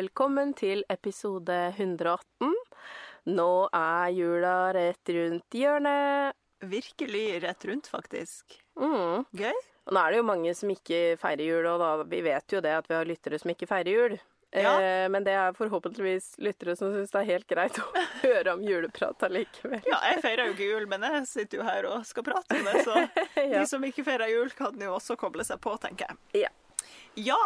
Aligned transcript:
Velkommen 0.00 0.54
til 0.56 0.80
episode 0.88 1.52
118. 1.74 2.52
Nå 3.36 3.48
er 3.76 4.12
jula 4.16 4.52
rett 4.72 5.10
rundt 5.12 5.56
hjørnet. 5.58 6.38
Virkelig 6.64 7.24
rett 7.42 7.66
rundt, 7.68 7.90
faktisk. 7.90 8.54
Mm. 8.80 9.26
Gøy. 9.36 9.58
Og 9.84 9.92
nå 9.92 10.00
er 10.00 10.14
det 10.14 10.20
jo 10.22 10.26
mange 10.30 10.54
som 10.56 10.72
ikke 10.72 11.18
feirer 11.20 11.44
jul, 11.44 11.68
og 11.68 11.82
da, 11.82 11.90
vi 12.08 12.22
vet 12.24 12.54
jo 12.54 12.62
det 12.64 12.72
at 12.78 12.88
vi 12.88 12.96
har 12.96 13.10
lyttere 13.10 13.42
som 13.42 13.52
ikke 13.52 13.68
feirer 13.68 13.92
jul. 13.92 14.16
Ja. 14.56 14.72
Eh, 14.80 15.04
men 15.12 15.26
det 15.26 15.34
er 15.36 15.58
forhåpentligvis 15.58 16.30
lyttere 16.46 16.78
som 16.80 16.94
syns 16.96 17.12
det 17.12 17.20
er 17.20 17.28
helt 17.34 17.50
greit 17.52 17.82
å 17.82 17.88
høre 18.24 18.56
om 18.56 18.64
juleprat 18.64 19.28
allikevel. 19.28 19.84
Ja, 19.84 20.00
jeg 20.14 20.24
feirer 20.24 20.48
jo 20.48 20.54
ikke 20.56 20.70
jul, 20.70 20.88
men 20.94 21.04
jeg 21.10 21.26
sitter 21.34 21.60
jo 21.60 21.68
her 21.68 21.90
og 21.90 22.08
skal 22.08 22.24
prate 22.30 22.56
om 22.56 22.70
det, 22.72 22.86
så 22.88 22.96
Ja. 23.50 23.58
de 23.58 23.66
som 23.68 23.84
ikke 23.84 24.06
feirer 24.08 24.32
jul, 24.32 24.48
kan 24.56 24.80
jo 24.80 24.96
også 24.96 25.20
koble 25.20 25.44
seg 25.44 25.60
på, 25.60 25.76
tenker 25.84 26.08
jeg. 26.08 26.46
Ja. 26.46 26.54
Ja, 27.20 27.42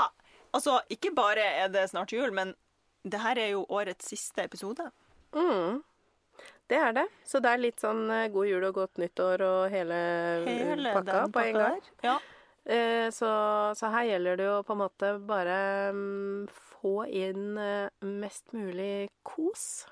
altså, 0.54 0.78
ikke 0.92 1.12
bare 1.16 1.44
er 1.64 1.72
det 1.72 1.88
snart 1.90 2.14
jul, 2.14 2.32
men 2.34 2.54
det 3.04 3.20
her 3.20 3.40
er 3.40 3.50
jo 3.52 3.66
årets 3.68 4.08
siste 4.14 4.46
episode. 4.46 4.86
Mm. 5.34 5.82
Det 6.70 6.78
er 6.80 6.94
det. 6.96 7.04
Så 7.28 7.40
det 7.44 7.50
er 7.52 7.60
litt 7.60 7.82
sånn 7.82 8.06
eh, 8.10 8.30
god 8.32 8.48
jul 8.48 8.64
og 8.70 8.78
godt 8.78 9.00
nyttår 9.02 9.44
og 9.44 9.58
hele, 9.72 9.98
Hele 10.46 10.94
pakka 10.96 11.26
på 11.34 11.42
en 11.42 11.58
gang. 11.58 11.82
Ja. 12.06 12.16
Eh, 12.64 13.10
så, 13.12 13.28
så 13.76 13.90
her 13.92 14.08
gjelder 14.08 14.40
det 14.40 14.46
jo 14.48 14.56
på 14.64 14.72
en 14.72 14.80
måte 14.80 15.10
bare 15.28 15.58
mm, 15.92 16.46
få 16.80 16.94
inn 17.12 17.58
eh, 17.60 17.92
mest 18.08 18.56
mulig 18.56 19.10
kos. 19.26 19.84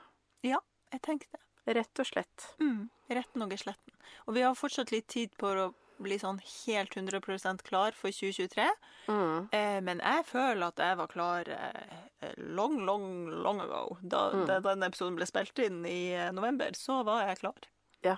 ja, 0.46 0.62
jeg 0.94 1.04
tenkte 1.04 1.36
det. 1.36 1.42
Rett 1.76 2.00
og 2.02 2.08
slett. 2.08 2.48
Mm, 2.58 2.88
retten 3.12 3.44
og 3.44 3.52
gesletten. 3.52 3.92
Og 4.26 4.34
vi 4.34 4.42
har 4.42 4.56
fortsatt 4.58 4.90
litt 4.90 5.06
tid 5.12 5.36
på 5.38 5.52
å 5.52 5.68
bli 6.00 6.16
sånn 6.18 6.38
helt 6.66 6.94
100% 6.96 7.62
klar 7.66 7.92
for 7.92 8.10
2023. 8.10 8.68
Mm. 9.08 9.48
Eh, 9.52 9.80
men 9.84 10.00
jeg 10.02 10.24
føler 10.26 10.66
at 10.68 10.76
jeg 10.82 10.96
var 10.98 11.06
klar 11.12 11.48
eh, 11.48 12.32
long, 12.38 12.80
long, 12.86 13.28
long 13.44 13.60
ago. 13.60 13.98
Da, 14.02 14.30
Mm. 14.32 14.46
da 14.46 14.60
den 14.60 14.82
episoden 14.88 15.16
ble 15.16 15.26
spilt 15.26 15.58
inn 15.58 15.84
i 15.86 16.12
eh, 16.14 16.30
november, 16.32 16.70
så 16.74 17.02
var 17.04 17.26
jeg 17.28 17.38
klar. 17.44 17.68
Ja. 18.02 18.16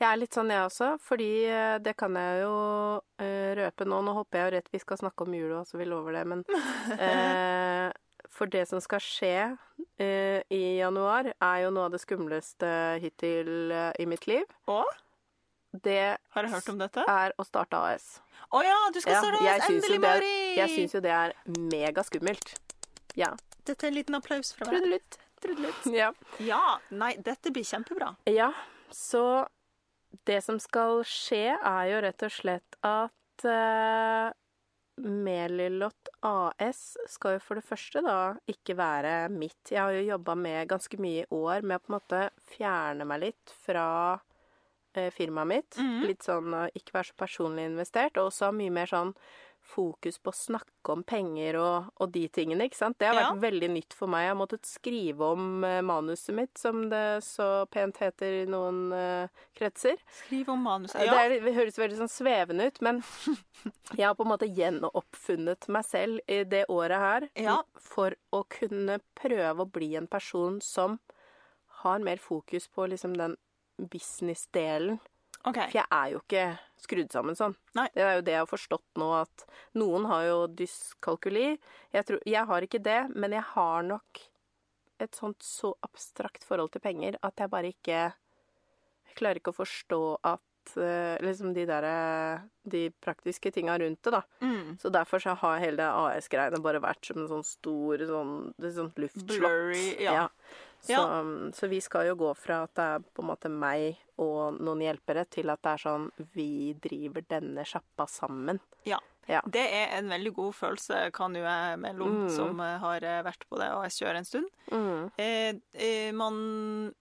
Jeg 0.00 0.08
er 0.08 0.16
litt 0.16 0.32
sånn, 0.32 0.48
jeg 0.48 0.64
også, 0.64 0.94
fordi 1.04 1.44
eh, 1.44 1.78
det 1.84 1.92
kan 2.00 2.14
jeg 2.16 2.42
jo 2.46 2.54
eh, 3.20 3.52
røpe 3.58 3.84
nå. 3.84 3.98
Nå 4.06 4.14
håper 4.16 4.38
jeg 4.38 4.46
jo 4.46 4.54
rett 4.56 4.70
vi 4.72 4.78
skal 4.80 4.96
snakke 5.02 5.26
om 5.26 5.34
jula, 5.36 5.64
så 5.68 5.76
vi 5.76 5.84
lover 5.84 6.16
det, 6.16 6.24
men 6.26 6.44
eh, 6.98 7.90
For 8.32 8.46
det 8.46 8.64
som 8.70 8.80
skal 8.80 9.00
skje 9.02 9.34
eh, 9.98 10.40
i 10.52 10.78
januar, 10.78 11.32
er 11.36 11.58
jo 11.64 11.70
noe 11.74 11.88
av 11.88 11.92
det 11.94 12.00
skumleste 12.00 12.70
hittil 13.02 13.70
eh, 13.74 13.92
i 14.00 14.06
mitt 14.08 14.26
liv. 14.30 14.44
Og? 14.70 14.88
Det 15.82 16.16
Har 16.34 16.42
jeg 16.46 16.50
hørt 16.52 16.68
om 16.72 16.78
dette? 16.78 17.04
er 17.08 17.32
å 17.38 17.44
starte 17.46 17.76
AS. 17.92 18.20
Å 18.52 18.62
ja, 18.64 18.76
du 18.94 19.00
skal 19.00 19.12
Ja, 19.12 19.20
starte 19.22 19.44
jeg 19.44 19.60
AS! 19.60 19.66
syns 19.66 19.88
jo 19.88 19.94
Endelig, 19.94 20.00
det- 20.00 20.08
Mari! 20.08 20.56
Jeg 20.56 20.70
syns 20.76 20.94
jo 20.94 21.00
det 21.04 21.10
er 21.12 21.32
megaskummelt. 21.48 22.54
Ja. 23.16 23.30
Dette 23.64 23.84
er 23.84 23.88
en 23.88 23.94
liten 23.98 24.14
applaus 24.16 24.52
fra 24.56 24.66
meg. 24.70 24.80
Trudelutt. 24.80 25.18
Trudelutt. 25.42 25.86
Ja. 26.00 26.12
Ja, 26.40 26.78
nei, 26.90 27.14
dette 27.16 27.50
blir 27.52 27.64
kjempebra. 27.64 28.14
ja. 28.26 28.52
Så 28.90 29.46
det 30.24 30.38
som 30.42 30.56
skal 30.58 31.02
skje, 31.04 31.58
er 31.60 31.88
jo 31.90 31.98
rett 32.00 32.22
og 32.24 32.30
slett 32.32 32.78
at 32.82 33.44
uh, 33.44 34.30
Melilot 34.98 36.08
AS 36.26 36.96
skal 37.06 37.36
jo 37.36 37.42
for 37.44 37.60
det 37.60 37.66
første 37.68 38.00
da 38.02 38.14
ikke 38.50 38.74
være 38.78 39.28
mitt. 39.30 39.70
Jeg 39.70 39.78
har 39.82 39.92
jo 39.94 40.06
jobba 40.08 40.34
med 40.40 40.66
ganske 40.72 40.98
mye 40.98 41.22
i 41.22 41.28
år 41.36 41.62
med 41.62 41.76
å 41.78 41.84
på 41.84 41.92
en 41.92 41.98
måte 41.98 42.22
fjerne 42.56 43.06
meg 43.06 43.20
litt 43.28 43.52
fra 43.66 43.84
firmaet 44.94 45.46
mitt. 45.46 45.76
Mhm. 45.78 46.06
Litt 46.06 46.22
sånn 46.22 46.54
å 46.54 46.68
ikke 46.74 46.92
være 46.92 47.10
så 47.12 47.14
personlig 47.16 47.66
investert, 47.70 48.16
og 48.16 48.30
også 48.32 48.46
ha 48.46 48.52
mye 48.52 48.70
mer 48.72 48.86
sånn 48.86 49.14
fokus 49.68 50.16
på 50.18 50.30
å 50.30 50.34
snakke 50.34 50.92
om 50.94 51.02
penger 51.04 51.56
og, 51.60 51.88
og 52.00 52.12
de 52.12 52.22
tingene, 52.28 52.64
ikke 52.70 52.76
sant. 52.78 52.96
Det 52.98 53.06
har 53.08 53.14
Ja. 53.18 53.32
vært 53.32 53.42
veldig 53.42 53.68
nytt 53.74 53.92
for 53.92 54.06
meg. 54.08 54.22
Jeg 54.24 54.30
har 54.32 54.38
måttet 54.46 54.64
skrive 54.64 55.20
om 55.20 55.64
eh, 55.64 55.80
manuset 55.82 56.34
mitt, 56.34 56.56
som 56.56 56.88
det 56.88 57.22
så 57.22 57.66
pent 57.68 57.98
heter 57.98 58.44
i 58.44 58.46
noen 58.46 58.92
uh, 58.92 59.28
kretser. 59.54 59.96
Skrive 60.24 60.48
om 60.54 60.62
manuset. 60.62 61.02
Det, 61.02 61.08
er, 61.12 61.40
det 61.44 61.52
høres 61.54 61.76
veldig 61.76 61.98
sånn 61.98 62.08
svevende 62.08 62.66
ut, 62.70 62.80
men 62.80 63.02
jeg 63.98 64.06
har 64.06 64.14
på 64.14 64.24
en 64.24 64.32
måte 64.32 64.48
gjenoppfunnet 64.48 65.68
meg 65.68 65.84
selv 65.84 66.20
i 66.28 66.44
det 66.44 66.64
året 66.72 66.98
her 66.98 67.28
Ja. 67.36 67.58
for 67.76 68.14
å 68.32 68.44
kunne 68.48 69.00
prøve 69.18 69.66
å 69.66 69.70
bli 69.70 69.96
en 69.96 70.06
person 70.08 70.60
som 70.64 70.98
har 71.82 71.98
mer 72.00 72.16
fokus 72.16 72.66
på 72.68 72.88
liksom 72.88 73.16
den 73.18 73.36
business-delen. 73.78 74.98
For 75.44 75.70
jeg 75.72 75.86
er 75.94 76.08
jo 76.12 76.20
ikke 76.20 76.46
skrudd 76.82 77.12
sammen 77.14 77.36
sånn. 77.38 77.54
Nei. 77.78 77.86
Det 77.94 78.02
er 78.04 78.16
jo 78.18 78.24
det 78.26 78.34
jeg 78.34 78.42
har 78.42 78.50
forstått 78.50 79.00
nå, 79.00 79.08
at 79.20 79.44
noen 79.78 80.08
har 80.10 80.24
jo 80.26 80.38
dyskalkuli. 80.58 81.46
Jeg, 81.94 82.08
tror, 82.08 82.20
jeg 82.26 82.44
har 82.50 82.66
ikke 82.66 82.82
det, 82.84 82.98
men 83.14 83.36
jeg 83.36 83.46
har 83.54 83.86
nok 83.86 84.22
et 84.98 85.14
sånt 85.14 85.44
så 85.46 85.72
abstrakt 85.86 86.42
forhold 86.46 86.72
til 86.74 86.82
penger 86.82 87.20
at 87.22 87.38
jeg 87.38 87.52
bare 87.52 87.70
ikke 87.70 87.98
Jeg 89.08 89.16
klarer 89.16 89.38
ikke 89.40 89.54
å 89.54 89.60
forstå 89.60 90.00
at 90.26 90.42
liksom 90.76 91.54
de 91.54 91.64
der 91.66 91.82
eh, 91.88 92.40
De 92.68 92.90
praktiske 93.00 93.50
tinga 93.54 93.78
rundt 93.78 94.02
det, 94.02 94.10
da. 94.12 94.22
Mm. 94.42 94.76
Så 94.78 94.90
derfor 94.92 95.18
så 95.24 95.34
har 95.34 95.58
hele 95.58 95.76
det 95.76 95.86
AS-greiene 95.88 96.60
bare 96.60 96.80
vært 96.84 97.04
som 97.06 97.22
en 97.22 97.28
sånn 97.28 97.44
stor 97.44 97.98
sånn, 97.98 98.52
det 98.60 98.74
sånn 98.76 98.92
luftslott. 98.96 99.38
Blurry, 99.38 99.96
ja. 100.04 100.28
Så, 100.80 100.92
Ja. 100.92 101.22
så 101.52 101.68
vi 101.68 101.80
skal 101.80 102.06
jo 102.06 102.14
gå 102.16 102.34
fra 102.36 102.62
at 102.64 102.74
det 102.74 102.84
er 102.84 102.98
på 103.14 103.22
en 103.24 103.30
måte 103.32 103.48
meg 103.50 103.96
og 104.18 104.60
noen 104.60 104.80
hjelpere, 104.84 105.24
til 105.30 105.48
at 105.50 105.62
det 105.62 105.72
er 105.72 105.82
sånn 105.88 106.10
vi 106.34 106.74
driver 106.74 107.24
denne 107.28 107.64
sjappa 107.64 108.06
sammen. 108.06 108.60
Ja. 108.84 108.98
Ja. 109.28 109.40
Det 109.44 109.60
er 109.60 109.98
en 109.98 110.08
veldig 110.08 110.32
god 110.34 110.54
følelse, 110.54 111.10
kan 111.12 111.34
jo 111.34 111.42
jeg 111.42 111.78
melde 111.78 112.02
om, 112.02 112.14
Mm. 112.26 112.30
som 112.30 112.60
eh, 112.60 112.78
har 112.78 113.02
eh, 113.04 113.22
vært 113.22 113.44
på 113.50 113.58
det 113.58 113.68
AS-kjøret 113.72 114.16
en 114.16 114.24
stund. 114.24 114.48
Mm. 114.72 115.10
Eh, 115.18 115.52
eh, 115.74 116.12
man 116.12 116.94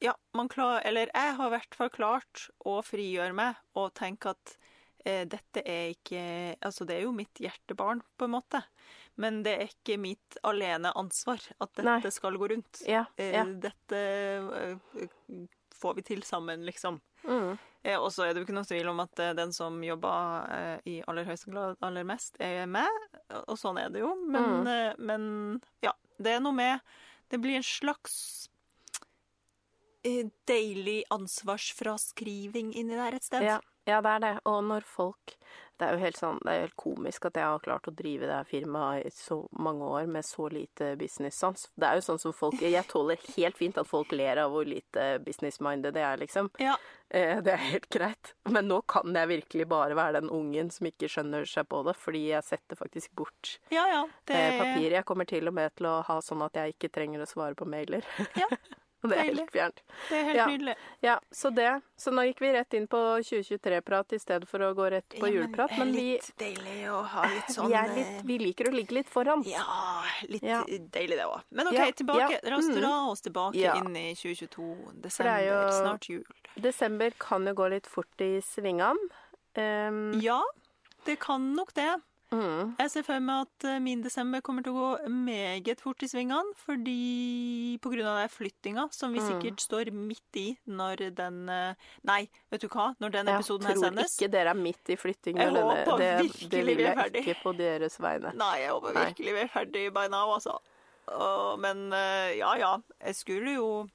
Ja, 0.00 0.14
man 0.36 0.48
klar... 0.48 0.80
Eller 0.86 1.10
jeg 1.14 1.34
har 1.38 1.46
i 1.50 1.54
hvert 1.56 1.74
fall 1.74 1.90
klart 1.90 2.48
å 2.66 2.78
frigjøre 2.86 3.34
meg 3.34 3.56
og 3.78 3.92
tenke 3.98 4.30
at 4.34 4.52
eh, 5.04 5.24
dette 5.26 5.62
er 5.66 5.90
ikke 5.96 6.22
Altså, 6.64 6.86
det 6.86 6.98
er 6.98 7.06
jo 7.08 7.12
mitt 7.16 7.40
hjertebarn, 7.42 8.02
på 8.18 8.28
en 8.28 8.34
måte. 8.36 8.62
Men 9.18 9.40
det 9.42 9.56
er 9.58 9.72
ikke 9.72 9.96
mitt 9.98 10.38
alene 10.46 10.92
ansvar 10.94 11.42
at 11.58 11.72
dette 11.74 11.88
Nei. 11.88 12.12
skal 12.14 12.38
gå 12.38 12.48
rundt. 12.54 12.84
Ja. 12.86 13.04
Eh. 13.18 13.40
Dette 13.58 13.98
eh, 13.98 15.08
får 15.78 15.94
vi 15.98 16.02
til 16.12 16.22
sammen, 16.26 16.62
liksom. 16.66 17.00
Mm. 17.26 17.56
Eh, 17.82 17.98
og 17.98 18.12
så 18.14 18.24
er 18.26 18.32
det 18.34 18.40
jo 18.42 18.46
ikke 18.46 18.54
noe 18.56 18.66
tvil 18.66 18.88
om 18.90 19.02
at 19.02 19.18
eh, 19.22 19.34
den 19.38 19.50
som 19.54 19.80
jobber 19.82 20.46
eh, 20.54 20.78
i 20.90 20.96
aller 21.10 21.26
høyeste 21.26 21.50
grad 21.50 21.76
aller 21.82 22.06
mest, 22.06 22.38
er 22.42 22.66
meg. 22.70 22.86
Og 23.50 23.58
sånn 23.58 23.78
er 23.82 23.90
det 23.94 24.02
jo. 24.06 24.14
Men, 24.22 24.48
Mm. 24.62 24.70
eh, 24.70 24.94
men 25.10 25.26
ja, 25.82 25.92
det 26.18 26.36
er 26.36 26.40
noe 26.42 26.54
med 26.54 26.80
Det 27.30 27.36
blir 27.42 27.58
en 27.58 27.62
slags 27.66 28.14
eh, 28.47 28.47
deilig 30.48 31.00
ansvarsfraskriving 31.14 32.74
inni 32.74 32.96
der 32.98 33.16
et 33.18 33.24
sted. 33.26 33.42
Ja, 33.46 33.60
ja, 33.88 34.00
det 34.04 34.10
er 34.18 34.24
det. 34.26 34.34
Og 34.48 34.62
når 34.68 34.84
folk 34.84 35.36
Det 35.78 35.86
er 35.86 35.94
jo 35.94 36.00
helt 36.02 36.16
sånn 36.18 36.40
Det 36.42 36.50
er 36.52 36.62
helt 36.64 36.74
komisk 36.76 37.26
at 37.28 37.36
jeg 37.38 37.46
har 37.46 37.60
klart 37.62 37.86
å 37.86 37.92
drive 37.94 38.26
det 38.26 38.34
her 38.34 38.46
firmaet 38.50 39.06
i 39.06 39.12
så 39.14 39.36
mange 39.62 39.86
år 39.86 40.08
med 40.10 40.26
så 40.26 40.48
lite 40.50 40.88
business-sans. 40.98 41.68
Det 41.78 41.86
er 41.86 42.00
jo 42.00 42.02
sånn 42.08 42.18
som 42.18 42.34
folk 42.34 42.58
Jeg 42.60 42.82
tåler 42.90 43.20
helt 43.36 43.56
fint 43.56 43.78
at 43.78 43.86
folk 43.88 44.10
ler 44.12 44.40
av 44.42 44.50
hvor 44.52 44.66
lite 44.68 45.06
business-minded 45.24 45.94
det 45.94 46.02
er, 46.02 46.18
liksom. 46.20 46.50
Ja. 46.58 46.74
Eh, 47.08 47.38
Det 47.46 47.54
er 47.54 47.62
helt 47.70 47.88
greit. 47.94 48.34
Men 48.50 48.68
nå 48.68 48.80
kan 48.90 49.14
jeg 49.14 49.30
virkelig 49.30 49.68
bare 49.70 49.94
være 49.96 50.18
den 50.20 50.30
ungen 50.34 50.70
som 50.74 50.90
ikke 50.90 51.08
skjønner 51.08 51.46
seg 51.48 51.68
på 51.70 51.84
det, 51.86 51.94
fordi 51.96 52.24
jeg 52.32 52.44
setter 52.44 52.76
faktisk 52.76 53.14
bort 53.14 53.54
ja, 53.70 53.86
ja. 53.88 54.02
Det 54.26 54.42
papiret. 54.58 54.98
Jeg 54.98 55.04
kommer 55.08 55.24
til 55.30 55.46
og 55.48 55.54
med 55.54 55.72
til 55.78 55.86
å 55.86 56.02
ha 56.02 56.18
sånn 56.20 56.42
at 56.44 56.58
jeg 56.58 56.74
ikke 56.74 56.90
trenger 56.92 57.22
å 57.22 57.30
svare 57.30 57.54
på 57.54 57.64
mailer. 57.70 58.04
Ja, 58.36 58.50
Og 59.04 59.10
det 59.10 59.16
er 59.18 59.22
deilig. 59.28 59.38
helt 59.38 59.52
fjernt. 59.52 59.80
Det 60.08 60.16
er 60.18 60.24
helt 60.24 60.36
Ja. 60.36 60.46
nydelig. 60.50 60.74
Ja, 61.06 61.18
så 61.30 61.50
det. 61.54 61.82
Så 61.96 62.10
nå 62.10 62.22
gikk 62.26 62.40
vi 62.40 62.48
rett 62.52 62.74
inn 62.74 62.86
på 62.90 62.98
2023-prat 63.22 64.12
i 64.12 64.18
stedet 64.18 64.48
for 64.50 64.58
å 64.66 64.72
gå 64.74 64.88
rett 64.90 65.08
på 65.20 65.28
juleprat. 65.30 65.70
Men 65.78 65.92
vi, 65.94 66.06
Litt 66.18 66.32
deilig 66.38 66.88
å 66.90 67.02
ha 67.06 67.22
litt 67.30 67.52
sånn 67.54 67.70
vi, 67.70 67.82
litt, 67.94 68.06
eh, 68.16 68.22
vi 68.26 68.38
liker 68.42 68.70
å 68.70 68.74
ligge 68.74 68.90
litt 68.98 69.08
foran. 69.08 69.44
Ja, 69.46 69.62
litt 70.28 70.42
Ja. 70.42 70.64
deilig 70.66 71.16
det 71.20 71.26
òg. 71.30 71.40
Men 71.52 71.68
OK, 71.68 71.74
Ja, 71.78 71.90
tilbake. 71.92 72.30
ja, 72.30 72.38
La 72.50 72.56
oss 72.58 72.68
dra 72.74 72.92
oss 73.12 73.20
tilbake 73.22 73.54
Ja. 73.54 73.74
inn 73.78 73.94
i 73.96 74.14
2022. 74.14 74.76
det 74.94 75.02
Desember, 75.02 75.32
er 75.32 75.46
jo- 75.46 75.70
snart 75.84 76.08
jul. 76.08 76.24
Desember 76.60 77.10
kan 77.18 77.46
jo 77.46 77.54
gå 77.54 77.70
litt 77.70 77.86
fort 77.86 78.20
i 78.20 78.40
svingene. 78.42 78.98
Um, 79.56 80.20
Ja, 80.20 80.42
det 81.04 81.20
kan 81.20 81.54
nok 81.54 81.72
det. 81.74 82.00
Mm, 82.30 82.74
Jeg 82.78 82.90
ser 82.90 83.02
for 83.06 83.20
meg 83.20 83.46
at 83.46 83.64
eh, 83.70 83.78
min 83.80 84.02
desember 84.04 84.40
kommer 84.44 84.62
til 84.62 84.72
å 84.72 84.80
gå 84.98 85.08
meget 85.08 85.80
fort 85.80 86.02
i 86.02 86.08
svingene, 86.10 86.52
fordi 86.56 87.78
på 87.80 87.90
grunn 87.92 88.06
av 88.10 88.18
den 88.20 88.28
flyttinga 88.34 88.88
som 88.92 89.12
vi 89.12 89.20
Mm. 89.20 89.28
sikkert 89.30 89.60
står 89.64 89.90
midt 89.92 90.36
i 90.36 90.46
når 90.68 91.14
den 91.14 91.48
eh, 91.48 91.74
Nei, 92.04 92.28
vet 92.50 92.60
du 92.60 92.68
hva? 92.68 92.94
Når 93.00 93.10
den 93.12 93.28
episoden 93.28 93.66
her 93.66 93.74
sendes. 93.76 94.18
Jeg 94.18 94.28
tror 94.28 94.28
ikke 94.28 94.32
dere 94.36 94.50
er 94.50 94.60
midt 94.62 94.88
i 94.90 94.96
flytting. 94.96 95.36
Jeg 95.38 95.52
denne- 95.54 95.84
håper 95.84 95.98
det, 95.98 96.10
virkelig 96.26 96.50
det 96.50 96.64
vil 96.66 96.76
vi 96.76 96.84
er 96.84 96.94
ferdig. 96.96 97.24
ikke 97.26 97.42
på 97.42 97.56
deres 97.56 97.98
vegne. 97.98 98.34
Nei, 98.34 98.58
jeg 98.60 98.70
håper 98.70 98.94
Nei. 98.94 99.06
virkelig 99.12 99.34
vi 99.34 99.40
er 99.40 99.48
ferdig 99.48 99.86
by 99.94 100.06
now, 100.08 100.34
altså. 100.34 100.58
Men 101.58 101.92
eh, 101.92 102.36
ja, 102.38 102.54
ja. 102.60 102.76
Jeg 103.00 103.14
skulle 103.16 103.54
jo 103.54 103.88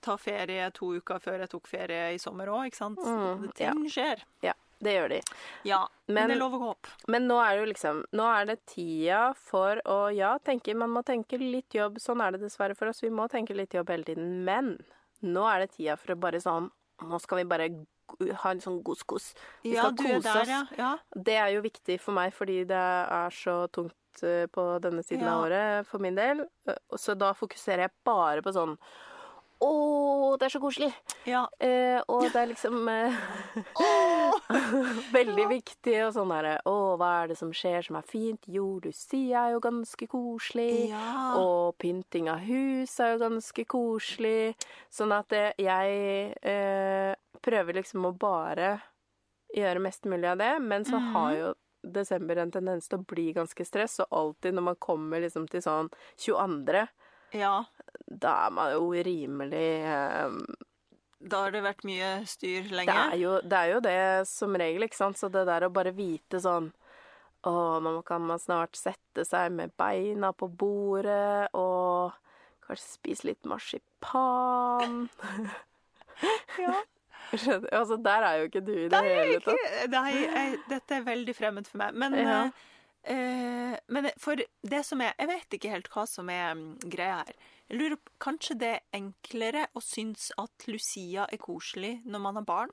ta 0.00 0.14
ferie 0.16 0.70
to 0.70 0.92
uker 0.94 1.18
før 1.18 1.40
jeg 1.42 1.50
tok 1.50 1.66
ferie 1.66 2.14
i 2.14 2.18
sommer 2.22 2.46
òg, 2.46 2.68
ikke 2.70 2.76
sant? 2.78 2.98
Mm, 3.02 3.48
Ting 3.58 3.88
skjer. 3.90 4.22
Ja. 4.40 4.52
Det 4.84 4.94
gjør 4.98 5.08
de. 5.14 5.20
Ja, 5.68 5.80
men, 6.06 6.14
Men- 6.14 6.28
det 6.28 6.36
er 6.36 6.40
lov 6.44 6.54
å 6.58 6.70
opp. 6.74 6.86
Men 7.08 7.26
nå 7.28 7.38
er 7.42 7.56
det 7.56 7.62
jo 7.64 7.70
liksom 7.72 8.02
Nå 8.20 8.26
er 8.34 8.44
det 8.52 8.58
tida 8.70 9.22
for 9.36 9.80
å 9.86 9.98
Ja, 10.14 10.36
tenke 10.38 10.74
Man 10.76 10.90
må 10.94 11.02
tenke 11.04 11.38
litt 11.40 11.70
jobb. 11.74 11.96
Sånn 12.02 12.20
er 12.24 12.32
det 12.36 12.40
dessverre 12.44 12.76
for 12.76 12.88
oss. 12.92 13.00
Vi 13.02 13.10
må 13.10 13.28
tenke 13.32 13.56
litt 13.56 13.72
jobb 13.74 13.88
hele 13.88 14.04
tiden. 14.04 14.44
Men 14.44 14.78
nå 15.24 15.44
er 15.48 15.64
det 15.66 15.72
tida 15.76 15.96
for 15.96 16.14
å 16.14 16.20
bare 16.20 16.40
sånn 16.44 16.70
Nå 17.02 17.18
skal 17.20 17.38
vi 17.42 17.44
bare 17.50 17.68
ha 18.44 18.50
en 18.52 18.60
sånn 18.60 18.82
goskos. 18.84 19.32
Vi 19.64 19.72
Ja, 19.74 19.88
skal 19.90 19.96
kose 19.96 20.22
der, 20.22 20.40
oss. 20.42 20.48
ja. 20.48 20.62
ja. 20.78 20.90
Det 21.16 21.34
er 21.40 21.48
jo 21.54 21.62
viktig 21.64 21.96
for 22.00 22.12
meg 22.12 22.32
fordi 22.36 22.60
det 22.68 22.76
er 22.76 23.30
så 23.34 23.66
tungt 23.72 23.94
eh, 24.22 24.44
på 24.52 24.66
denne 24.84 25.02
tiden 25.02 25.26
av 25.26 25.46
året 25.48 25.86
for 25.88 25.98
min 26.04 26.14
del. 26.14 26.44
Eh, 26.68 26.76
Så 27.00 27.16
da 27.18 27.32
fokuserer 27.32 27.88
jeg 27.88 27.90
bare 28.04 28.42
på 28.44 28.52
sånn 28.54 28.76
Å, 29.62 30.34
det 30.38 30.48
er 30.48 30.52
så 30.52 30.60
koselig! 30.62 30.90
ja. 31.28 31.44
Eh, 31.62 32.00
og 32.10 32.26
det 32.32 32.40
er 32.40 32.48
liksom 32.50 32.88
eh, 32.90 33.18
veldig 35.16 35.46
viktig 35.52 35.94
og 36.04 36.12
sånn 36.16 36.32
derre 36.34 36.56
Å, 36.68 36.74
hva 37.00 37.10
er 37.22 37.30
det 37.32 37.38
som 37.38 37.52
skjer 37.54 37.86
som 37.86 37.98
er 38.00 38.08
fint? 38.08 38.48
Jo, 38.50 38.80
Lucia 38.84 39.46
er 39.46 39.54
jo 39.54 39.62
ganske 39.64 40.08
koselig. 40.10 40.90
Ja. 40.90 41.34
Og 41.40 41.76
pynting 41.80 42.30
av 42.32 42.42
hus 42.44 42.96
er 43.00 43.14
jo 43.14 43.22
ganske 43.22 43.66
koselig. 43.70 44.54
Sånn 44.92 45.14
at 45.16 45.32
eh, 45.36 45.52
jeg 45.62 46.34
eh, 46.42 47.12
prøver 47.44 47.80
liksom 47.80 48.10
å 48.10 48.16
bare 48.18 48.76
gjøre 49.54 49.82
mest 49.84 50.08
mulig 50.10 50.28
av 50.32 50.40
det. 50.42 50.54
Men 50.64 50.86
så 50.88 50.98
mm. 50.98 51.12
har 51.14 51.36
jo 51.38 51.52
desember 51.84 52.40
en 52.40 52.52
tendens 52.52 52.88
til 52.88 53.00
å 53.00 53.06
bli 53.08 53.30
ganske 53.36 53.64
stress, 53.66 53.98
og 54.02 54.18
alltid 54.18 54.56
når 54.56 54.68
man 54.70 54.78
kommer 54.80 55.20
liksom 55.24 55.48
til 55.52 55.62
sånn 55.64 55.90
22., 56.16 56.86
ja. 57.32 57.64
da 58.06 58.34
er 58.46 58.50
man 58.54 58.72
jo 58.74 58.90
rimelig 58.92 59.70
eh, 59.84 60.36
Da 61.24 61.40
har 61.44 61.50
det 61.54 61.62
vært 61.64 61.84
mye 61.88 62.10
styr 62.28 62.68
det 62.68 62.88
er, 62.88 63.16
jo, 63.16 63.40
det 63.40 63.58
er 63.58 63.70
jo 63.72 63.80
det 63.80 64.28
som 64.28 64.54
regel, 64.60 64.82
ikke 64.84 64.96
sant? 64.98 65.16
Så 65.18 65.30
det 65.32 65.46
der 65.48 65.64
å 65.66 65.72
bare 65.72 65.92
vite 65.96 66.40
sånn 66.44 66.72
Å, 67.44 67.52
nå 67.80 67.94
kan 68.04 68.22
man 68.24 68.38
snart 68.40 68.76
sette 68.76 69.24
seg 69.28 69.52
med 69.52 69.72
beina 69.76 70.32
på 70.32 70.48
bordet 70.48 71.48
og 71.54 72.12
kanskje 72.66 72.86
spise 72.98 73.26
litt 73.28 73.44
marsipan. 73.44 75.08
Ja. 76.58 76.74
Skjønner- 77.34 77.72
altså, 77.78 77.96
der 77.98 78.22
er 78.22 78.36
jo 78.38 78.44
ikke 78.48 78.60
du 78.64 78.72
i 78.72 78.88
det 78.88 78.90
det 78.94 79.14
hele 79.16 79.40
tatt. 79.42 79.64
jeg, 79.90 80.58
dette 80.70 80.94
er 80.94 81.02
veldig 81.08 81.34
fremmed 81.36 81.66
for 81.66 81.80
meg. 81.82 81.96
Men, 81.98 82.14
Ja. 82.14 82.36
eh, 82.46 82.50
eh, 83.04 83.74
men 83.88 84.10
for 84.18 84.36
det 84.62 84.82
som 84.86 85.00
er 85.04 85.14
Jeg 85.18 85.28
vet 85.28 85.56
ikke 85.58 85.70
helt 85.72 85.88
hva 85.92 86.06
som 86.08 86.28
er 86.32 86.54
mm, 86.54 86.78
greia 86.90 87.20
her. 87.24 87.34
Jeg 87.70 87.78
lurer 87.80 87.96
på, 87.96 88.12
Kanskje 88.20 88.56
det 88.60 88.68
er 88.76 88.82
enklere 88.98 89.66
å 89.76 89.80
synes 89.84 90.30
at 90.40 90.66
Lucia 90.68 91.26
er 91.32 91.40
koselig 91.40 91.98
når 92.04 92.20
man 92.20 92.36
har 92.40 92.44
barn? 92.48 92.72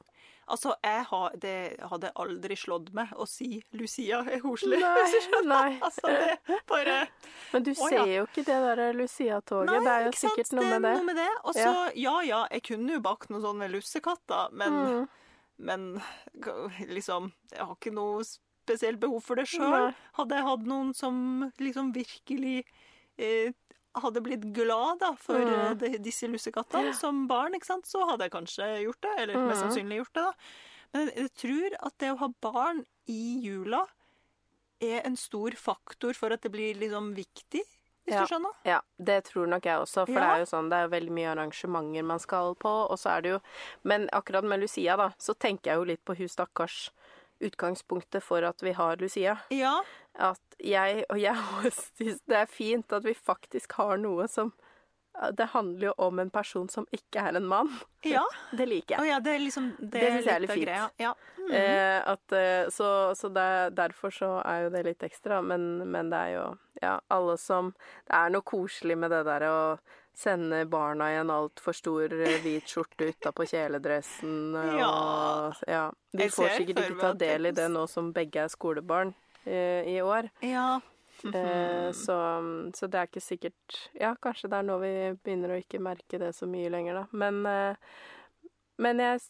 Altså, 0.52 0.74
jeg 0.84 1.06
har, 1.08 1.36
det 1.40 1.54
hadde 1.88 2.10
aldri 2.20 2.58
slått 2.60 2.90
meg 2.98 3.14
å 3.16 3.24
si 3.30 3.62
Lucia 3.78 4.20
er 4.28 4.42
koselig. 4.44 4.82
Nei, 4.84 5.46
nei. 5.54 5.78
Altså, 5.80 6.12
det 6.12 6.58
bare 6.68 6.98
Men 7.54 7.64
du 7.64 7.72
Å, 7.72 7.78
ser 7.80 7.96
ja. 8.02 8.06
jo 8.18 8.26
ikke 8.28 8.44
det 8.50 8.58
der 8.66 8.82
Lucia-toget. 8.98 9.72
Det 9.86 9.94
er 9.94 10.06
jo 10.10 10.12
sikkert 10.20 10.52
noe 10.58 10.68
med 10.74 10.84
det. 10.84 10.94
Noe 10.98 11.08
med 11.08 11.20
det. 11.22 11.30
Og 11.46 11.56
så, 11.56 11.72
ja 11.96 12.18
ja, 12.28 12.42
jeg 12.52 12.66
kunne 12.68 12.98
jo 12.98 13.04
bakt 13.06 13.32
noen 13.32 13.46
sånne 13.48 13.72
lussekatter, 13.72 14.52
men, 14.52 14.80
Mm. 14.82 15.08
men 15.68 16.02
liksom 16.90 17.32
Jeg 17.52 17.64
har 17.66 17.76
ikke 17.76 17.94
noe 17.96 18.24
spesielt 18.72 19.00
behov 19.02 19.22
for 19.24 19.36
det 19.36 19.46
sjøl. 19.52 19.94
Hadde 20.18 20.38
jeg 20.40 20.48
hatt 20.48 20.66
noen 20.70 20.94
som 20.96 21.52
liksom 21.60 21.92
virkelig 21.94 22.64
eh, 23.20 23.52
hadde 24.00 24.22
blitt 24.24 24.46
glad 24.56 25.00
da, 25.04 25.14
for 25.20 25.36
Mm. 25.44 25.78
de, 25.78 25.98
disse 26.00 26.24
lussekattene 26.32 26.94
som 26.96 27.28
barn, 27.28 27.54
så 27.84 28.06
hadde 28.10 28.24
jeg 28.30 28.32
kanskje 28.32 28.70
gjort 28.86 29.02
det. 29.02 29.16
Eller 29.20 29.36
mest 29.48 29.62
Mm. 29.62 29.70
sannsynlig 29.70 29.98
gjort 30.00 30.14
det, 30.14 30.24
da. 30.24 30.34
Men 30.94 31.12
jeg 31.16 31.30
tror 31.36 31.76
at 31.88 31.98
det 32.00 32.12
å 32.14 32.18
ha 32.20 32.28
barn 32.42 32.86
i 33.08 33.40
jula 33.44 33.86
er 34.82 35.02
en 35.06 35.16
stor 35.16 35.52
faktor 35.52 36.14
for 36.16 36.32
at 36.34 36.42
det 36.42 36.52
blir 36.52 36.74
liksom 36.76 37.14
viktig, 37.16 37.62
hvis 38.08 38.16
Ja. 38.16 38.26
du 38.26 38.34
skjønner? 38.34 38.54
Ja, 38.66 38.80
det 38.98 39.26
tror 39.26 39.48
nok 39.48 39.64
jeg 39.64 39.78
også. 39.80 40.06
For 40.08 40.14
Ja. 40.14 40.20
det 40.20 40.30
er 40.30 40.40
jo 40.40 40.46
sånn, 40.58 40.70
det 40.70 40.76
er 40.80 40.88
jo 40.88 40.96
veldig 41.00 41.12
mye 41.12 41.36
arrangementer 41.36 42.04
man 42.04 42.20
skal 42.20 42.56
på, 42.56 42.90
og 42.90 42.98
så 42.98 43.18
er 43.18 43.22
det 43.22 43.30
jo 43.32 43.42
Men 43.84 44.10
akkurat 44.12 44.44
med 44.44 44.60
Lucia, 44.62 44.96
da, 44.98 45.10
så 45.20 45.34
tenker 45.38 45.72
jeg 45.72 45.76
jo 45.78 45.84
litt 45.84 46.04
på 46.06 46.16
hun 46.18 46.28
stakkars 46.28 46.90
utgangspunktet 47.42 48.24
for 48.24 48.44
at 48.48 48.62
vi 48.64 48.72
har 48.78 48.98
Lucia. 49.02 49.38
Ja. 49.54 49.80
At 50.20 50.42
jeg 50.62 51.06
og 51.10 51.20
jeg 51.22 51.36
syns 51.98 52.22
det 52.30 52.38
er 52.44 52.50
fint 52.52 52.94
at 52.94 53.06
vi 53.08 53.14
faktisk 53.18 53.74
har 53.80 53.98
noe 54.02 54.28
som 54.32 54.54
Det 55.36 55.50
handler 55.52 55.88
jo 55.90 55.94
om 56.08 56.20
en 56.20 56.30
person 56.32 56.70
som 56.72 56.86
ikke 56.96 57.20
er 57.20 57.36
en 57.36 57.48
mann. 57.48 57.68
Ja. 58.08 58.24
Det 58.58 58.66
liker 58.66 58.96
jeg. 58.96 59.04
jeg. 59.04 59.10
ja, 59.12 59.20
det 59.20 59.34
er 59.36 59.40
liksom 59.44 59.66
Det, 59.78 59.90
Det 59.92 60.12
syns 60.14 60.26
jeg 60.26 60.36
er 60.36 60.40
litt 60.46 60.52
fint. 60.54 60.66
greia. 60.66 60.86
Ja. 61.04 61.12
Mhm. 61.38 61.52
Eh, 61.52 62.00
at, 62.14 62.32
eh, 62.38 62.70
så 62.72 62.90
så 63.20 63.30
det, 63.30 63.76
derfor 63.76 64.10
så 64.16 64.30
er 64.46 64.64
jo 64.64 64.70
det 64.70 64.86
litt 64.88 65.04
ekstra, 65.04 65.42
men, 65.44 65.92
men 65.92 66.10
det 66.10 66.18
er 66.18 66.32
jo 66.38 66.46
Ja, 66.82 66.94
alle 67.12 67.36
som 67.38 67.74
Det 68.08 68.16
er 68.16 68.30
noe 68.32 68.42
koselig 68.42 68.98
med 68.98 69.12
det 69.12 69.26
der 69.28 69.42
å 69.50 69.58
sende 70.18 70.66
barna 70.70 71.10
i 71.14 71.18
en 71.22 71.32
altfor 71.34 71.76
stor 71.76 72.14
eh, 72.14 72.38
hvit 72.44 72.68
skjorte 72.68 73.10
utapå 73.14 73.48
kjeledressen 73.50 74.56
og 74.56 74.78
Ja. 74.78 74.94
ja. 75.68 75.84
De 76.12 76.30
får 76.30 76.58
sikkert 76.60 76.86
ikke 76.86 77.02
ta 77.02 77.14
del 77.14 77.52
i 77.52 77.56
det 77.56 77.68
nå 77.72 77.88
som 77.88 78.12
begge 78.14 78.44
er 78.44 78.52
skolebarn 78.52 79.14
uh, 79.48 79.82
i 79.88 80.02
år. 80.02 80.32
ja. 80.44 80.82
Eh, 81.24 81.92
så, 81.92 82.16
så 82.74 82.88
det 82.88 82.98
er 82.98 83.10
ikke 83.10 83.22
sikkert 83.22 83.76
Ja, 83.94 84.16
kanskje 84.22 84.50
det 84.50 84.58
er 84.58 84.66
nå 84.66 84.78
vi 84.82 84.94
begynner 85.22 85.54
å 85.54 85.60
ikke 85.62 85.82
merke 85.84 86.18
det 86.22 86.34
så 86.34 86.48
mye 86.50 86.72
lenger, 86.74 87.02
da. 87.02 87.04
Men, 87.12 87.46
uh, 87.46 88.50
men 88.82 89.04
jeg, 89.04 89.22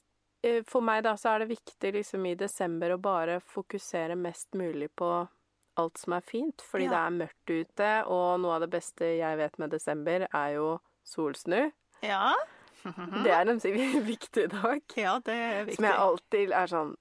eh, 0.47 0.61
for 0.67 0.85
meg, 0.85 1.03
da, 1.07 1.17
så 1.19 1.33
er 1.33 1.43
det 1.43 1.51
viktig 1.51 1.93
liksom 1.97 2.25
i 2.29 2.37
desember 2.39 2.95
å 2.95 3.01
bare 3.01 3.39
fokusere 3.43 4.15
mest 4.15 4.55
mulig 4.55 4.91
på 4.95 5.11
alt 5.77 5.97
som 5.97 6.13
er 6.13 6.21
fint, 6.21 6.61
fordi 6.61 6.85
Ja. 6.85 6.89
det 6.91 6.99
er 6.99 7.17
mørkt 7.19 7.51
ute, 7.51 7.91
og 8.07 8.39
noe 8.43 8.55
av 8.55 8.61
det 8.65 8.69
beste 8.71 9.05
jeg 9.17 9.37
vet 9.37 9.57
med 9.59 9.69
desember, 9.71 10.27
er 10.33 10.49
jo 10.55 10.79
solsnu. 11.05 11.71
ja. 12.03 12.33
Det 13.23 13.29
er 13.29 13.45
en 13.45 13.59
viktig 14.15 14.47
dag. 14.49 14.81
Ja, 14.97 15.19
det 15.19 15.33
er 15.37 15.65
viktig. 15.65 15.75
Som 15.75 15.85
jeg 15.85 15.97
alltid 16.01 16.51
er 16.51 16.67
sånn 16.71 16.95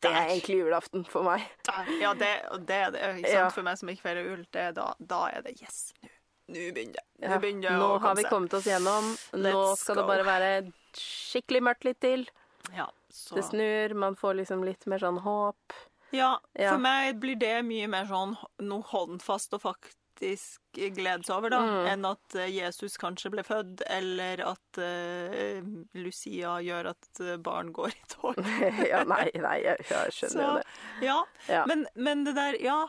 Det 0.00 0.08
er 0.12 0.28
egentlig 0.30 0.58
julaften 0.60 1.02
for 1.04 1.26
meg. 1.26 1.42
Ja, 2.00 2.12
det, 2.14 2.28
det 2.68 2.76
er 2.76 2.90
det. 2.94 3.00
Ikke 3.18 3.26
sant? 3.26 3.34
Ja. 3.34 3.48
For 3.50 3.62
meg 3.66 3.76
som 3.80 3.88
ikke 3.90 4.04
feirer 4.06 4.24
jul, 4.30 4.44
det 4.54 4.68
da, 4.78 4.94
da 5.00 5.18
er 5.34 5.42
det 5.42 5.56
yes. 5.60 5.92
Nå, 6.46 6.54
begynner 6.72 6.94
det. 6.94 7.04
Nå 7.26 7.40
begynner 7.42 7.68
det 7.68 7.78
nå 7.82 7.88
har 8.06 8.14
vi 8.16 8.24
kommet 8.30 8.54
oss 8.54 8.64
gjennom. 8.70 9.10
Nå 9.34 9.50
skal 9.74 9.76
skal 9.82 9.98
det 10.00 10.06
bare 10.08 10.24
være 10.30 10.72
skikkelig 10.96 11.62
mørkt 11.66 11.84
litt 11.90 12.00
til. 12.06 12.24
Ja, 12.72 12.86
så. 13.10 13.34
Det 13.34 13.44
snur, 13.50 13.94
man 14.06 14.14
får 14.16 14.38
liksom 14.44 14.62
litt 14.64 14.86
mer 14.86 15.02
sånn 15.02 15.18
håp. 15.26 15.74
Ja, 16.12 16.38
Ja. 16.58 16.72
for 16.72 16.78
meg 16.78 17.20
blir 17.20 17.38
det 17.38 17.64
mye 17.64 17.88
mer 17.88 18.04
sånn 18.06 18.36
noe 18.60 18.82
håndfast 18.82 19.54
og 19.54 19.62
faktisk 19.62 20.56
glede 20.74 21.24
seg 21.24 21.36
over, 21.36 21.50
da, 21.50 21.60
Mm. 21.60 21.86
enn 21.92 22.04
at 22.10 22.34
eh, 22.36 22.50
Jesus 22.52 22.96
kanskje 23.00 23.30
ble 23.32 23.42
født, 23.42 23.80
eller 23.88 24.42
at 24.50 24.78
uh, 24.78 25.62
Lucia 25.94 26.58
gjør 26.60 26.90
at 26.92 27.20
eh, 27.24 27.36
barn 27.40 27.72
går 27.72 27.88
i 27.94 28.02
tog. 28.08 28.36
ja, 28.92 29.02
nei, 29.08 29.30
nei, 29.40 29.56
jeg, 29.64 29.86
jeg 29.88 30.12
skjønner 30.12 30.44
jo 30.44 30.52
det. 30.58 30.66
ja, 31.06 31.18
Ja. 31.48 31.64
Men, 31.66 31.86
men 31.94 32.24
det 32.24 32.34
der, 32.36 32.58
ja 32.60 32.86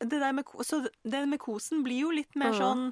det 0.00 0.18
der 0.20 0.32
med, 0.32 0.44
Så 0.66 0.82
det 1.04 1.22
med 1.28 1.38
kosen 1.40 1.82
blir 1.84 2.00
jo 2.04 2.10
litt 2.10 2.34
mer 2.36 2.52
mm. 2.52 2.58
sånn 2.58 2.82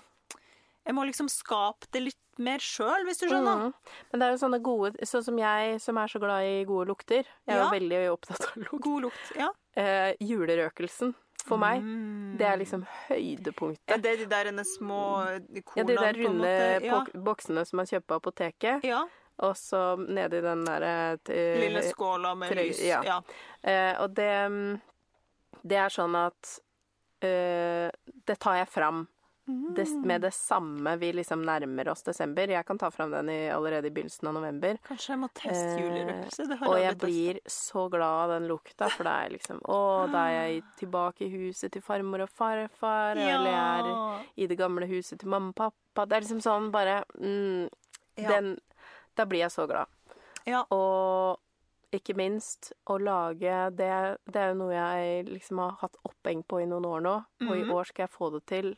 Jeg 0.86 0.94
må 0.96 1.04
liksom 1.06 1.28
skape 1.30 1.86
det 1.92 2.00
litt 2.08 2.18
mer 2.42 2.58
sjøl, 2.64 3.04
hvis 3.06 3.18
du 3.20 3.26
skjønner. 3.28 3.68
Mm. 3.68 3.74
Men 4.10 4.20
det 4.22 4.26
er 4.26 4.32
jo 4.32 4.38
sånne 4.40 4.58
gode 4.64 5.06
Sånn 5.06 5.22
som 5.26 5.36
jeg, 5.38 5.76
som 5.84 5.98
er 6.00 6.08
så 6.10 6.18
glad 6.22 6.42
i 6.48 6.64
gode 6.66 6.88
lukter. 6.88 7.26
Jeg 7.46 7.54
er 7.54 7.58
Ja. 7.60 7.66
jo 7.66 7.74
veldig 7.74 8.00
opptatt 8.14 8.46
av 8.48 8.56
lukt. 8.62 8.80
God 8.86 9.02
lukt. 9.08 9.32
Ja. 9.36 9.50
Eh, 9.74 10.12
julerøkelsen 10.20 11.14
for 11.46 11.56
meg, 11.58 11.80
Mm. 11.82 12.36
det 12.38 12.46
er 12.46 12.56
liksom 12.60 12.82
høydepunktet. 13.08 13.94
Er 13.96 13.98
det 13.98 14.18
de 14.18 14.26
der 14.26 14.62
små 14.64 15.24
kornene, 15.64 15.76
Ja, 15.76 15.84
de 15.84 15.96
der 15.96 16.18
runde? 16.22 16.84
Ja. 16.84 17.04
boksene 17.14 17.64
som 17.66 17.78
man 17.78 17.86
kjøper 17.86 18.06
på 18.06 18.20
apoteket, 18.20 18.84
ja. 18.84 19.04
og 19.38 19.54
så 19.56 19.96
nedi 19.98 20.40
den 20.42 20.64
derre 20.64 21.18
Lille 21.26 21.82
skåla 21.82 22.34
med 22.36 22.50
trøy, 22.52 22.68
lys. 22.68 22.82
ja. 22.84 23.02
Ja. 23.02 23.20
Eh, 23.64 24.00
og 24.02 24.14
det 24.14 24.50
mm, 24.50 24.80
Det 25.64 25.76
er 25.78 25.88
sånn 25.88 26.14
at 26.16 26.60
eh, 27.22 27.90
Det 28.26 28.38
tar 28.38 28.56
jeg 28.58 28.68
fram 28.68 29.08
Mm. 29.48 30.06
med 30.06 30.20
det 30.22 30.30
samme 30.34 30.96
vi 30.98 31.12
liksom 31.12 31.42
nærmer 31.44 31.88
oss 31.90 32.02
desember. 32.02 32.46
Jeg 32.48 32.64
kan 32.64 32.78
ta 32.78 32.90
fram 32.90 33.10
den 33.10 33.28
i, 33.28 33.48
allerede 33.50 33.86
i 33.86 33.90
begynnelsen 33.90 34.28
av 34.28 34.34
november. 34.34 34.78
Kanskje 34.86 35.08
jeg 35.12 35.18
må 35.18 35.28
teste 35.34 35.80
julerøkelse. 35.80 36.46
Eh, 36.52 36.62
Og 36.68 36.76
jeg 36.78 36.98
blir 36.98 37.40
så 37.46 37.88
glad 37.90 38.22
av 38.22 38.28
den 38.40 38.46
lukta, 38.48 38.88
for 38.88 39.02
det 39.04 39.12
er 39.12 39.30
liksom 39.34 39.58
Å, 39.68 39.80
da 40.12 40.26
er 40.30 40.36
jeg 40.52 40.62
tilbake 40.78 41.26
i 41.26 41.30
huset 41.34 41.72
til 41.72 41.82
farmor 41.82 42.22
og 42.22 42.30
farfar, 42.30 43.16
eller 43.18 43.50
jeg 43.50 43.82
er 43.82 44.26
i 44.36 44.46
det 44.46 44.58
gamle 44.58 44.86
huset 44.86 45.18
til 45.18 45.28
mamma 45.28 45.50
og 45.50 45.56
pappa. 45.56 46.06
Det 46.06 46.16
er 46.16 46.20
liksom 46.28 46.40
sånn 46.40 46.70
bare 46.70 47.02
mm, 47.18 47.68
Ja. 48.16 48.28
den, 48.28 48.58
Da 49.16 49.24
blir 49.26 49.40
jeg 49.40 49.50
så 49.50 49.66
glad. 49.66 49.86
Ja. 50.46 50.62
Og 50.70 51.38
ikke 51.92 52.14
minst 52.16 52.72
å 52.88 52.96
lage 52.98 53.70
det 53.76 54.18
Det 54.24 54.36
er 54.40 54.48
jo 54.54 54.54
noe 54.62 54.72
jeg 54.72 55.26
liksom 55.28 55.58
har 55.58 55.76
hatt 55.82 55.96
oppheng 56.08 56.42
på 56.48 56.62
i 56.62 56.66
noen 56.66 56.84
år 56.86 57.00
nå, 57.04 57.16
og 57.42 57.52
i 57.56 57.62
Mhm. 57.64 57.72
år 57.74 57.84
skal 57.86 58.06
jeg 58.06 58.10
få 58.16 58.30
det 58.32 58.46
til. 58.46 58.76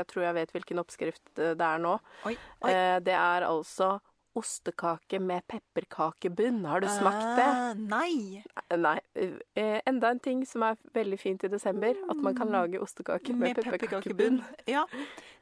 Jeg 0.00 0.06
tror 0.10 0.24
jeg 0.28 0.34
vet 0.40 0.52
hvilken 0.56 0.78
oppskrift 0.82 1.38
eh, 1.38 1.52
det 1.58 1.66
er 1.68 1.78
nå. 1.82 1.98
Oi, 2.26 2.36
oi. 2.64 2.70
Eh, 2.72 2.98
Det 3.00 3.14
er 3.18 3.46
altså 3.48 3.98
ostekake 4.34 5.18
med 5.20 5.42
pepperkakebunn. 5.46 6.62
Har 6.64 6.80
du 6.80 6.86
smakt 6.88 7.34
det? 7.36 7.48
Uh, 7.52 7.74
nei. 7.76 8.42
Nei. 8.80 8.94
eh, 9.14 9.80
enda 9.86 10.08
en 10.14 10.20
ting 10.24 10.46
som 10.48 10.62
er 10.64 10.78
veldig 10.96 11.18
fint 11.20 11.44
i 11.44 11.50
desember, 11.52 11.92
at 12.08 12.16
man 12.24 12.34
kan 12.38 12.48
lage 12.48 12.80
ostekake 12.80 13.34
med, 13.36 13.58
Med 13.58 13.60
pepperkakebunn. 13.66 14.40
Ja. 14.66 14.86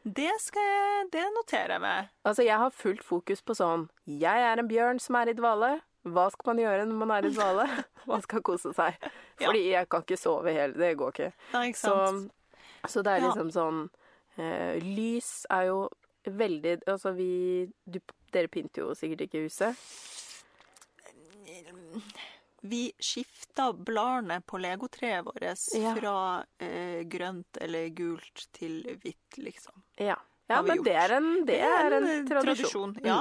Det 0.02 0.32
skal 0.40 0.64
jeg 0.64 1.06
Det 1.12 1.22
noterer 1.36 1.76
jeg 1.76 1.80
meg. 1.84 2.08
Altså, 2.24 2.42
jeg 2.42 2.56
har 2.58 2.70
fullt 2.74 3.04
fokus 3.04 3.42
på 3.44 3.54
sånn 3.54 3.86
Jeg 4.08 4.42
er 4.48 4.58
en 4.58 4.68
bjørn 4.68 4.98
som 4.98 5.14
er 5.20 5.28
i 5.30 5.36
dvale. 5.38 5.80
Hva 6.08 6.30
skal 6.32 6.54
man 6.54 6.62
gjøre 6.64 6.86
når 6.88 6.96
man 7.04 7.10
er 7.18 7.26
i 7.28 7.32
dvale? 7.34 7.66
Man 8.08 8.22
skal 8.24 8.40
kose 8.42 8.72
seg. 8.74 8.96
Ja. 9.38 9.46
Fordi 9.46 9.60
jeg 9.70 9.88
kan 9.92 10.02
ikke 10.02 10.16
sove 10.16 10.50
hele 10.56 10.72
Det 10.72 10.94
går 10.96 11.10
ikke. 11.12 11.32
Nei, 11.52 11.66
ikke 11.70 11.78
sant? 11.84 12.30
så 12.88 13.02
det 13.04 13.12
er 13.12 13.20
Ja. 13.20 13.26
liksom 13.28 13.50
sånn 13.52 13.80
eh, 13.84 13.99
Lys 14.38 15.46
er 15.50 15.66
jo 15.70 15.80
veldig 16.30 16.76
Altså, 16.86 17.12
vi 17.16 17.66
du, 17.84 17.98
Dere 18.30 18.48
pynter 18.52 18.84
jo 18.84 18.94
sikkert 18.94 19.24
ikke 19.26 19.42
huset. 19.48 19.74
Vi 22.60 22.92
skifta 23.00 23.70
bladene 23.72 24.40
på 24.46 24.58
legotreet 24.60 25.24
vårt 25.24 25.42
Ja. 25.74 25.94
fra 25.96 26.44
eh, 26.60 27.02
grønt 27.08 27.56
eller 27.60 27.88
gult 27.88 28.46
til 28.52 28.82
hvitt, 29.02 29.38
liksom. 29.40 29.82
Ja. 29.96 30.16
Ja, 30.50 30.62
men 30.66 30.82
det 30.82 30.92
er 30.98 31.12
en, 31.14 31.28
det 31.46 31.60
er 31.62 31.92
en 31.94 32.06
en 32.08 32.26
tradisjon. 32.26 32.94
tradisjon. 32.94 33.06
Ja. 33.06 33.20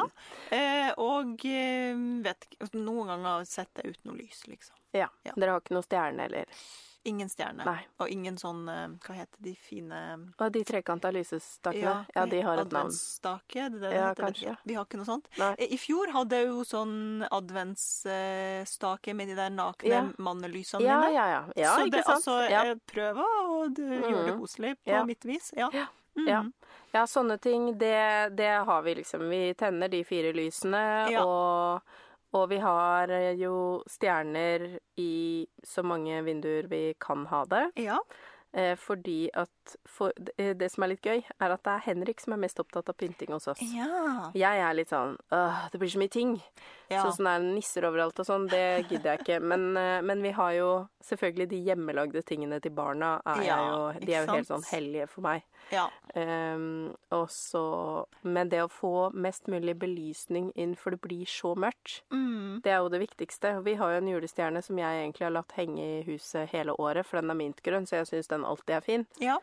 Eh, 0.57 0.91
og 0.97 1.43
eh, 1.45 1.95
vet 2.25 2.47
ikke 2.49 2.69
Noen 2.81 3.07
ganger 3.11 3.45
setter 3.45 3.85
jeg 3.85 3.91
ut 3.99 4.05
noe 4.09 4.17
lys, 4.17 4.39
liksom. 4.49 4.75
Ja. 4.97 5.07
Ja. 5.23 5.35
Dere 5.37 5.51
har 5.53 5.61
ikke 5.61 5.75
noe 5.77 5.85
stjerne, 5.85 6.25
eller? 6.25 6.49
Ingen 7.05 7.29
stjerne. 7.31 7.63
Nei. 7.63 7.79
Og 8.03 8.09
ingen 8.11 8.35
sånn 8.37 8.67
eh, 8.67 8.87
Hva 9.05 9.13
heter 9.15 9.39
de 9.39 9.53
fine 9.55 9.99
Og 10.37 10.51
de 10.51 10.63
trekanta 10.67 11.09
lysestakene? 11.15 12.05
Ja, 12.13 12.25
de 12.27 12.41
har 12.43 12.59
et 12.59 12.71
navn. 12.71 12.89
Adventsstake, 12.91 13.69
det 13.71 13.79
det 13.79 13.81
det 13.85 13.93
Ja, 13.95 14.09
heter? 14.09 14.23
kanskje. 14.25 14.55
Vi 14.67 14.73
har 14.75 14.85
ikke 14.85 14.97
noe 14.99 15.05
sånt. 15.07 15.29
Nei. 15.39 15.53
Eh, 15.57 15.71
I 15.73 15.77
fjor 15.79 16.11
hadde 16.11 16.35
jeg 16.41 16.47
jo 16.47 16.63
sånn 16.67 17.23
adventsstake 17.31 19.13
med 19.15 19.27
de 19.31 19.35
der 19.35 19.49
nakne 19.49 19.89
Ja. 19.89 20.01
mannelysene 20.17 20.81
Ja, 20.83 20.99
mine. 20.99 21.13
ja, 21.13 21.27
ja. 21.29 21.43
ja 21.55 21.75
så 21.77 21.89
det, 21.89 22.03
sant? 22.03 22.15
altså, 22.17 22.49
ja. 22.49 22.63
jeg 22.65 22.79
prøver 22.85 23.23
å 23.23 23.73
d- 23.73 23.81
gjøre 24.01 24.25
det 24.25 24.37
koselig 24.39 24.75
på 24.83 24.91
Ja. 24.91 25.03
mitt 25.05 25.23
vis. 25.25 25.53
Ja. 25.55 25.69
Ja. 25.73 25.87
Mhm. 26.15 26.27
Ja. 26.27 26.43
ja, 26.93 27.03
sånne 27.05 27.39
ting, 27.39 27.77
det, 27.77 28.35
det 28.35 28.65
har 28.65 28.81
vi 28.81 28.95
liksom. 28.95 29.29
Vi 29.29 29.53
tenner 29.53 29.87
de 29.87 30.03
fire 30.03 30.33
lysene, 30.33 31.11
Ja. 31.11 31.23
og, 31.23 31.81
og 32.37 32.49
vi 32.51 32.59
har 32.61 33.11
eh, 33.13 33.33
jo 33.39 33.81
stjerner 33.89 34.77
i 35.01 35.47
så 35.65 35.83
mange 35.83 36.21
vinduer 36.27 36.69
vi 36.69 36.83
kan 37.01 37.25
ha 37.31 37.45
det. 37.49 37.65
ja. 37.75 37.97
Eh, 38.51 38.73
fordi 38.81 39.29
at 39.37 39.75
for, 39.85 40.11
det, 40.17 40.55
det 40.57 40.71
som 40.73 40.81
er 40.83 40.87
litt 40.95 41.05
gøy, 41.05 41.19
er 41.39 41.51
at 41.53 41.61
det 41.63 41.73
er 41.75 41.83
Henrik 41.85 42.19
som 42.23 42.33
er 42.33 42.39
mest 42.41 42.57
opptatt 42.59 42.89
av 42.89 42.95
pynting 42.97 43.29
hos 43.35 43.45
oss. 43.47 43.59
Ja. 43.61 44.31
Jeg 44.33 44.63
er 44.65 44.73
litt 44.73 44.89
sånn 44.89 45.17
Åh, 45.31 45.67
det 45.69 45.77
blir 45.77 45.91
så 45.93 45.99
mye 46.01 46.09
ting. 46.09 46.31
Ja. 46.89 47.03
Sånn 47.03 47.13
som 47.19 47.25
det 47.29 47.33
er 47.37 47.45
nisser 47.45 47.85
overalt 47.85 48.17
og 48.19 48.25
sånn, 48.25 48.47
det 48.49 48.63
gidder 48.89 49.11
jeg 49.13 49.19
ikke. 49.21 49.37
Men, 49.45 49.77
eh, 49.77 49.99
men 50.01 50.23
vi 50.25 50.31
har 50.33 50.55
jo 50.57 50.69
selvfølgelig 51.05 51.49
de 51.51 51.59
hjemmelagde 51.67 52.23
tingene 52.25 52.57
til 52.61 52.71
barna. 52.73 53.19
Er 53.25 53.43
Ja, 53.45 53.59
jo, 53.69 53.99
de 54.01 54.13
er 54.17 54.25
jo 54.25 54.33
helt 54.33 54.47
sånn 54.49 54.65
hellige 54.71 55.07
for 55.09 55.21
meg. 55.21 55.43
ja. 55.71 55.85
Ehm, 56.17 56.95
og 57.11 57.27
så 57.29 58.05
Men 58.23 58.49
det 58.49 58.63
å 58.63 58.69
få 58.71 59.11
mest 59.13 59.45
mulig 59.47 59.75
belysning 59.77 60.51
inn, 60.55 60.75
for 60.75 60.89
det 60.91 61.01
blir 61.01 61.25
så 61.25 61.55
mørkt, 61.55 62.01
Mm. 62.11 62.61
det 62.63 62.71
er 62.71 62.77
jo 62.79 62.89
det 62.89 62.99
viktigste. 63.07 63.63
Vi 63.63 63.75
har 63.75 63.91
jo 63.91 63.97
en 63.97 64.07
julestjerne 64.07 64.63
som 64.63 64.77
jeg 64.77 64.85
egentlig 65.11 65.25
har 65.25 65.31
latt 65.31 65.51
henge 65.55 65.79
i 65.79 66.03
huset 66.03 66.49
hele 66.49 66.73
året, 66.79 67.05
for 67.05 67.21
den 67.21 67.29
er 67.29 67.35
mintgrønn, 67.35 67.85
så 67.87 67.97
jeg 68.03 68.07
syns 68.07 68.27
den 68.27 68.38
alltid 68.45 68.75
er 68.77 68.81
fin. 68.81 69.07
ja. 69.19 69.39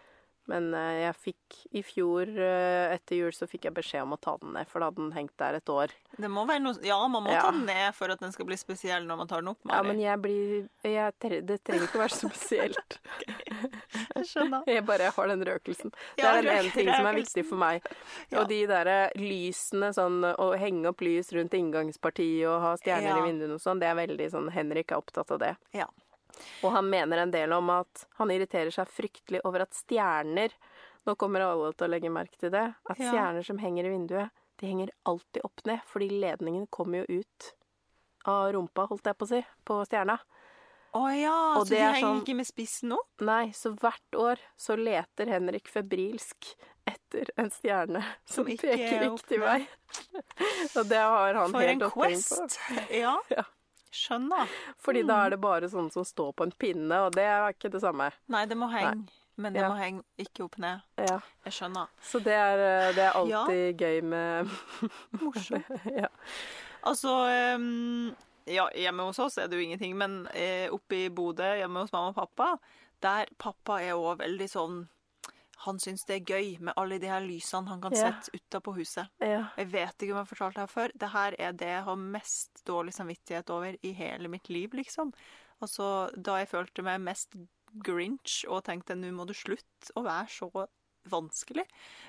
Men 0.48 0.68
eh, 0.78 1.00
jeg 1.02 1.14
fikk 1.18 1.54
i 1.74 1.80
fjor, 1.82 2.28
eh, 2.38 2.92
etter 2.94 3.16
jul, 3.18 3.32
så 3.34 3.48
fikk 3.50 3.64
jeg 3.66 3.74
beskjed 3.74 4.04
om 4.04 4.12
å 4.14 4.18
ta 4.22 4.36
den 4.38 4.52
ned, 4.54 4.68
for 4.70 4.78
da 4.78 4.86
hadde 4.92 5.00
den 5.02 5.10
hengt 5.16 5.32
der 5.42 5.56
et 5.58 5.66
år. 5.74 5.90
Det 6.22 6.28
må 6.30 6.44
være 6.46 6.62
noe 6.62 6.78
Ja, 6.86 7.00
man 7.10 7.24
må 7.24 7.32
Ja. 7.34 7.40
ta 7.42 7.50
den 7.50 7.64
ned 7.66 7.92
for 7.96 8.12
at 8.14 8.20
den 8.22 8.30
skal 8.30 8.46
bli 8.46 8.54
spesiell 8.54 9.02
når 9.08 9.18
man 9.18 9.26
tar 9.26 9.42
den 9.42 9.48
opp. 9.50 9.58
Ja, 9.66 9.82
men 9.82 9.98
jeg 9.98 10.22
blir 10.22 10.68
jeg, 10.84 11.18
Det 11.50 11.58
trenger 11.66 11.88
ikke 11.88 11.98
å 11.98 12.04
være 12.04 12.14
spesielt. 12.14 12.98
Jeg 14.14 14.24
skjønner. 14.30 14.62
Jeg 14.70 14.86
bare 14.86 15.10
har 15.18 15.26
den 15.32 15.42
røkelsen. 15.50 15.90
Det 16.14 16.24
er 16.24 16.38
den 16.42 16.52
ene 16.54 16.70
ting 16.70 16.92
som 16.94 17.06
er 17.10 17.18
viktig 17.18 17.44
for 17.50 17.56
meg. 17.58 17.82
Ja. 18.30 18.40
Og 18.44 18.48
de 18.48 18.62
derre 18.70 19.10
lysene, 19.18 19.90
sånn 19.98 20.22
å 20.30 20.52
henge 20.56 20.92
opp 20.94 21.02
lys 21.02 21.32
rundt 21.34 21.58
inngangspartiet 21.58 22.46
og 22.46 22.60
ha 22.62 22.72
stjerner 22.78 23.10
Ja. 23.16 23.18
i 23.18 23.26
vinduene 23.32 23.58
og 23.58 23.60
sånn, 23.66 23.80
det 23.82 23.90
er 23.90 23.98
veldig 23.98 24.30
sånn 24.30 24.52
Henrik 24.54 24.92
er 24.94 25.02
opptatt 25.02 25.34
av 25.34 25.42
det. 25.42 25.56
Ja. 25.74 25.86
Og 26.62 26.72
han 26.72 26.88
mener 26.90 27.18
en 27.22 27.30
del 27.30 27.52
om 27.52 27.70
at 27.70 28.06
han 28.18 28.28
irriterer 28.34 28.70
seg 28.74 28.88
fryktelig 28.88 29.40
over 29.44 29.62
at 29.66 29.74
stjerner 29.74 30.50
Nå 31.06 31.14
kommer 31.14 31.40
alle 31.46 31.68
til 31.72 31.86
å 31.86 31.90
legge 31.92 32.10
merke 32.10 32.34
til 32.36 32.50
det. 32.50 32.64
At 32.90 32.98
Ja. 32.98 33.12
stjerner 33.12 33.44
som 33.46 33.58
henger 33.62 33.84
i 33.86 33.90
vinduet, 33.92 34.30
de 34.58 34.66
henger 34.66 34.90
alltid 35.06 35.44
opp 35.44 35.60
ned, 35.64 35.78
fordi 35.86 36.08
ledningene 36.10 36.66
kommer 36.68 37.04
jo 37.06 37.20
ut 37.20 37.52
av 38.26 38.48
rumpa, 38.52 38.88
holdt 38.90 39.04
jeg 39.04 39.14
på 39.16 39.22
å 39.22 39.28
si, 39.28 39.46
på 39.64 39.76
stjerna. 39.86 40.18
Å 40.96 41.04
ja, 41.14 41.54
Og 41.60 41.66
så 41.66 41.68
det 41.68 41.78
de 41.78 41.82
er 41.84 41.92
henger 41.92 42.08
sånn- 42.08 42.22
ikke 42.24 42.34
med 42.36 42.46
spissen 42.46 42.92
opp? 42.92 43.20
Nei, 43.20 43.50
så 43.54 43.70
hvert 43.78 44.18
år 44.18 44.38
så 44.58 44.74
leter 44.76 45.26
Henrik 45.30 45.68
febrilsk 45.68 46.56
etter 46.88 47.30
en 47.38 47.50
stjerne 47.50 48.02
som, 48.24 48.42
Som 48.42 48.44
peker 48.46 48.98
er 48.98 49.08
riktig 49.10 49.38
vei. 49.38 49.68
Og 50.76 50.88
det 50.88 50.98
har 50.98 51.34
han 51.34 51.52
For 51.52 51.60
helt 51.60 51.82
opphengt 51.82 51.92
på. 51.92 52.34
For 52.34 52.42
en 52.42 52.48
quest! 52.48 52.90
Ja. 52.90 53.20
Ja. 53.30 53.44
Skjønner. 53.96 54.50
Fordi 54.84 55.02
da 55.08 55.20
er 55.26 55.30
det 55.34 55.40
bare 55.40 55.68
sånne 55.72 55.92
som 55.94 56.04
står 56.04 56.32
på 56.36 56.46
en 56.46 56.52
pinne, 56.52 56.98
og 57.06 57.14
det 57.16 57.24
er 57.24 57.48
ikke 57.54 57.70
det 57.72 57.80
samme. 57.84 58.10
Nei, 58.32 58.44
det 58.50 58.58
må 58.60 58.68
henge. 58.72 59.06
Men 59.36 59.52
det 59.52 59.60
Ja. 59.62 59.68
må 59.68 59.76
henge 59.76 60.02
ikke 60.18 60.44
opp 60.46 60.54
ned. 60.58 60.80
Ja. 60.96 61.18
Jeg 61.44 61.52
skjønner. 61.52 61.88
Så 62.00 62.20
det 62.24 62.32
er, 62.32 62.58
eh, 62.66 62.92
det 62.96 63.02
er 63.04 63.26
Ja. 63.28 63.42
alltid 63.42 63.76
gøy 63.82 64.00
med 64.02 64.48
Morsomt. 65.20 65.66
ja. 65.84 66.08
Altså 66.86 67.12
um, 67.56 68.14
Ja, 68.46 68.68
hjemme 68.78 69.02
hos 69.08 69.18
oss 69.18 69.36
er 69.38 69.48
det 69.48 69.58
jo 69.58 69.64
ingenting, 69.66 69.96
men 69.98 70.28
eh, 70.32 70.68
oppe 70.70 70.92
i 71.06 71.08
Bodø, 71.10 71.42
hjemme 71.58 71.80
hos 71.82 71.90
mamma 71.92 72.12
og 72.12 72.14
pappa, 72.14 72.58
der 73.02 73.26
pappa 73.38 73.80
er 73.82 73.96
òg 73.98 74.20
veldig 74.22 74.46
sånn 74.48 74.76
Han 75.66 75.78
syns 75.82 76.04
det 76.08 76.16
er 76.20 76.28
gøy 76.35 76.52
med 76.64 76.75
alle 76.80 76.99
de 77.02 77.11
her 77.11 77.20
lysene 77.26 77.68
han 77.68 77.80
kan 77.82 77.92
Ja. 77.96 78.12
sette 78.12 78.30
utapå 78.38 78.75
huset. 78.76 79.08
ja. 79.20 79.49
Jeg 79.58 79.70
vet 79.73 79.94
ikke 79.99 80.12
om 80.14 80.20
jeg 80.20 80.25
har 80.25 80.30
fortalt 80.30 80.54
det 80.54 80.64
her 80.64 80.73
før. 80.73 80.90
Det 80.96 81.11
her 81.12 81.35
er 81.38 81.52
det 81.52 81.68
jeg 81.75 81.85
har 81.85 81.96
mest 81.96 82.62
dårlig 82.66 82.94
samvittighet 82.94 83.50
over 83.50 83.76
i 83.82 83.92
hele 83.92 84.28
mitt 84.28 84.49
liv, 84.49 84.70
liksom. 84.78 85.12
Altså, 85.62 86.11
da 86.20 86.38
jeg 86.42 86.49
følte 86.49 86.82
meg 86.85 87.00
mest 87.00 87.35
grinch 87.82 88.44
og 88.49 88.64
tenkte 88.64 88.94
nå 88.96 89.11
må 89.12 89.26
du 89.26 89.35
slutte 89.35 89.92
å 89.96 90.02
være 90.06 90.28
så 90.32 90.50
vanskelig. 91.11 91.64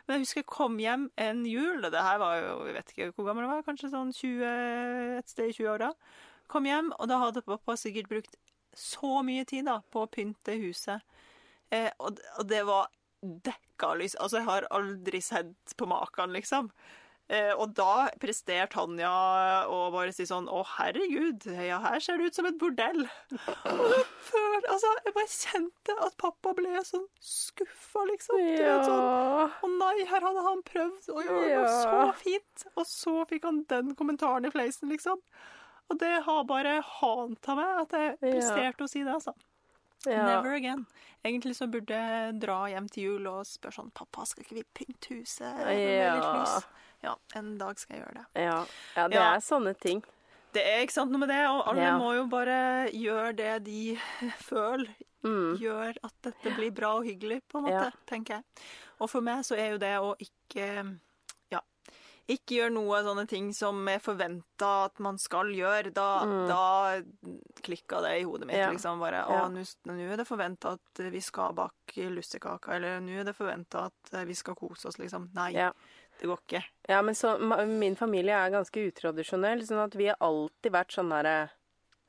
Men 0.08 0.16
jeg 0.18 0.24
husker 0.26 0.42
jeg 0.42 0.50
kom 0.50 0.78
hjem 0.82 1.10
en 1.22 1.44
jul, 1.46 1.84
og 1.86 1.92
det 1.94 2.02
her 2.02 2.18
var 2.22 2.36
jo, 2.42 2.54
jeg 2.66 2.74
vet 2.80 2.94
ikke 2.94 3.10
hvor 3.16 3.28
gammel 3.30 3.46
jeg 3.46 3.52
var, 3.52 3.64
kanskje 3.68 3.92
sånn 3.94 4.14
20, 4.14 5.18
et 5.20 5.30
sted 5.30 5.50
i 5.52 5.56
20-åra. 5.58 5.92
Kom 6.50 6.66
hjem, 6.66 6.92
og 6.98 7.08
da 7.12 7.20
hadde 7.22 7.44
pappa 7.46 7.76
sikkert 7.78 8.10
brukt 8.10 8.38
så 8.78 9.22
mye 9.26 9.46
tid 9.50 9.66
da, 9.70 9.80
på 9.92 10.04
å 10.06 10.10
pynte 10.12 10.56
huset. 10.62 11.02
Eh, 11.72 11.90
og, 12.00 12.20
og 12.40 12.48
det 12.48 12.64
var 12.68 12.88
dekka 13.24 13.96
lys. 13.98 14.16
Altså, 14.22 14.38
jeg 14.42 14.46
har 14.50 14.68
aldri 14.72 15.22
sett 15.24 15.76
på 15.78 15.88
maken, 15.90 16.34
liksom. 16.36 16.72
Eh, 17.30 17.52
og 17.60 17.74
da 17.76 18.08
presterte 18.24 18.72
Tanja 18.78 19.10
å 19.68 19.90
bare 19.92 20.14
si 20.16 20.24
sånn 20.24 20.46
Å, 20.48 20.62
herregud, 20.78 21.44
ja, 21.60 21.82
her 21.84 22.00
ser 22.00 22.22
det 22.22 22.30
ut 22.30 22.38
som 22.40 22.46
et 22.48 22.56
bordell. 22.62 23.02
Og 23.04 23.82
det 23.92 23.98
føl, 24.30 24.62
altså, 24.72 24.94
jeg 25.04 25.16
bare 25.18 25.34
kjente 25.34 25.98
at 26.06 26.16
pappa 26.24 26.54
ble 26.56 26.80
sånn 26.88 27.04
skuffa, 27.20 28.06
liksom. 28.14 28.40
Ja. 28.40 28.78
vet, 28.78 28.88
sånn, 28.88 29.60
å 29.60 29.72
nei, 29.76 30.06
her 30.08 30.24
hadde 30.24 30.46
han 30.48 30.64
prøvd 30.72 31.12
å 31.18 31.26
gjøre 31.26 31.52
noe 31.58 31.76
så 31.84 32.06
fint, 32.22 32.66
og 32.78 32.88
så 32.88 33.18
fikk 33.28 33.44
han 33.50 33.64
den 33.76 33.92
kommentaren 34.00 34.48
i 34.48 34.54
fleisen, 34.56 34.88
liksom. 34.96 35.20
Og 35.92 36.00
det 36.00 36.14
har 36.24 36.48
bare 36.48 36.78
hanta 37.02 37.56
meg 37.60 37.84
at 37.84 37.92
jeg 38.00 38.16
Ja. 38.22 38.32
presterte 38.38 38.88
å 38.88 38.90
si 38.92 39.04
det, 39.04 39.12
altså. 39.20 39.36
Ja. 40.06 40.26
Never 40.26 40.54
again. 40.56 40.86
Egentlig 41.26 41.56
så 41.56 41.68
burde 41.70 41.90
jeg 41.94 42.40
dra 42.40 42.66
hjem 42.70 42.88
til 42.90 43.04
jul 43.04 43.28
og 43.28 43.46
spørre 43.46 43.74
sånn 43.74 43.92
Pappa, 43.94 44.26
skal 44.26 44.44
ikke 44.44 44.56
vi 44.60 44.64
pynte 44.74 45.16
huset 45.18 45.58
med 45.58 45.68
litt 45.78 45.98
Ja. 46.00 46.34
lys? 46.44 46.68
Ja, 47.04 47.16
en 47.36 47.58
dag 47.58 47.78
skal 47.80 47.98
jeg 47.98 48.06
gjøre 48.06 48.14
det. 48.14 48.44
Ja. 48.44 48.66
ja, 48.96 49.08
det 49.08 49.16
Ja. 49.18 49.34
er 49.36 49.40
sånne 49.40 49.74
ting. 49.80 50.04
Det 50.54 50.64
er 50.66 50.82
ikke 50.86 50.92
sant 50.94 51.12
noe 51.12 51.20
med 51.20 51.30
det, 51.30 51.46
og 51.46 51.68
alle 51.68 51.82
Ja. 51.82 51.98
må 52.00 52.14
jo 52.16 52.26
bare 52.28 52.90
gjøre 52.94 53.36
det 53.36 53.64
de 53.66 54.00
føler 54.50 54.88
Mm. 55.24 55.58
gjør 55.60 55.96
at 56.04 56.14
dette 56.24 56.56
blir 56.56 56.72
bra 56.72 56.96
og 56.98 57.04
hyggelig, 57.06 57.42
på 57.50 57.58
en 57.58 57.64
måte, 57.66 57.92
Ja. 57.92 57.92
tenker 58.08 58.36
jeg. 58.36 58.44
Og 59.02 59.10
for 59.10 59.20
meg 59.22 59.44
så 59.44 59.58
er 59.58 59.72
jo 59.72 59.78
det 59.78 59.98
å 60.00 60.16
ikke 60.16 60.66
ja, 60.66 60.84
ikke 62.28 62.58
gjør 62.58 62.72
noe 62.76 62.98
sånne 63.06 63.24
ting 63.28 63.54
som 63.56 63.80
er 63.88 64.00
forventa 64.04 64.86
at 64.86 65.00
man 65.00 65.18
skal 65.18 65.48
gjøre. 65.56 65.94
Da, 65.96 66.26
Mm. 66.26 66.48
da 66.50 67.02
klikka 67.64 68.02
det 68.04 68.22
i 68.22 68.24
hodet 68.28 68.48
mitt. 68.48 68.58
Ja. 68.58 68.70
liksom 68.72 69.00
bare, 69.00 69.24
Å, 69.26 69.48
nå 69.52 69.64
nå 69.88 70.12
er 70.12 70.18
det 70.18 70.28
forventa 70.28 70.74
at 70.76 71.04
vi 71.12 71.20
skal 71.22 71.54
bake 71.54 72.10
lussekaker, 72.12 72.76
eller 72.76 73.00
nå 73.00 73.20
er 73.22 73.24
det 73.24 73.36
forventa 73.38 73.86
at 73.88 74.14
eh, 74.14 74.26
vi 74.26 74.34
skal 74.36 74.56
kose 74.56 74.88
oss, 74.88 74.98
liksom. 75.00 75.30
Nei, 75.34 75.52
Ja. 75.54 75.72
det 76.20 76.28
går 76.28 76.38
ikke. 76.48 76.64
Ja, 76.90 77.02
men 77.02 77.16
så, 77.16 77.38
min 77.68 77.96
familie 77.96 78.34
er 78.36 78.50
ganske 78.52 78.92
utradisjonell, 78.92 79.62
sånn 79.64 79.84
at 79.86 79.96
vi 79.96 80.08
har 80.08 80.18
alltid 80.20 80.72
vært 80.72 80.92
sånn 80.92 81.12
herre 81.12 81.50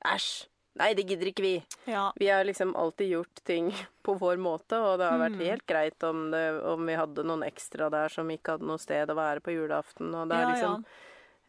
Æsj! 0.05 0.47
Nei, 0.79 0.93
det 0.95 1.05
gidder 1.11 1.27
ikke 1.33 1.43
vi. 1.43 1.53
Ja. 1.91 2.13
Vi 2.17 2.29
har 2.31 2.45
liksom 2.47 2.77
alltid 2.79 3.09
gjort 3.11 3.41
ting 3.45 3.73
på 4.07 4.15
vår 4.21 4.37
måte, 4.39 4.79
og 4.79 4.99
det 5.01 5.09
har 5.11 5.19
vært 5.19 5.37
Mm. 5.39 5.45
helt 5.47 5.67
greit 5.67 6.03
om, 6.07 6.31
det, 6.31 6.45
om 6.63 6.87
vi 6.87 6.95
hadde 6.95 7.25
noen 7.27 7.43
ekstra 7.47 7.91
der 7.91 8.09
som 8.15 8.29
ikke 8.31 8.55
hadde 8.57 8.67
noe 8.71 8.79
sted 8.79 9.11
å 9.11 9.17
være 9.19 9.41
på 9.45 9.53
julaften. 9.57 10.15
Og 10.15 10.29
det 10.31 10.37
er 10.39 10.47
Ja, 10.47 10.53
liksom 10.55 10.85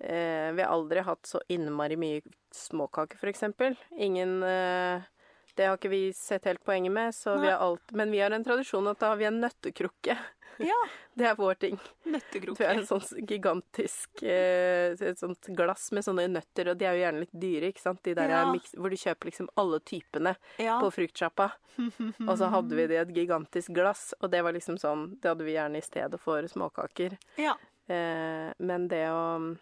eh, 0.02 0.52
Vi 0.58 0.62
har 0.64 0.74
aldri 0.74 1.04
hatt 1.06 1.24
så 1.30 1.42
innmari 1.50 1.96
mye 1.98 2.22
småkaker, 2.56 3.18
for 3.22 3.28
eksempel. 3.30 3.78
Ingen 3.98 4.42
eh, 4.44 5.02
Det 5.56 5.66
har 5.68 5.78
ikke 5.78 5.90
vi 5.92 6.14
sett 6.14 6.46
helt 6.46 6.64
poenget 6.64 6.92
med, 6.92 7.14
så 7.16 7.38
vi 7.42 7.48
har 7.50 7.60
alt, 7.60 7.92
men 7.92 8.12
vi 8.12 8.20
har 8.24 8.32
en 8.32 8.44
tradisjon 8.46 8.88
at 8.88 9.00
da 9.00 9.10
har 9.14 9.18
vi 9.20 9.26
en 9.28 9.42
nøttekrukke. 9.44 10.16
Ja. 10.60 10.80
Det 11.20 11.26
er 11.28 11.36
vår 11.36 11.56
ting. 11.60 11.78
Nøttekroker. 12.08 12.56
Det 12.62 12.68
er 12.70 12.78
en 12.80 12.86
sånn 12.88 13.26
gigantisk 13.28 14.22
eh, 14.24 14.94
et 14.96 15.20
sånt 15.20 15.50
glass 15.56 15.90
med 15.92 16.06
sånne 16.06 16.28
nøtter, 16.32 16.70
og 16.72 16.78
de 16.80 16.86
er 16.88 16.96
jo 16.96 17.02
gjerne 17.04 17.24
litt 17.26 17.34
dyre, 17.42 17.72
ikke 17.74 17.82
sant? 17.84 18.02
De 18.08 18.14
der 18.16 18.30
Ja. 18.30 18.44
miks, 18.52 18.72
hvor 18.80 18.90
du 18.90 18.96
kjøper 18.96 19.28
liksom 19.32 19.50
alle 19.60 19.80
typene 19.82 20.36
Ja. 20.58 20.78
på 20.80 20.92
fruktsjappa. 20.96 21.50
Og 22.28 22.38
så 22.40 22.50
hadde 22.52 22.76
vi 22.76 22.88
det 22.88 22.96
i 22.96 23.02
et 23.02 23.14
gigantisk 23.16 23.74
glass, 23.76 24.14
og 24.22 24.32
det 24.32 24.42
var 24.44 24.52
liksom 24.54 24.78
sånn 24.80 25.20
Det 25.20 25.30
hadde 25.32 25.46
vi 25.48 25.54
gjerne 25.56 25.78
i 25.78 25.82
stedet 25.82 26.20
for 26.20 26.42
småkaker. 26.48 27.18
ja. 27.38 27.56
Eh, 27.90 28.54
men 28.60 28.88
det 28.88 29.08
å 29.10 29.58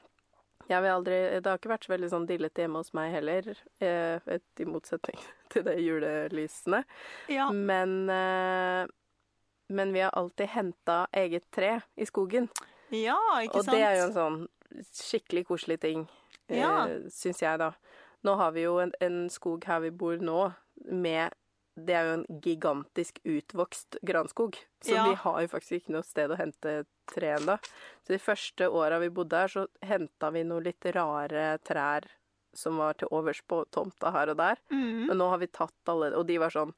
Jeg 0.68 0.82
vil 0.84 0.92
aldri 0.92 1.40
Det 1.40 1.46
har 1.48 1.58
ikke 1.58 1.70
vært 1.72 1.86
så 1.88 1.94
veldig 1.96 2.10
sånn 2.12 2.28
dillete 2.28 2.62
hjemme 2.66 2.82
hos 2.82 2.94
meg 2.94 3.14
heller, 3.14 3.56
eh, 3.80 4.20
i 4.60 4.66
motsetning 4.66 5.18
til 5.50 5.64
det 5.64 5.78
julelysene. 5.80 6.84
Ja. 7.30 7.50
Men 7.52 8.10
eh, 8.10 8.88
Men 9.70 9.94
vi 9.94 10.00
har 10.06 10.12
alltid 10.16 10.48
henta 10.54 11.08
eget 11.12 11.50
tre 11.52 11.82
i 11.96 12.06
skogen. 12.08 12.50
ja, 12.92 13.18
ikke 13.44 13.64
sant? 13.64 13.68
Og 13.68 13.74
det 13.74 13.82
er 13.84 13.98
jo 13.98 14.06
en 14.08 14.14
sånn 14.16 14.38
skikkelig 14.94 15.46
koselig 15.48 15.80
ting, 15.84 16.08
eh, 16.50 16.88
syns 17.12 17.42
jeg, 17.42 17.60
da. 17.60 17.74
Nå 18.24 18.36
har 18.40 18.52
vi 18.56 18.64
jo 18.64 18.78
en, 18.80 18.92
en 19.02 19.28
skog 19.30 19.64
her 19.68 19.80
vi 19.84 19.92
bor 19.92 20.18
nå, 20.18 20.54
med 20.92 21.34
Det 21.78 21.94
er 21.94 22.08
jo 22.08 22.14
en 22.18 22.40
gigantisk 22.42 23.20
utvokst 23.24 24.00
granskog. 24.02 24.56
Så 24.82 24.96
Ja. 24.96 25.04
vi 25.10 25.14
har 25.14 25.42
jo 25.44 25.48
faktisk 25.48 25.76
ikke 25.78 25.92
noe 25.94 26.02
sted 26.04 26.32
å 26.34 26.38
hente 26.40 26.88
tre 27.06 27.36
ennå. 27.36 27.60
Så 28.02 28.16
de 28.16 28.18
første 28.18 28.66
åra 28.66 28.98
vi 29.00 29.10
bodde 29.14 29.38
her, 29.38 29.48
så 29.48 29.68
henta 29.86 30.32
vi 30.34 30.42
noen 30.44 30.64
litt 30.66 30.84
rare 30.96 31.60
trær 31.64 32.08
som 32.52 32.78
var 32.82 32.94
til 32.98 33.08
overs 33.12 33.44
på 33.48 33.64
tomta 33.70 34.10
her 34.12 34.32
og 34.34 34.38
der. 34.38 34.58
Mm. 34.72 35.06
Men 35.06 35.18
nå 35.22 35.30
har 35.30 35.38
vi 35.38 35.46
tatt 35.54 35.72
alle 35.94 36.16
Og 36.18 36.26
de 36.26 36.40
var 36.40 36.50
sånn 36.50 36.74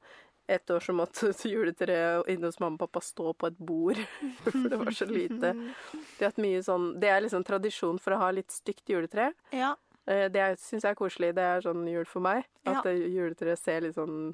Et 0.50 0.70
år 0.74 0.80
så 0.82 0.92
måtte 0.96 1.30
juletreet 1.52 2.26
inne 2.32 2.48
hos 2.50 2.58
mamma 2.62 2.74
og 2.74 2.82
pappa 2.86 3.02
stå 3.04 3.32
på 3.38 3.46
et 3.50 3.58
bord, 3.58 4.00
for 4.48 4.68
det 4.72 4.78
var 4.80 4.90
så 4.96 5.06
lite. 5.06 5.52
De 5.54 6.24
har 6.24 6.32
hatt 6.32 6.40
mye 6.42 6.62
sånn 6.66 6.88
Det 7.00 7.08
er 7.12 7.22
liksom 7.22 7.44
tradisjon 7.46 8.00
for 8.02 8.16
å 8.16 8.20
ha 8.24 8.30
litt 8.34 8.50
stygt 8.50 8.90
juletre. 8.90 9.30
Ja. 9.54 9.76
Eh, 10.10 10.26
Det 10.32 10.48
syns 10.58 10.82
jeg 10.82 10.90
er 10.90 10.98
koselig. 10.98 11.32
Det 11.38 11.44
er 11.46 11.62
sånn 11.68 11.84
jul 11.86 12.08
for 12.08 12.24
meg. 12.26 12.48
At 12.66 12.82
ja. 12.88 12.92
juletreet 12.92 13.60
ser 13.62 13.84
litt 13.86 13.94
sånn 13.98 14.32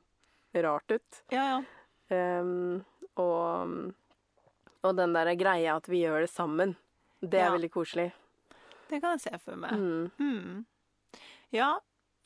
rart 0.56 0.90
ut. 0.96 1.22
Ja, 1.34 1.42
ja. 1.58 1.62
Um, 2.40 2.84
og, 3.20 3.92
og 4.86 4.92
den 4.96 5.12
der 5.12 5.32
greia 5.36 5.74
at 5.76 5.88
vi 5.90 6.04
gjør 6.04 6.22
det 6.24 6.30
sammen, 6.32 6.76
det 7.20 7.40
er 7.42 7.48
Ja. 7.50 7.52
veldig 7.58 7.70
koselig. 7.74 8.12
Det 8.88 9.00
kan 9.02 9.16
jeg 9.18 9.24
se 9.26 9.38
for 9.42 9.58
meg. 9.58 9.72
Mm. 9.74 10.10
Mm. 10.22 10.64
Ja. 11.52 11.74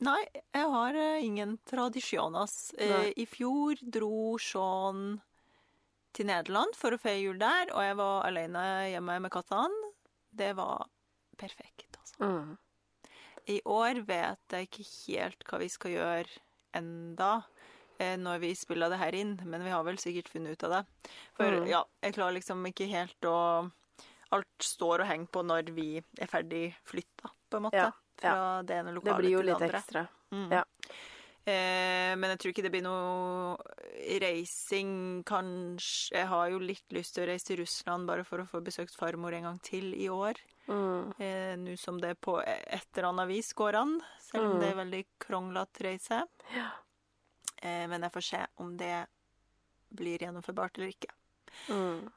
Nei, 0.01 0.21
jeg 0.33 0.69
har 0.73 0.97
eh, 0.97 1.23
ingen 1.25 1.57
tradisjoner. 1.69 2.49
Eh, 2.81 3.11
I 3.21 3.25
fjor 3.29 3.77
dro 3.93 4.37
Sean 4.41 5.19
til 6.15 6.27
Nederland 6.27 6.73
for 6.75 6.95
å 6.95 6.99
feire 6.99 7.21
jul 7.21 7.37
der, 7.41 7.69
og 7.71 7.85
jeg 7.85 7.97
var 7.99 8.25
alene 8.27 8.63
hjemme 8.91 9.19
med 9.23 9.31
kattene. 9.33 9.91
Det 10.31 10.51
var 10.57 10.87
perfekt, 11.39 11.99
altså. 11.99 12.17
Mm. 12.25 12.57
I 13.51 13.59
år 13.65 14.01
vet 14.07 14.55
jeg 14.55 14.67
ikke 14.69 14.87
helt 14.87 15.45
hva 15.49 15.59
vi 15.61 15.69
skal 15.71 15.93
gjøre 15.95 16.41
enda 16.77 17.31
eh, 17.99 18.17
når 18.21 18.41
vi 18.43 18.51
spiller 18.57 18.91
det 18.91 18.99
her 19.01 19.17
inn, 19.17 19.35
men 19.45 19.63
vi 19.65 19.73
har 19.73 19.85
vel 19.85 19.99
sikkert 20.01 20.29
funnet 20.33 20.57
ut 20.57 20.65
av 20.69 20.75
det. 20.79 20.81
For 21.37 21.61
Mm. 21.61 21.69
ja, 21.69 21.83
jeg 22.01 22.17
klarer 22.17 22.37
liksom 22.39 22.65
ikke 22.69 22.89
helt 22.89 23.29
å 23.29 23.37
Alt 24.31 24.63
står 24.63 25.01
og 25.03 25.09
henger 25.09 25.27
på 25.27 25.41
når 25.43 25.73
vi 25.75 25.87
er 25.99 26.29
ferdig 26.31 26.69
flytta, 26.87 27.27
på 27.51 27.57
en 27.59 27.65
måte. 27.65 27.81
Ja, 27.83 27.89
Fra 28.21 28.61
det 28.63 28.75
ene 28.81 28.93
lokalet 28.93 29.01
til 29.01 29.03
Det 29.03 29.11
andre. 29.11 29.11
Det 29.11 29.17
blir 29.21 29.31
jo 29.31 29.41
litt 29.47 29.65
ekstra. 29.73 30.07
Mm. 30.31 30.51
Ja. 30.51 30.63
Eh, 31.43 32.15
men 32.21 32.29
jeg 32.29 32.37
tror 32.39 32.51
ikke 32.53 32.63
det 32.67 32.71
blir 32.71 32.83
noe 32.85 33.57
reising, 34.21 35.23
kanskje. 35.25 36.13
Jeg 36.19 36.27
har 36.29 36.49
jo 36.53 36.59
litt 36.61 36.93
lyst 36.93 37.15
til 37.15 37.23
å 37.25 37.29
reise 37.31 37.47
til 37.49 37.57
Russland 37.63 38.05
bare 38.09 38.23
for 38.27 38.43
å 38.43 38.47
få 38.49 38.61
besøkt 38.63 38.93
farmor 38.97 39.33
en 39.33 39.47
gang 39.49 39.57
til 39.65 39.93
i 39.97 40.05
år. 40.13 40.37
Mm. 40.69 41.13
Eh, 41.19 41.55
Nå 41.57 41.73
som 41.81 41.97
det 41.99 42.13
på 42.21 42.37
et 42.45 42.85
eller 42.93 43.09
annet 43.09 43.27
vis 43.31 43.51
går 43.57 43.75
an, 43.81 43.97
selv 44.21 44.45
om 44.45 44.53
Mm. 44.55 44.59
det 44.61 44.69
er 44.69 44.79
veldig 44.83 45.05
kronglete 45.19 45.83
reise. 45.87 46.21
Ja. 46.55 46.69
Eh, 47.63 47.87
men 47.87 48.01
jeg 48.01 48.11
får 48.13 48.21
se 48.29 48.45
om 48.57 48.77
det 48.77 49.07
blir 49.93 50.19
gjennomførbart 50.19 50.77
eller 50.77 50.93
ikke. 50.93 51.09
Mm. 51.69 52.11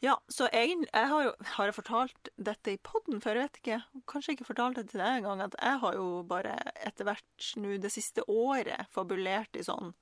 Ja, 0.00 0.14
så 0.32 0.46
jeg, 0.48 0.78
jeg 0.86 1.08
har, 1.08 1.22
jo, 1.26 1.32
har 1.56 1.68
jeg 1.68 1.76
fortalt 1.76 2.28
dette 2.40 2.72
i 2.72 2.78
podden 2.80 3.20
før? 3.20 3.36
Jeg 3.36 3.50
vet 3.50 3.58
ikke. 3.60 3.80
Kanskje 4.08 4.32
ikke 4.32 4.46
fortalt 4.48 4.78
det 4.80 4.86
til 4.88 5.02
deg 5.02 5.18
engang. 5.18 5.42
At 5.44 5.56
jeg 5.60 5.80
har 5.82 5.96
jo 5.98 6.06
bare 6.28 6.54
etter 6.88 7.04
hvert 7.04 7.50
nå 7.60 7.76
det 7.82 7.90
siste 7.92 8.24
året 8.24 8.88
fabulert 8.94 9.60
i 9.60 9.64
sånn 9.66 9.92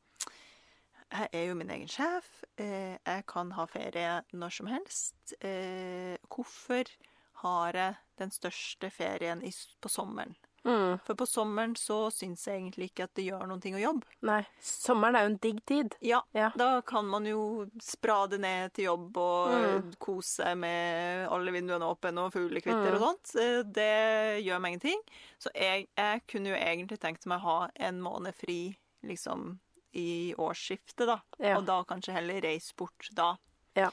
Jeg 1.09 1.29
er 1.33 1.45
jo 1.49 1.57
min 1.59 1.73
egen 1.75 1.91
sjef. 1.91 2.29
Eh, 2.61 2.95
jeg 2.95 3.27
kan 3.27 3.51
ha 3.59 3.67
ferie 3.67 4.21
når 4.31 4.55
som 4.61 4.71
helst. 4.71 5.35
Eh, 5.41 6.15
hvorfor 6.31 6.95
har 7.43 7.75
jeg 7.75 7.99
den 8.23 8.31
største 8.35 8.93
ferien 8.95 9.43
på 9.83 9.91
sommeren? 9.91 10.39
Mm. 10.65 10.99
For 11.07 11.15
på 11.15 11.27
sommeren 11.27 11.75
så 11.79 12.11
syns 12.13 12.45
jeg 12.47 12.61
egentlig 12.61 12.91
ikke 12.91 13.05
at 13.05 13.15
det 13.15 13.25
gjør 13.29 13.47
noen 13.49 13.61
ting 13.63 13.75
å 13.75 13.81
jobbe. 13.83 14.07
Nei, 14.23 14.41
sommeren 14.61 15.17
er 15.17 15.23
jo 15.27 15.31
en 15.33 15.37
digg 15.39 15.61
tid. 15.67 15.95
Ja, 16.01 16.21
Ja. 16.35 16.51
da 16.57 16.81
kan 16.83 17.07
man 17.07 17.25
jo 17.25 17.69
sprade 17.81 18.39
ned 18.39 18.75
til 18.75 18.85
jobb 18.87 19.17
og 19.17 19.51
Mm. 19.51 19.95
kose 19.99 20.43
seg 20.43 20.59
med 20.59 21.29
alle 21.29 21.51
vinduene 21.53 21.85
åpne 21.89 22.19
og 22.27 22.33
fuglekvitter 22.33 22.91
Mm. 22.93 22.95
og 22.95 23.01
sånt. 23.01 23.37
Eh, 23.41 23.63
Det 23.63 24.45
gjør 24.45 24.61
meg 24.61 24.73
ingenting. 24.75 25.01
Så 25.39 25.49
jeg, 25.55 25.89
jeg 25.97 26.23
kunne 26.27 26.47
jo 26.51 26.55
egentlig 26.57 26.99
tenkt 26.99 27.25
meg 27.27 27.39
å 27.39 27.43
ha 27.43 27.71
en 27.77 28.01
måned 28.03 28.35
fri 28.35 28.77
liksom 29.05 29.59
i 29.95 30.35
årsskiftet, 30.37 31.07
da. 31.07 31.21
Ja. 31.39 31.57
Og 31.59 31.65
da 31.67 31.83
kanskje 31.85 32.13
heller 32.13 32.41
reise 32.43 32.75
bort 32.77 33.09
da. 33.15 33.37
Ja. 33.75 33.91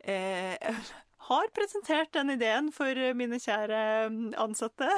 Eh, 0.00 0.56
har 1.28 1.48
presentert 1.48 2.12
den 2.12 2.30
ideen 2.30 2.70
for 2.72 2.94
mine 3.14 3.36
kjære 3.40 4.36
ansatte. 4.36 4.88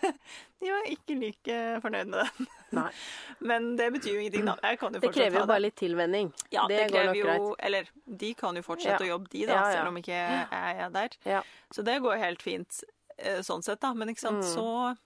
De 0.60 0.68
var 0.70 0.86
ikke 0.92 1.14
like 1.16 1.58
fornøyd 1.80 2.08
med 2.12 2.20
den. 2.20 2.46
Nei. 2.76 2.90
Men 3.50 3.68
det 3.78 3.86
betyr 3.94 4.12
jo 4.14 4.20
ingenting, 4.20 4.44
da. 4.50 4.54
Jeg 4.62 4.78
kan 4.82 4.92
jo 4.96 5.00
Det 5.00 5.12
krever 5.14 5.40
jo 5.40 5.46
bare 5.48 5.62
litt 5.64 5.76
tilvenning. 5.80 6.32
ja, 6.52 6.66
det, 6.68 6.78
det 6.82 6.90
går 6.92 7.06
nok 7.10 7.16
jo 7.20 7.24
greit. 7.26 7.46
Eller 7.68 7.88
de 8.24 8.32
kan 8.34 8.56
jo 8.56 8.62
fortsette 8.66 9.00
Ja. 9.00 9.06
å 9.06 9.12
jobbe, 9.14 9.30
de, 9.32 9.44
da, 9.46 9.52
Ja, 9.52 9.60
ja. 9.66 9.76
selv 9.78 9.88
om 9.92 9.96
ikke 10.02 10.16
jeg 10.16 10.80
er 10.86 10.90
der. 10.98 11.16
Ja. 11.24 11.42
Så 11.72 11.84
det 11.86 11.98
går 12.04 12.18
helt 12.20 12.42
fint 12.44 12.82
eh, 13.18 13.40
sånn 13.46 13.62
sett, 13.64 13.80
da. 13.80 13.94
Men 13.94 14.08
ikke 14.12 14.26
sant, 14.26 14.44
Mm. 14.44 14.50
så 14.54 14.96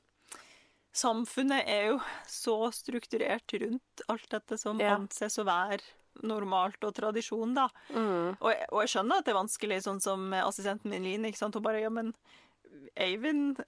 Samfunnet 0.94 1.66
er 1.66 1.88
jo 1.88 1.96
så 2.30 2.52
strukturert 2.70 3.50
rundt 3.58 4.02
alt 4.12 4.28
dette 4.30 4.54
som 4.60 4.78
anses 4.78 5.40
å 5.42 5.44
være 5.48 5.80
normalt 6.22 6.84
og 6.86 6.92
tradisjon, 6.94 7.50
da. 7.56 7.64
Mm. 7.90 8.36
Og 8.38 8.46
jeg, 8.52 8.68
og 8.70 8.78
jeg 8.84 8.92
skjønner 8.92 9.18
at 9.18 9.26
det 9.26 9.32
er 9.32 9.38
vanskelig, 9.40 9.78
sånn 9.82 9.98
som 10.04 10.28
assistenten 10.38 10.92
min 10.92 11.02
Line. 11.02 11.26
ikke 11.32 11.40
sant? 11.40 11.54
Hun 11.58 11.64
bare 11.66 11.80
Ja, 11.82 11.90
men 11.90 12.12
Eivind, 12.96 13.58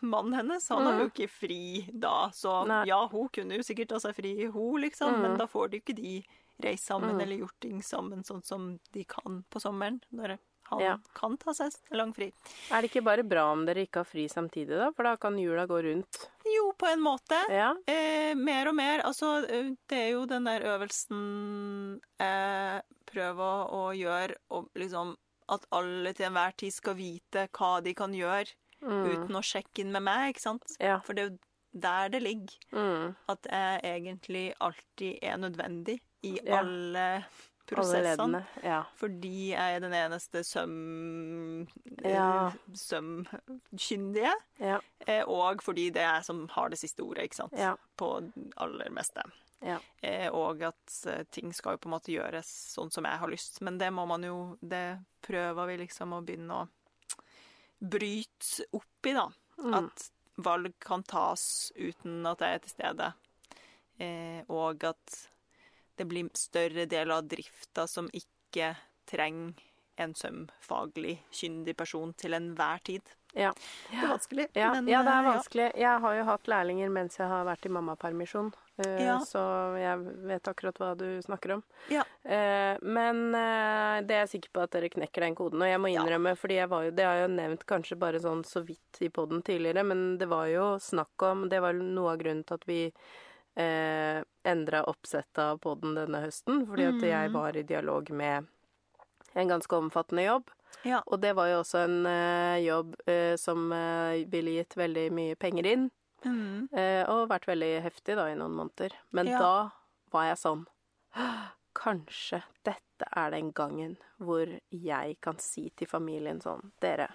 mannen 0.00 0.32
hennes, 0.34 0.68
han 0.68 0.86
har 0.86 1.00
jo 1.02 1.08
ikke 1.10 1.28
fri 1.28 1.86
da. 1.92 2.30
Så 2.32 2.62
Mm. 2.64 2.68
Nei. 2.68 2.84
ja, 2.86 3.06
hun 3.08 3.28
kunne 3.28 3.56
jo 3.56 3.62
sikkert 3.62 3.88
ta 3.88 3.96
seg 3.98 4.14
fri, 4.16 4.46
hun, 4.46 4.80
liksom. 4.80 5.20
Men 5.20 5.32
Mm. 5.32 5.38
da 5.38 5.46
får 5.46 5.70
de 5.70 5.76
jo 5.78 5.82
ikke 5.82 5.96
de 5.96 6.24
reist 6.62 6.86
sammen 6.86 7.14
Mm. 7.16 7.20
eller 7.22 7.36
gjort 7.38 7.60
ting 7.60 7.82
sammen 7.82 8.22
sånn 8.24 8.44
som 8.44 8.78
de 8.92 9.04
kan 9.04 9.44
på 9.50 9.60
sommeren. 9.60 10.00
Når 10.12 10.38
han 10.70 10.78
Ja. 10.80 10.96
kan 11.14 11.36
ta 11.36 11.50
seg 11.52 11.72
lang 11.90 12.12
fri. 12.14 12.32
Er 12.70 12.80
det 12.82 12.90
ikke 12.92 13.02
bare 13.04 13.22
bra 13.24 13.50
om 13.52 13.64
dere 13.66 13.84
ikke 13.86 13.96
har 14.00 14.04
fri 14.04 14.28
samtidig, 14.28 14.68
da? 14.78 14.90
For 14.92 15.02
da 15.02 15.16
kan 15.16 15.36
jula 15.36 15.66
gå 15.66 15.82
rundt. 15.82 16.28
Jo, 16.46 16.72
på 16.78 16.86
en 16.92 17.00
måte. 17.00 17.36
Ja. 17.50 17.74
Eh, 17.88 18.34
mer 18.34 18.68
og 18.68 18.74
mer. 18.76 19.00
Altså, 19.02 19.44
eh, 19.50 19.74
det 19.88 19.98
er 19.98 20.10
jo 20.12 20.26
den 20.26 20.44
der 20.44 20.60
øvelsen 20.60 22.00
eh, 22.20 22.80
Prøv 23.10 23.36
å, 23.42 23.70
å 23.72 23.82
gjøre, 23.98 24.36
og 24.50 24.68
liksom 24.76 25.16
at 25.48 25.64
alle 25.72 26.12
til 26.14 26.26
enhver 26.26 26.52
tid 26.56 26.72
skal 26.72 26.94
vite 26.94 27.48
hva 27.50 27.82
de 27.82 27.92
kan 27.92 28.12
gjøre, 28.14 28.52
Mm. 28.82 29.04
uten 29.12 29.36
å 29.36 29.42
sjekke 29.44 29.82
inn 29.84 29.92
med 29.92 30.02
meg, 30.06 30.34
ikke 30.34 30.40
sant? 30.46 30.76
Ja. 30.80 30.98
For 31.04 31.12
det 31.14 31.22
er 31.24 31.30
jo 31.30 31.38
der 31.72 32.08
det 32.10 32.22
ligger. 32.24 32.56
Mm. 32.72 33.14
At 33.28 33.46
jeg 33.50 33.80
egentlig 33.84 34.46
alltid 34.60 35.18
er 35.22 35.36
nødvendig 35.38 36.00
i 36.26 36.38
Ja. 36.44 36.58
alle 36.58 37.24
prosessene. 37.70 38.40
Ja. 38.64 38.80
Fordi 38.98 39.50
jeg 39.52 39.76
er 39.76 39.80
den 39.84 39.92
eneste 39.94 40.42
søm... 40.42 41.68
Ja. 42.02 42.50
sømkyndige. 42.74 44.32
Ja. 44.58 44.80
Eh, 45.06 45.22
og 45.28 45.62
fordi 45.62 45.90
det 45.94 46.02
er 46.02 46.16
jeg 46.18 46.24
som 46.24 46.48
har 46.56 46.72
det 46.72 46.78
siste 46.80 47.04
ordet, 47.04 47.28
ikke 47.28 47.42
sant? 47.44 47.54
På 48.00 48.10
aller 48.56 48.90
meste. 48.90 49.22
Ja. 49.62 49.76
Eh, 50.02 50.28
og 50.32 50.62
at 50.64 50.94
eh, 51.06 51.22
ting 51.30 51.52
skal 51.52 51.76
jo 51.76 51.82
på 51.84 51.90
en 51.90 51.94
måte 51.98 52.12
gjøres 52.14 52.48
sånn 52.74 52.90
som 52.92 53.04
jeg 53.04 53.20
har 53.20 53.28
lyst. 53.30 53.60
Men 53.60 53.76
det 53.78 53.90
må 53.92 54.06
man 54.08 54.24
jo 54.24 54.56
Det 54.60 54.98
prøver 55.22 55.66
vi 55.68 55.76
liksom 55.84 56.14
å 56.16 56.22
begynne 56.24 56.62
å 56.62 56.68
bryte 57.80 58.68
opp 58.76 59.06
i, 59.06 59.14
da. 59.16 59.26
Mm. 59.60 59.74
At 59.80 60.06
valg 60.40 60.76
kan 60.80 61.02
tas 61.04 61.72
uten 61.76 62.24
at 62.28 62.44
jeg 62.44 62.56
er 62.56 62.62
til 62.64 62.74
stede. 62.74 63.10
Eh, 64.00 64.40
og 64.48 64.84
at 64.88 65.16
det 66.00 66.06
blir 66.08 66.30
større 66.36 66.86
deler 66.88 67.18
av 67.18 67.28
drifta 67.28 67.84
som 67.90 68.08
ikke 68.16 68.72
trenger 69.10 69.58
en 70.00 70.14
sømfaglig 70.14 71.18
kyndig 71.30 71.76
person 71.76 72.12
til 72.16 72.32
enhver 72.38 72.82
tid. 72.84 73.02
Ja. 73.32 73.52
Det 73.90 73.98
er 74.02 74.08
vanskelig, 74.10 74.46
Ja, 74.58 74.72
men 74.74 74.88
ja, 74.90 75.02
det 75.06 75.12
er 75.12 75.22
vanskelig. 75.22 75.66
vanskelig. 75.70 75.80
Jeg 75.84 76.00
har 76.02 76.14
jo 76.16 76.24
hatt 76.26 76.48
lærlinger 76.50 76.90
mens 76.90 77.16
jeg 77.20 77.28
har 77.30 77.44
vært 77.46 77.66
i 77.66 77.70
mammapermisjon, 77.70 78.48
eh, 78.84 79.04
Ja. 79.06 79.18
så 79.22 79.42
jeg 79.78 80.00
vet 80.26 80.42
akkurat 80.50 80.74
hva 80.82 80.96
du 80.98 81.04
snakker 81.22 81.52
om. 81.54 81.62
Ja. 81.94 82.02
Eh, 82.24 82.76
men 82.82 83.32
eh, 83.34 84.00
det 84.02 84.10
er 84.16 84.26
jeg 84.26 84.32
sikker 84.42 84.50
på 84.52 84.62
at 84.64 84.70
dere 84.72 84.88
knekker 84.90 85.20
den 85.22 85.36
koden. 85.36 85.62
Og 85.62 85.68
jeg 85.70 85.78
må 85.78 85.92
Ja. 85.94 86.02
innrømme, 86.02 86.34
fordi 86.36 86.54
jeg 86.58 86.68
var 86.68 86.82
jo, 86.84 86.90
det 86.90 87.04
har 87.06 87.14
jeg 87.20 87.28
jo 87.30 87.36
nevnt 87.36 87.66
kanskje 87.66 87.98
bare 87.98 88.18
sånn 88.18 88.42
så 88.44 88.64
vidt 88.66 89.00
i 89.00 89.08
poden 89.08 89.42
tidligere, 89.44 89.84
men 89.86 90.18
det 90.18 90.26
var 90.28 90.46
jo 90.48 90.74
snakk 90.78 91.22
om 91.30 91.48
Det 91.48 91.60
var 91.60 91.72
noe 91.74 92.12
av 92.12 92.18
grunnen 92.18 92.44
til 92.44 92.54
at 92.54 92.64
vi 92.66 92.92
eh, 93.56 94.22
endra 94.44 94.84
oppsettet 94.86 95.38
av 95.38 95.58
poden 95.58 95.94
denne 95.94 96.20
høsten, 96.22 96.66
fordi 96.66 96.86
at 96.86 97.00
jeg 97.02 97.28
Mm. 97.30 97.32
var 97.32 97.56
i 97.56 97.62
dialog 97.62 98.08
med 98.10 98.46
en 99.34 99.48
ganske 99.48 99.76
omfattende 99.76 100.24
jobb. 100.24 100.50
Ja. 100.84 101.02
Og 101.06 101.20
det 101.20 101.34
var 101.36 101.46
jo 101.50 101.60
også 101.62 101.84
en 101.84 102.06
uh, 102.06 102.56
jobb 102.64 102.94
uh, 103.08 103.36
som 103.36 103.70
uh, 103.72 104.16
ville 104.32 104.54
gitt 104.58 104.76
veldig 104.76 105.10
mye 105.12 105.34
penger 105.36 105.66
inn, 105.66 105.90
Mm. 106.20 106.68
og 107.08 107.30
vært 107.30 107.46
veldig 107.48 107.80
heftig 107.80 108.12
da 108.18 108.26
i 108.28 108.34
noen 108.36 108.52
måneder. 108.52 108.92
Men 109.16 109.26
Ja. 109.26 109.38
da 109.40 109.70
var 110.12 110.26
jeg 110.28 110.36
sånn 110.36 110.66
Kanskje 111.72 112.42
dette 112.66 113.06
er 113.16 113.30
den 113.32 113.52
gangen 113.56 113.94
hvor 114.20 114.50
jeg 114.70 115.16
kan 115.24 115.38
si 115.40 115.70
til 115.70 115.88
familien 115.88 116.42
sånn 116.44 116.72
Dere, 116.82 117.06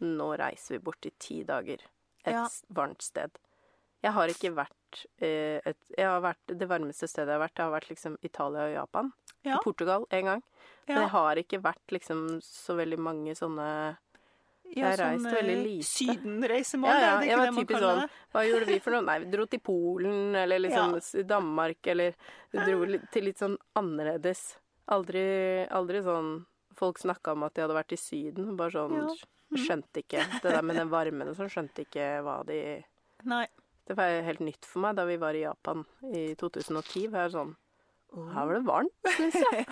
nå 0.00 0.28
reiser 0.38 0.76
vi 0.76 0.82
bort 0.84 1.06
i 1.06 1.12
ti 1.18 1.40
dager. 1.42 1.80
Et 2.24 2.34
Ja. 2.34 2.46
varmt 2.72 3.02
sted. 3.02 3.30
Jeg 4.02 4.12
har 4.12 4.28
ikke 4.28 4.54
vært 4.54 4.76
et 5.20 5.76
Jeg 5.96 6.06
har 6.06 6.20
vært 6.24 6.52
Det 6.58 6.68
varmeste 6.68 7.08
stedet 7.08 7.28
jeg 7.28 7.38
har 7.38 7.44
vært, 7.48 7.54
det 7.56 7.64
har 7.64 7.72
vært 7.74 7.88
liksom 7.90 8.16
Italia 8.22 8.66
og 8.68 8.74
Japan. 8.74 9.12
Ja. 9.44 9.56
Og 9.58 9.64
Portugal 9.64 10.06
en 10.10 10.24
gang. 10.24 10.42
Men 10.88 10.96
Ja. 10.96 11.00
jeg 11.02 11.10
har 11.10 11.36
ikke 11.36 11.62
vært 11.62 11.86
liksom 11.94 12.40
så 12.42 12.76
veldig 12.76 12.98
mange 12.98 13.34
sånne 13.34 13.96
Ja, 14.74 14.90
Jeg 14.90 14.98
reiste 14.98 15.22
sånn, 15.22 15.34
veldig 15.36 15.56
eh, 15.56 15.62
lite. 15.62 15.86
Sydenreisemål, 15.86 16.88
Ja, 16.90 16.98
ja, 17.00 17.06
er 17.06 17.20
det 17.20 17.26
ikke 17.28 17.36
var 17.38 17.46
det 17.46 17.54
man 17.54 17.66
kaller 17.66 18.00
sånn 18.00 18.10
Hva 18.34 18.42
gjorde 18.48 18.66
vi 18.66 18.78
for 18.80 18.90
noe? 18.96 19.04
Nei, 19.06 19.18
vi 19.22 19.30
dro 19.30 19.46
til 19.46 19.60
Polen, 19.60 20.34
eller 20.34 20.58
liksom 20.58 20.94
Ja. 20.96 21.22
Danmark, 21.22 21.86
eller 21.86 22.14
vi 22.52 22.58
dro 22.66 22.98
til 23.12 23.24
litt 23.24 23.38
sånn 23.38 23.56
annerledes. 23.76 24.56
Aldri, 24.88 25.68
aldri 25.70 26.02
sånn 26.02 26.46
Folk 26.74 26.98
snakka 26.98 27.32
om 27.32 27.42
at 27.44 27.54
de 27.54 27.62
hadde 27.62 27.74
vært 27.78 27.92
i 27.92 27.96
Syden, 27.96 28.56
bare 28.56 28.70
sånn 28.70 28.96
Ja. 29.08 29.14
Skjønte 29.56 30.02
ikke. 30.02 30.18
Det 30.42 30.50
der 30.50 30.62
med 30.62 30.74
den 30.76 30.90
varmen 30.90 31.28
og 31.30 31.36
sånn, 31.36 31.48
skjønte 31.48 31.86
ikke 31.86 32.20
hva 32.24 32.44
de 32.44 32.84
Nei. 33.24 33.46
Det 33.86 33.94
var 33.94 34.24
helt 34.26 34.42
nytt 34.42 34.66
for 34.66 34.82
meg 34.82 34.96
da 34.98 35.06
vi 35.06 35.18
var 35.22 35.36
i 35.38 35.44
Japan 35.44 35.84
i 36.10 36.28
2010. 36.38 37.06
Var 37.12 37.26
jeg 37.26 37.34
sånn 37.36 37.54
Her 38.32 38.48
var 38.48 38.54
det 38.56 38.66
varmt, 38.66 39.10
syns 39.14 39.36
jeg. 39.38 39.66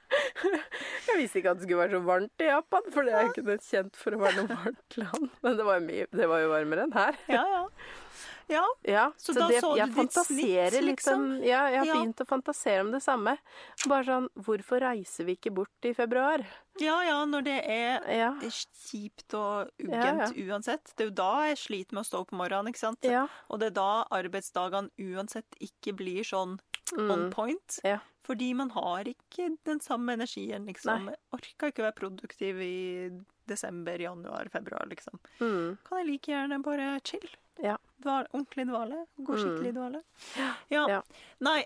jeg 1.08 1.18
visste 1.18 1.40
ikke 1.40 1.52
at 1.52 1.60
det 1.60 1.66
skulle 1.66 1.82
være 1.82 1.94
så 1.98 2.02
varmt 2.06 2.44
i 2.44 2.48
Japan, 2.48 2.86
for 2.94 3.06
det 3.06 3.14
er 3.14 3.30
ikke 3.30 3.58
kjent 3.66 3.98
for 4.00 4.16
å 4.16 4.22
være 4.22 4.40
noe 4.40 4.56
varmt 4.64 4.98
land. 4.98 5.26
Men 5.44 5.58
det 5.60 5.66
var 5.68 5.82
mye, 5.84 6.06
det 6.22 6.30
var 6.30 6.42
jo 6.42 6.52
varmere 6.54 6.86
enn 6.88 6.96
her. 6.96 7.18
Ja, 7.30 7.44
ja. 7.54 7.64
Ja, 8.50 8.64
Ja, 8.84 9.04
Så 9.16 9.32
så, 9.32 9.38
da 9.40 9.48
det, 9.48 9.60
så 9.62 9.76
jeg 9.78 9.88
du 9.94 10.00
ditt 10.00 10.12
snitt, 10.26 10.76
liksom? 10.84 11.26
Ja, 11.46 11.68
jeg 11.70 11.84
har 11.84 11.86
begynt 11.94 12.20
å 12.20 12.26
fantasere 12.26 12.80
om 12.84 12.90
det 12.92 13.00
samme. 13.04 13.36
Bare 13.86 14.04
sånn 14.08 14.28
Hvorfor 14.34 14.80
reiser 14.82 15.24
vi 15.28 15.36
ikke 15.38 15.52
bort 15.54 15.86
i 15.88 15.92
februar? 15.94 16.44
ja, 16.80 16.96
ja, 17.04 17.24
når 17.28 17.42
det 17.44 17.58
er 17.68 18.00
Ja. 18.10 18.30
kjipt 18.40 19.34
og 19.34 19.70
uggent 19.78 20.34
uansett. 20.48 20.92
Det 20.96 21.04
er 21.04 21.10
jo 21.10 21.14
da 21.14 21.32
jeg 21.48 21.58
sliter 21.58 21.92
med 21.94 22.04
å 22.04 22.08
stå 22.08 22.20
opp 22.20 22.32
om 22.32 22.38
morgenen, 22.38 22.68
ikke 22.72 22.78
sant? 22.86 22.98
Ja. 23.04 23.26
Og 23.50 23.60
det 23.60 23.66
er 23.72 23.76
da 23.78 24.04
arbeidsdagene 24.10 24.90
uansett 24.98 25.58
ikke 25.60 25.94
blir 25.96 26.22
sånn 26.24 26.58
on 26.98 27.28
Mm. 27.28 27.30
point. 27.30 27.78
Ja. 27.84 27.98
Fordi 28.24 28.54
man 28.54 28.70
har 28.70 29.04
ikke 29.04 29.56
den 29.64 29.78
samme 29.80 30.12
energien, 30.16 30.66
liksom. 30.66 31.06
Jeg 31.08 31.16
orker 31.32 31.68
ikke 31.70 31.82
å 31.82 31.90
være 31.90 31.98
produktiv 32.00 32.60
i 32.60 33.10
desember, 33.46 33.98
januar, 33.98 34.48
februar, 34.50 34.86
liksom. 34.88 35.18
Mm. 35.40 35.78
Kan 35.84 35.98
jeg 35.98 36.06
like 36.06 36.26
gjerne 36.32 36.62
bare 36.62 37.00
chill. 37.04 37.28
Ja. 37.62 37.76
Dval, 38.00 38.26
ordentlig 38.32 38.66
dvale. 38.68 39.06
Gå 39.18 39.34
Mm. 39.34 39.40
skikkelig 39.42 39.68
i 39.68 39.72
dvale. 39.76 40.02
Ja. 40.70 40.86
Ja. 40.88 41.02
Nei, 41.40 41.64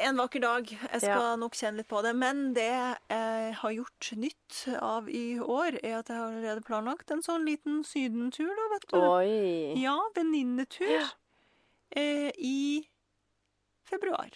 en 0.00 0.16
vakker 0.16 0.40
dag. 0.40 0.66
Jeg 0.68 1.00
skal 1.00 1.20
Ja. 1.22 1.36
nok 1.36 1.52
kjenne 1.54 1.76
litt 1.76 1.88
på 1.88 2.02
det. 2.02 2.14
Men 2.16 2.52
det 2.54 2.66
jeg 3.08 3.54
har 3.54 3.70
gjort 3.70 4.10
nytt 4.16 4.66
av 4.82 5.08
i 5.08 5.38
år, 5.38 5.78
er 5.84 5.98
at 5.98 6.08
jeg 6.08 6.16
har 6.16 6.30
allerede 6.32 6.64
planlagt 6.64 7.10
en 7.10 7.22
sånn 7.22 7.44
liten 7.46 7.84
sydentur, 7.84 8.48
da, 8.48 8.68
vet 8.74 8.86
du. 8.88 8.96
Oi. 8.98 9.80
Ja, 9.80 9.98
venninnetur. 10.14 11.12
Eh, 11.92 12.32
I 12.36 12.88
februar. 13.84 14.30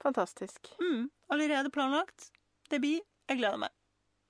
Fantastisk. 0.00 0.72
Mm, 0.80 1.10
allerede 1.30 1.70
planlagt. 1.70 2.30
Det 2.70 2.80
blir. 2.80 3.00
Jeg 3.28 3.38
gleder 3.38 3.58
meg. 3.58 3.70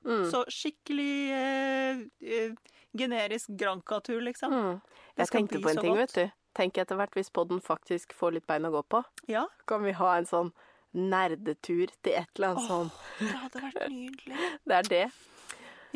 Mm. 0.05 0.25
Så 0.31 0.45
skikkelig 0.47 1.31
eh, 1.31 1.99
eh, 2.23 2.53
generisk 2.99 3.53
Granca-tur, 3.61 4.21
liksom. 4.25 4.53
Mm. 4.53 4.81
Jeg 5.17 5.33
tenkte 5.33 5.61
på 5.61 5.73
en 5.73 5.81
ting, 5.81 5.95
godt. 5.95 6.17
vet 6.17 6.33
du. 6.33 6.37
Tenk 6.57 6.79
etter 6.81 6.97
hvert 6.97 7.17
hvis 7.17 7.31
podden 7.31 7.61
faktisk 7.61 8.15
får 8.17 8.39
litt 8.39 8.47
bein 8.49 8.65
å 8.65 8.73
gå 8.73 8.83
på. 8.89 9.03
Ja. 9.29 9.47
Kan 9.69 9.85
vi 9.85 9.93
ha 9.99 10.15
en 10.17 10.29
sånn 10.29 10.53
nerdetur 10.97 11.91
til 12.01 12.15
et 12.17 12.39
eller 12.39 12.55
annet 12.55 12.69
sånn 12.71 12.93
Det 13.19 13.35
hadde 13.37 13.65
vært 13.67 13.83
nydelig. 13.93 14.39
Det 14.69 14.79
er 14.79 14.89
det. 14.93 15.05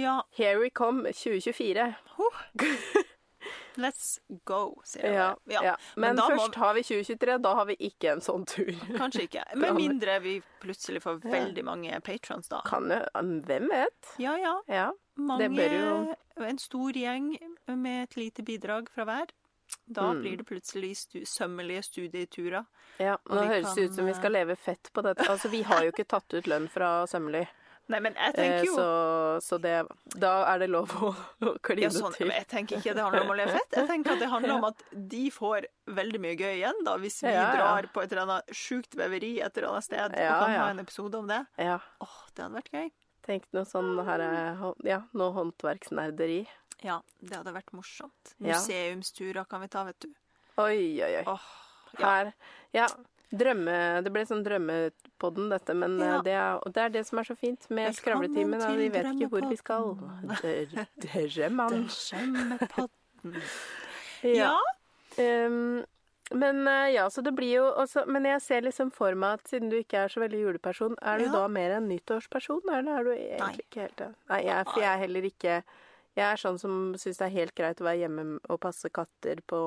Ja. 0.00 0.20
Here 0.36 0.60
we 0.60 0.70
come 0.70 1.08
2024. 1.12 1.94
Let's 3.80 4.18
go, 4.44 4.80
sier 4.84 5.04
jeg 5.06 5.14
Ja, 5.14 5.28
ja. 5.48 5.62
ja. 5.70 5.74
Men, 5.96 6.16
Men 6.16 6.24
først 6.36 6.54
må 6.56 6.62
har 6.64 6.74
vi 6.74 6.82
2023. 6.82 7.38
Da 7.42 7.54
har 7.54 7.66
vi 7.70 7.76
ikke 7.88 8.12
en 8.12 8.20
sånn 8.24 8.44
tur. 8.46 8.70
Kanskje 8.98 9.26
ikke. 9.28 9.44
Med 9.62 9.74
mindre 9.78 10.18
vi 10.20 10.36
plutselig 10.60 11.02
får 11.02 11.20
veldig 11.24 11.64
mange 11.64 12.00
patrons, 12.06 12.48
da. 12.52 12.60
Kan 12.66 12.90
jo 12.92 13.00
Hvem 13.46 13.68
vet? 13.72 14.14
Ja, 14.18 14.36
ja. 14.38 14.56
Ja. 14.68 14.90
Mange, 15.16 15.48
bør 15.56 15.76
jo- 15.76 16.44
En 16.46 16.58
stor 16.58 16.92
gjeng 16.96 17.34
med 17.68 18.02
et 18.08 18.16
lite 18.16 18.42
bidrag 18.42 18.88
fra 18.94 19.04
hver. 19.04 19.26
Da 19.86 20.12
Mm. 20.12 20.20
blir 20.22 20.36
det 20.38 20.46
plutselig 20.48 20.96
stu 20.96 21.20
sømmelige 21.24 21.82
studieturer. 21.84 22.64
ja. 22.98 23.16
Nå 23.28 23.44
høres 23.46 23.74
det 23.74 23.84
ut 23.90 23.94
som 23.94 24.06
vi 24.06 24.14
skal 24.14 24.32
leve 24.32 24.56
fett 24.56 24.90
på 24.92 25.02
dette. 25.02 25.22
Altså, 25.28 25.48
vi 25.50 25.62
har 25.62 25.84
jo 25.84 25.92
ikke 25.92 26.08
tatt 26.08 26.34
ut 26.34 26.46
lønn 26.46 26.68
fra 26.68 27.04
Sømmelig. 27.06 27.46
Nei, 27.90 27.98
men 28.04 28.14
jeg 28.14 28.30
Eh, 28.30 28.36
tenker 28.38 28.66
jo 28.68 28.74
så, 28.76 28.86
så 29.42 29.58
det 29.60 29.72
Da 30.22 30.30
er 30.52 30.60
det 30.62 30.68
lov 30.70 30.92
å, 31.02 31.10
å 31.48 31.52
kline 31.66 31.88
ja, 31.88 31.90
sånn, 31.94 32.14
til. 32.14 32.30
Jeg 32.30 32.46
tenker 32.50 32.78
ikke 32.78 32.94
det 32.94 33.02
handler 33.02 33.24
om 33.26 33.32
å 33.34 33.36
leve 33.40 33.56
fett. 33.58 33.76
Jeg 33.80 33.88
tenker 33.90 34.14
at 34.14 34.22
det 34.22 34.28
handler 34.30 34.54
om 34.60 34.66
at 34.70 34.84
de 35.14 35.24
får 35.34 35.66
veldig 36.00 36.20
mye 36.22 36.36
gøy 36.38 36.52
igjen, 36.60 36.80
da, 36.86 36.94
hvis 37.02 37.18
vi 37.24 37.32
Ja, 37.34 37.42
ja. 37.48 37.52
drar 37.58 37.88
på 37.94 38.04
et 38.04 38.12
eller 38.14 38.24
annet 38.28 38.54
sjukt 38.54 38.94
veveri 39.00 39.32
et 39.42 39.56
eller 39.58 39.72
annet 39.72 39.88
sted 39.88 40.16
Ja, 40.16 40.36
og 40.36 40.46
kan 40.46 40.56
ha 40.60 40.70
en 40.76 40.82
episode 40.86 41.18
om 41.18 41.26
det. 41.30 41.42
Ja. 41.58 41.78
Åh, 42.06 42.16
det 42.36 42.46
hadde 42.46 42.60
vært 42.60 42.72
gøy. 42.78 42.88
Tenk 43.26 43.44
noe 43.52 43.66
sånn 43.68 43.92
her 44.06 44.22
eh, 44.24 44.64
Ja, 44.88 45.02
noe 45.12 45.34
håndverksnerderi. 45.36 46.40
Ja, 46.86 47.00
det 47.20 47.36
hadde 47.36 47.52
vært 47.52 47.74
morsomt. 47.76 48.34
Museumsturer 48.40 49.44
kan 49.50 49.60
vi 49.60 49.68
ta, 49.68 49.82
vet 49.90 49.98
du. 50.06 50.12
Oi, 50.62 51.02
oi, 51.04 51.10
oi. 51.20 51.24
Ja. 51.26 51.38
Her 52.00 52.32
Ja. 52.72 52.86
Drømme 53.30 54.02
Det 54.02 54.10
ble 54.12 54.24
sånn 54.26 54.40
drømmepodden, 54.42 55.50
dette, 55.52 55.74
men 55.78 56.00
eh, 56.02 56.06
Ja. 56.08 56.22
det, 56.26 56.32
er, 56.34 56.72
det 56.74 56.82
er 56.82 56.88
det 56.96 57.04
som 57.06 57.18
er 57.22 57.28
så 57.28 57.36
fint 57.38 57.68
med 57.70 57.94
skravletimen. 57.94 58.58
da. 58.58 58.72
Vi 58.74 58.88
vet 58.90 59.06
ikke 59.14 59.28
hvor 59.30 59.46
vi 59.48 59.56
skal. 59.60 59.94
Drømmen. 61.06 61.86
Drømmepodden. 61.88 63.40
Ja. 64.22 64.52
Ja. 65.16 65.46
Um, 65.46 65.84
men 66.32 66.68
eh, 66.68 66.90
ja, 66.94 67.06
så 67.10 67.22
det 67.24 67.32
blir 67.34 67.56
jo 67.56 67.64
også 67.82 68.04
Men 68.06 68.24
jeg 68.28 68.40
ser 68.44 68.60
liksom 68.62 68.92
for 68.94 69.16
meg 69.18 69.40
at 69.40 69.48
siden 69.50 69.70
du 69.72 69.74
ikke 69.80 70.04
er 70.04 70.12
så 70.12 70.20
veldig 70.22 70.42
juleperson, 70.44 70.94
er 71.02 71.18
du 71.18 71.24
Ja. 71.24 71.32
da 71.32 71.48
mer 71.48 71.72
en 71.78 71.88
nyttårsperson, 71.88 72.60
eller 72.70 72.98
er 73.00 73.04
du 73.08 73.10
egentlig 73.14 73.64
ikke 73.66 73.80
helt 73.86 73.96
det? 73.98 74.10
Nei, 74.30 74.42
jeg, 74.46 74.64
for 74.70 74.80
jeg 74.84 74.92
er 74.92 74.98
heller 75.02 75.22
ikke 75.30 75.56
Jeg 76.18 76.26
er 76.26 76.40
sånn 76.42 76.58
som 76.58 76.72
syns 76.98 77.20
det 77.20 77.26
er 77.28 77.34
helt 77.36 77.54
greit 77.54 77.80
å 77.80 77.84
være 77.86 78.00
hjemme 78.02 78.24
og 78.50 78.58
passe 78.60 78.90
katter 78.90 79.38
på 79.46 79.60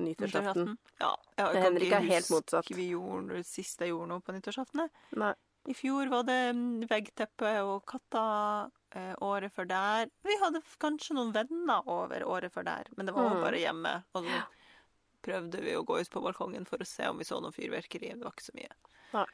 nyttårsaften. 0.00 0.72
Ja, 1.00 1.10
kan 1.36 1.58
Henrik 1.62 1.92
er 1.92 2.06
helt 2.08 2.30
motsatt. 2.32 2.70
vi 2.74 2.88
gjorde 2.94 3.36
det 3.36 3.46
siste 3.46 3.84
jeg 3.86 3.92
gjorde 3.92 4.08
noe 4.14 4.24
på 4.24 4.32
nyttårsaften. 4.36 4.88
Nei. 5.20 5.34
I 5.68 5.74
fjor 5.76 6.08
var 6.08 6.22
det 6.24 6.38
mm, 6.56 6.86
veggteppe 6.88 7.50
og 7.68 7.82
katter. 7.90 8.70
Eh, 8.96 9.12
året 9.20 9.52
før 9.52 9.66
der 9.68 10.06
Vi 10.24 10.32
hadde 10.40 10.62
kanskje 10.80 11.12
noen 11.18 11.34
venner 11.34 11.84
over 11.92 12.22
året 12.24 12.54
før 12.54 12.64
der, 12.64 12.88
men 12.96 13.04
det 13.04 13.12
var 13.14 13.28
Mm. 13.34 13.42
bare 13.42 13.60
hjemme. 13.60 13.92
Og 14.16 14.24
så 14.24 14.38
prøvde 15.28 15.60
vi 15.60 15.74
å 15.76 15.84
gå 15.84 15.98
ut 16.00 16.10
på 16.10 16.22
balkongen 16.24 16.64
for 16.66 16.78
å 16.80 16.86
se 16.88 17.04
om 17.10 17.18
vi 17.20 17.24
så 17.28 17.36
noe 17.42 17.52
fyrverkeri. 17.52 18.14
Det 18.16 18.24
var 18.24 18.32
ikke 18.32 18.46
så 18.48 18.56
mye. 18.56 18.72
Nei. 19.12 19.26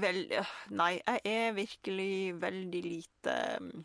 Vel, 0.00 0.22
nei, 0.70 0.94
jeg 1.04 1.20
er 1.24 1.52
virkelig 1.56 2.40
veldig 2.40 2.82
lite 2.84 3.36
mm, 3.60 3.84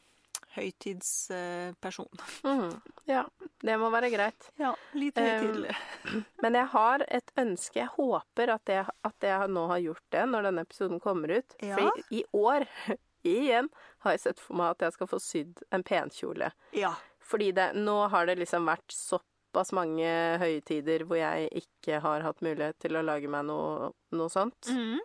høytidsperson. 0.55 2.07
Mm, 2.43 2.81
Ja, 3.05 3.23
det 3.61 3.77
må 3.79 3.89
være 3.91 4.09
greit. 4.13 4.49
Ja, 4.59 4.73
lite 4.93 5.23
Um. 5.43 6.23
Men 6.41 6.53
jeg 6.55 6.67
har 6.73 7.03
et 7.07 7.31
ønske. 7.39 7.79
Jeg 7.81 7.89
håper 7.97 8.53
at 8.55 8.69
jeg, 8.69 8.85
at 9.03 9.15
jeg 9.27 9.47
nå 9.51 9.67
har 9.71 9.79
gjort 9.83 10.03
det 10.11 10.25
når 10.29 10.47
denne 10.49 10.61
episoden 10.67 10.99
kommer 11.03 11.37
ut. 11.39 11.55
Ja. 11.61 11.75
For 11.77 11.91
i, 12.09 12.21
i 12.21 12.23
år, 12.33 12.65
igjen, 13.23 13.69
har 14.03 14.15
jeg 14.15 14.19
sett 14.27 14.39
for 14.43 14.55
meg 14.59 14.75
at 14.75 14.87
jeg 14.87 14.97
skal 14.97 15.07
få 15.11 15.19
sydd 15.23 15.63
en 15.71 15.83
penkjole. 15.83 16.51
Ja. 16.77 16.93
Fordi 17.23 17.51
det, 17.55 17.71
nå 17.79 17.97
har 18.11 18.27
det 18.27 18.37
liksom 18.41 18.65
vært 18.67 18.91
såpass 18.93 19.71
mange 19.75 20.09
høytider 20.41 21.05
hvor 21.07 21.17
jeg 21.21 21.49
ikke 21.63 22.01
har 22.03 22.25
hatt 22.25 22.41
mulighet 22.43 22.79
til 22.83 22.97
å 22.99 23.03
lage 23.05 23.29
meg 23.31 23.45
noe, 23.47 23.91
noe 24.11 24.29
sånt. 24.33 24.69
Mhm. 24.71 24.99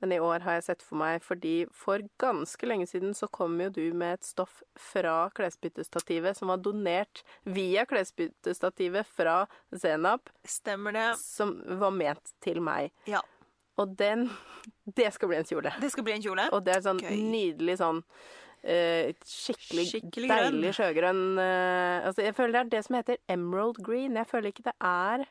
Men 0.00 0.12
i 0.14 0.20
år 0.22 0.44
har 0.46 0.58
jeg 0.58 0.66
sett 0.68 0.82
for 0.86 0.98
meg, 1.00 1.22
fordi 1.26 1.54
for 1.74 2.02
ganske 2.22 2.68
lenge 2.70 2.86
siden 2.86 3.16
så 3.18 3.26
kom 3.34 3.56
jo 3.60 3.68
du 3.74 3.82
med 3.98 4.18
et 4.20 4.28
stoff 4.28 4.60
fra 4.78 5.28
klesbyttestativet 5.34 6.38
som 6.38 6.52
var 6.52 6.62
donert 6.62 7.24
via 7.42 7.82
klesbyttestativet 7.88 9.08
fra 9.10 9.40
Zenab, 9.74 10.30
Stemmer 10.46 10.94
det. 10.94 11.08
som 11.18 11.56
var 11.80 11.90
ment 11.90 12.34
til 12.44 12.62
meg. 12.62 12.92
Ja. 13.10 13.24
Og 13.78 13.96
den 13.98 14.28
Det 14.98 15.10
skal 15.14 15.32
bli 15.32 15.40
en 15.40 15.48
kjole. 15.48 15.74
Det 15.82 15.90
skal 15.90 16.06
bli 16.06 16.14
en 16.18 16.22
kjole. 16.24 16.48
Og 16.54 16.62
det 16.66 16.76
er 16.78 16.84
sånn 16.86 17.02
Gøy. 17.02 17.18
nydelig 17.18 17.78
sånn 17.82 18.00
uh, 18.02 19.10
skikkelig, 19.26 19.86
Skikkelig 19.92 20.30
deilig 20.30 20.74
sjøgrønn 20.78 21.24
uh, 21.38 22.06
Altså, 22.08 22.24
jeg 22.26 22.34
føler 22.38 22.54
det 22.54 22.62
er 22.62 22.72
det 22.76 22.84
som 22.86 22.98
heter 22.98 23.20
emerald 23.30 23.82
green. 23.84 24.18
Jeg 24.18 24.30
føler 24.30 24.54
ikke 24.54 24.66
det 24.70 24.76
er 24.78 25.26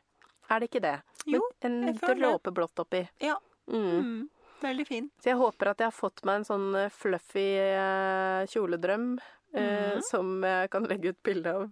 Er 0.47 0.59
det 0.59 0.69
ikke 0.71 0.83
det? 0.83 0.97
Jo, 1.27 1.43
Men 1.63 1.83
en 1.91 1.97
dråpe 1.99 2.53
blått 2.55 2.79
oppi. 2.79 3.03
Ja. 3.23 3.35
Mm. 3.67 3.87
Mm. 3.99 4.19
Veldig 4.61 4.87
fin. 4.87 5.09
Så 5.21 5.29
jeg 5.31 5.37
håper 5.37 5.67
at 5.71 5.77
jeg 5.83 5.87
har 5.91 5.95
fått 5.95 6.23
meg 6.25 6.35
en 6.41 6.45
sånn 6.47 6.89
fluffy 6.89 6.89
fluffy 6.93 7.47
mm 7.57 8.47
kjoledrøm 8.49 9.19
eh, 9.53 9.95
Mhm. 9.95 10.01
som 10.03 10.41
jeg 10.43 10.69
kan 10.71 10.83
legge 10.89 11.09
ut 11.13 11.23
bilde 11.23 11.47
av 11.53 11.69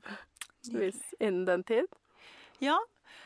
hvis, 0.71 0.99
innen 1.19 1.45
den 1.45 1.63
tid. 1.63 1.85
Ja. 2.61 2.77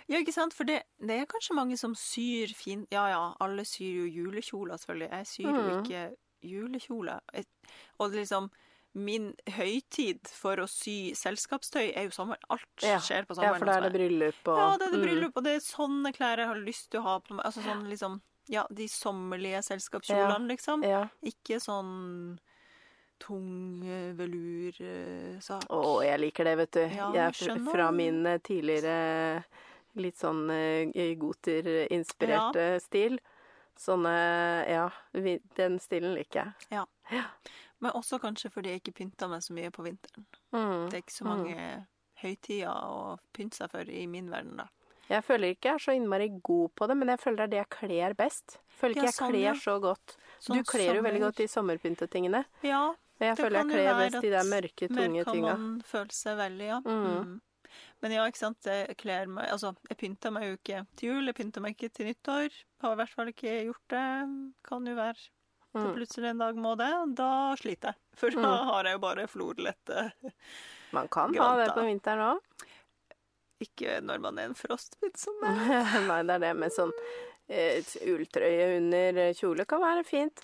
ja, 0.08 0.17
ikke 0.19 0.34
sant? 0.34 0.54
For 0.54 0.63
det, 0.65 0.84
det 1.00 1.22
er 1.22 1.26
kanskje 1.30 1.56
mange 1.56 1.78
som 1.78 1.93
syr 1.95 2.48
fin 2.56 2.88
Ja 2.91 3.08
ja, 3.10 3.36
alle 3.39 3.62
syr 3.63 4.06
jo 4.08 4.08
julekjoler, 4.24 4.78
selvfølgelig. 4.78 5.12
Jeg 5.12 5.26
syr 5.28 5.43
jo 5.43 5.54
Mhm. 5.54 5.84
ikke 5.86 6.15
julekjole. 6.43 7.19
Og 8.00 8.12
liksom 8.12 8.50
Min 8.95 9.36
høytid 9.45 10.28
for 10.28 10.56
å 10.58 10.67
sy 10.67 11.12
selskapstøy 11.13 11.93
er 11.95 12.06
jo 12.06 12.10
sommer. 12.10 12.38
Alt 12.50 12.65
Ja. 12.82 12.98
skjer 12.98 13.24
på 13.28 13.36
sommeren. 13.36 13.54
Ja, 13.54 13.60
for 13.60 13.65
da 13.65 13.78
er 13.78 13.82
det 13.89 13.93
bryllup 13.93 14.48
og 14.48 14.58
Ja, 14.58 14.78
det 14.80 14.88
er 14.88 14.91
det 14.91 15.00
Mm. 15.00 15.06
bryllup, 15.06 15.32
og 15.38 15.43
det 15.43 15.52
er 15.56 15.60
sånne 15.60 16.12
klær 16.12 16.38
jeg 16.38 16.48
har 16.48 16.56
lyst 16.56 16.89
til 16.89 17.00
å 17.00 17.04
ha 17.04 17.19
på 17.19 17.36
meg. 17.36 17.45
Altså 17.45 17.62
sånn 17.62 17.88
liksom 17.88 18.19
Ja, 18.49 18.67
de 18.69 18.88
sommerlige 18.89 19.62
selskapskjolene, 19.62 20.47
liksom. 20.49 20.83
Ja. 20.83 21.03
Ikke 21.21 21.59
sånn 21.62 22.39
tung 23.19 23.83
eh, 23.85 24.13
velursak. 24.17 25.67
Å, 25.69 25.81
jeg 26.05 26.21
liker 26.23 26.49
det, 26.49 26.55
vet 26.63 26.77
du. 26.77 26.81
Ja, 26.88 27.09
jeg, 27.13 27.35
er 27.51 27.59
fra 27.67 27.89
min 27.93 28.23
eh, 28.25 28.39
tidligere 28.41 29.43
litt 29.99 30.17
sånn 30.17 30.47
eh, 30.53 31.13
goter-inspirerte 31.19 32.71
stil. 32.81 33.19
Sånne 33.79 34.15
Ja, 34.67 34.88
den 35.55 35.77
stilen 35.79 36.17
liker 36.17 36.49
jeg. 36.49 36.81
Ja. 36.81 37.21
Men 37.79 37.95
også 37.95 38.19
kanskje 38.19 38.51
fordi 38.51 38.73
jeg 38.73 38.81
ikke 38.81 38.97
pynter 39.03 39.29
meg 39.31 39.45
så 39.45 39.53
mye 39.55 39.69
på 39.71 39.85
vinteren. 39.85 40.25
Mm. 40.51 40.89
Det 40.89 40.97
er 40.97 41.03
ikke 41.05 41.15
så 41.15 41.29
mange 41.29 41.69
høytider 42.19 42.73
å 42.73 43.15
pynte 43.35 43.62
seg 43.62 43.71
for 43.71 43.93
i 43.93 44.03
min 44.12 44.27
verden, 44.31 44.59
da. 44.59 44.67
Jeg 45.10 45.24
føler 45.26 45.56
ikke 45.56 45.69
jeg 45.72 45.74
er 45.80 45.84
så 45.84 45.95
innmari 45.98 46.28
god 46.45 46.69
på 46.78 46.88
det, 46.88 46.95
men 46.98 47.08
jeg 47.10 47.19
føler 47.19 47.38
det 47.38 47.43
er 47.48 47.52
det 47.54 47.60
jeg 47.63 47.69
kler 47.76 48.13
best. 48.19 48.58
Jeg 48.60 48.78
føler 48.80 48.93
ikke 48.95 49.02
Ja, 49.02 49.10
jeg 49.10 49.17
sånn, 49.17 49.32
kler 49.34 49.45
ja. 49.48 49.54
så 49.58 49.76
godt. 49.82 50.17
Sånn 50.39 50.58
du 50.60 50.63
kler 50.69 50.95
jo 50.95 51.02
veldig 51.04 51.22
godt 51.26 51.36
de 51.41 51.48
sommerpyntetingene. 51.48 52.43
Ja, 52.63 52.82
Men 53.19 53.28
jeg 53.28 53.36
Det 53.36 53.43
føler 53.43 53.60
jeg 53.60 53.69
kler 53.74 53.98
best 54.00 54.22
de 54.24 54.30
der 54.32 54.43
mørke, 54.48 54.88
tunge 54.88 55.24
tinga. 55.28 55.58
man 55.58 55.82
føle 55.84 56.12
seg 56.15 56.38
veldig, 56.39 56.67
ja. 56.69 56.80
Mm. 56.86 57.08
Mm. 57.10 57.41
Men 58.02 58.12
ja, 58.15 58.24
ikke 58.32 58.38
sant, 58.39 58.63
jeg 58.63 58.95
kler 58.98 59.28
meg 59.28 59.50
Altså, 59.52 59.76
jeg 59.89 59.98
pynter 59.98 60.32
meg 60.32 60.43
jo 60.48 60.54
ikke 60.56 60.86
til 60.95 61.10
jul, 61.10 61.26
jeg 61.28 61.36
pynter 61.36 61.62
meg 61.62 61.76
ikke 61.76 61.91
til 61.93 62.06
nyttår. 62.08 62.50
Har 62.82 62.93
i 62.93 62.95
hvert 63.02 63.10
fall 63.17 63.28
ikke 63.34 63.58
gjort 63.67 63.88
det. 63.89 64.06
Kan 64.63 64.86
jo 64.86 64.95
være 64.95 65.15
til 65.19 65.30
Mm. 65.69 65.93
plutselig 65.93 66.30
en 66.32 66.38
dag 66.39 66.56
må 66.56 66.72
det, 66.80 67.15
da 67.15 67.54
sliter 67.56 67.91
jeg. 67.91 67.95
For 68.15 68.30
da 68.32 68.39
Mm. 68.41 68.65
har 68.72 68.84
jeg 68.86 68.93
jo 68.93 69.00
bare 69.00 69.28
florlette 69.28 70.12
Man 70.91 71.08
kan 71.10 71.36
ha 71.36 71.56
det 71.58 71.67
på 71.76 71.84
vinteren 71.86 72.24
òg. 72.26 72.39
Ikke 73.60 73.98
når 74.02 74.19
man 74.24 74.38
er 74.39 74.45
en 74.50 74.56
frostbit 74.56 75.17
som 75.19 75.34
meg. 75.43 76.08
Nei, 76.08 76.22
det 76.24 76.36
er 76.38 76.39
det 76.45 76.54
med 76.56 76.72
sånn 76.72 76.93
et 77.50 77.95
ulltrøye 78.06 78.78
under 78.78 79.17
eh, 79.17 79.34
kjole 79.34 79.65
kan 79.65 79.82
være 79.82 80.04
fint. 80.06 80.43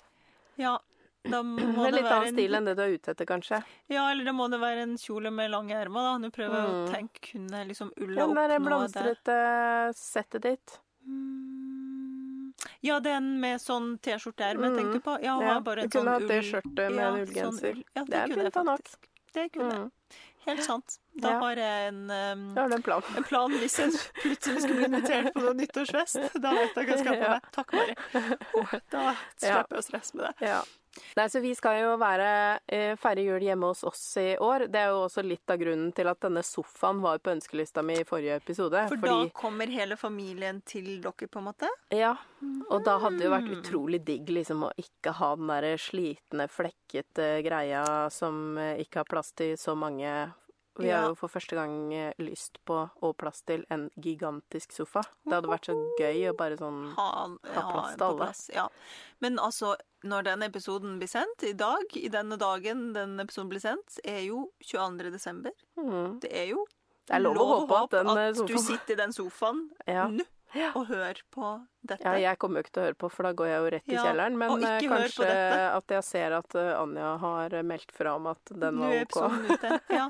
Ja, 0.58 0.78
da 1.26 1.40
må 1.42 1.56
Det 1.58 1.66
det, 1.66 1.86
er 1.86 1.92
litt 1.96 2.04
være 2.06 2.16
annen 2.20 2.34
stil 2.34 2.54
enn 2.58 2.64
det 2.66 2.74
du 2.76 2.82
er 2.82 2.92
ute 2.96 3.10
etter, 3.14 3.26
kanskje. 3.26 3.60
Ja, 3.90 4.10
eller 4.10 4.24
da 4.28 4.32
må 4.34 4.48
det 4.50 4.58
være 4.62 4.82
en 4.86 4.96
kjole 4.98 5.30
med 5.34 5.50
lange 5.50 5.74
ermer, 5.74 6.02
da. 6.06 6.12
Nå 6.22 6.30
prøver 6.34 6.54
jeg 6.58 6.66
å 6.66 6.74
Mm. 6.82 6.92
tenke, 6.94 7.22
kunne 7.32 7.58
jeg 7.62 7.68
liksom 7.72 7.92
ulla 7.96 8.24
opp 8.26 8.34
noe 8.34 8.48
der? 8.48 8.58
blomstrete 8.66 9.38
settet 9.98 10.42
ditt. 10.42 10.78
Mm. 11.06 12.52
Ja, 12.86 12.98
den 13.00 13.40
med 13.40 13.60
sånn 13.62 13.98
T-skjorteerme 14.02 14.70
Mm. 14.70 14.76
tenker 14.78 14.92
du 14.92 15.00
på? 15.00 15.16
Ja, 15.22 15.40
Ja, 15.40 15.52
har 15.54 15.60
bare 15.60 15.82
du 15.82 15.88
kunne 15.88 16.04
sånn 16.04 16.12
hatt 16.12 16.28
det 16.28 16.40
ull- 16.42 16.50
skjørtet 16.52 16.90
med 16.94 17.02
ja, 17.04 17.08
en 17.08 17.20
ullgenser. 17.26 17.72
Sånn 17.72 17.76
ull. 17.76 17.84
Ja, 17.94 18.04
det, 18.04 18.10
Det 18.10 18.22
kunne 18.30 18.44
jeg 18.44 18.52
fint 18.52 18.64
nok. 18.66 18.78
faktisk. 18.78 18.98
Det 19.32 19.52
kunne 19.52 19.72
jeg. 19.76 19.90
Helt 20.46 20.62
sant. 20.64 20.98
Da 21.20 21.30
Ja. 21.32 21.38
har 21.40 21.56
jeg 21.56 21.88
en, 21.88 22.00
um, 22.10 22.42
har 22.56 22.70
en 22.76 22.82
plan. 22.82 23.02
en 23.16 23.24
plan 23.24 23.50
hvis 23.58 23.78
jeg 23.80 23.92
plutselig 24.22 24.62
skulle 24.62 24.76
bli 24.76 24.84
invitert 24.90 25.32
på 25.34 25.40
noen 25.42 25.56
nyttårsfest. 25.62 26.18
Da 26.40 26.52
vet 26.54 26.74
jeg 26.76 26.86
hva 26.86 26.96
jeg 26.96 26.98
skal 27.04 27.14
ha 27.14 27.22
på 27.22 27.30
meg. 27.34 27.52
Takk, 27.56 27.72
Mari. 27.72 27.94
Da 28.94 29.04
slipper 29.40 29.76
jeg 29.76 29.82
å 29.82 29.86
stresse 29.90 30.14
med 30.20 30.28
det. 30.28 30.50
Nei, 31.16 31.26
så 31.32 31.40
vi 31.40 31.54
skal 31.56 31.80
jo 31.82 31.96
være 32.00 32.28
eh, 32.68 32.94
feire 33.00 33.24
jul 33.24 33.40
hjemme 33.46 33.70
hos 33.72 33.82
oss 33.88 34.02
i 34.22 34.36
år. 34.42 34.66
Det 34.72 34.80
er 34.80 34.92
jo 34.94 35.02
også 35.06 35.24
litt 35.26 35.50
av 35.52 35.58
grunnen 35.60 35.92
til 35.96 36.08
at 36.08 36.20
denne 36.24 36.42
sofaen 36.46 37.00
var 37.04 37.18
på 37.24 37.32
ønskelista 37.34 37.82
mi 37.84 37.98
i 38.00 38.04
forrige 38.08 38.36
episode. 38.40 38.86
For 38.88 38.96
fordi, 39.00 39.28
da 39.28 39.34
kommer 39.40 39.66
hele 39.72 39.96
familien 40.00 40.62
til 40.68 40.88
dere, 41.04 41.28
på 41.28 41.38
en 41.42 41.48
måte? 41.50 41.68
Ja, 41.94 42.14
og 42.70 42.84
da 42.84 42.98
hadde 43.02 43.18
det 43.18 43.26
jo 43.28 43.34
vært 43.34 43.46
Mm. 43.50 43.60
utrolig 43.60 44.04
digg 44.04 44.28
liksom 44.28 44.64
å 44.66 44.72
ikke 44.80 45.12
ha 45.18 45.34
den 45.36 45.46
derre 45.52 45.76
slitne, 45.78 46.48
flekkete 46.50 47.42
greia 47.46 47.84
som 48.10 48.56
eh, 48.58 48.80
ikke 48.82 49.02
har 49.02 49.08
plass 49.10 49.32
til 49.36 49.56
så 49.56 49.76
mange. 49.76 50.32
Vi 50.78 50.90
har 50.90 51.08
jo 51.08 51.14
for 51.14 51.28
første 51.32 51.56
gang 51.56 51.92
eh, 51.94 52.12
lyst 52.18 52.58
på, 52.68 52.76
og 53.02 53.16
plass 53.16 53.42
til, 53.48 53.64
en 53.70 53.88
gigantisk 53.96 54.72
sofa. 54.72 55.02
Det 55.24 55.32
hadde 55.32 55.48
vært 55.48 55.68
så 55.70 55.74
gøy 55.98 56.28
å 56.30 56.36
bare 56.36 56.56
sånn 56.60 56.82
ha, 56.96 57.06
Ha 57.54 57.62
plass 57.72 57.92
en 57.92 57.98
til 57.98 58.06
alle. 58.06 58.16
plass, 58.20 58.42
Ja. 58.54 58.68
Men 59.20 59.38
altså, 59.38 59.74
når 60.04 60.22
denne 60.28 60.46
episoden 60.50 60.98
blir 61.00 61.08
sendt, 61.08 61.42
i 61.42 61.52
dag, 61.52 61.84
i 61.96 62.08
denne 62.12 62.36
dagen 62.38 62.92
denne 62.92 63.24
episoden 63.24 63.48
blir 63.50 63.60
sendt, 63.64 63.98
er 64.04 64.20
jo 64.26 64.50
22. 64.62 65.10
desember. 65.10 65.52
mm, 65.78 66.20
Det 66.20 66.30
er 66.32 66.50
jo 66.52 66.66
Det 67.08 67.14
er 67.16 67.20
lov 67.20 67.36
å 67.38 67.46
håpe 67.66 67.82
at 67.84 67.90
den 67.90 68.08
eh, 68.16 68.28
at 68.28 68.46
du 68.46 68.56
sitter 68.58 68.92
i 68.92 68.96
den 68.96 69.12
sofaen 69.12 69.70
Ja. 69.86 70.08
nå 70.08 70.24
Ja. 70.54 70.70
og 70.78 70.86
hør 70.86 71.18
på 71.34 71.48
dette. 71.86 72.04
Ja, 72.04 72.30
jeg 72.30 72.38
kommer 72.42 72.60
jo 72.60 72.66
ikke 72.66 72.74
til 72.76 72.82
å 72.82 72.86
høre 72.86 72.98
på, 72.98 73.10
for 73.12 73.28
da 73.28 73.32
går 73.36 73.48
jeg 73.50 73.58
jo 73.58 73.70
rett 73.74 73.90
i 73.90 73.94
Ja, 73.96 74.04
kjelleren. 74.06 74.38
Men 74.40 74.64
eh, 74.66 74.86
kanskje 74.88 75.28
at 75.66 75.94
jeg 75.96 76.06
ser 76.06 76.36
at 76.38 76.56
eh, 76.58 76.72
Anja 76.76 77.10
har 77.22 77.56
meldt 77.66 77.94
fra 77.96 78.14
om 78.18 78.28
at 78.30 78.52
den 78.64 78.80
var 78.82 78.96
OK. 79.02 79.66
Ja. 79.92 80.06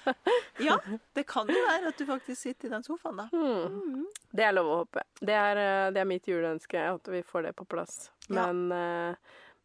ja, 0.68 0.78
det 1.18 1.26
kan 1.30 1.50
jo 1.50 1.60
være 1.66 1.92
at 1.92 2.00
du 2.00 2.06
faktisk 2.08 2.40
sitter 2.40 2.70
i 2.70 2.74
den 2.76 2.86
sofaen, 2.86 3.22
da. 3.24 3.28
Hmm. 3.34 3.78
Mm. 3.84 4.08
Det 4.34 4.48
er 4.48 4.56
lov 4.56 4.72
å 4.72 4.80
håpe. 4.82 5.06
Det 5.20 5.38
er, 5.38 5.62
eh, 5.62 5.86
det 5.94 6.02
er 6.02 6.10
mitt 6.10 6.28
juleønske, 6.30 6.88
at 6.96 7.14
vi 7.14 7.22
får 7.26 7.48
det 7.50 7.56
på 7.58 7.68
plass. 7.68 8.08
Men, 8.32 8.66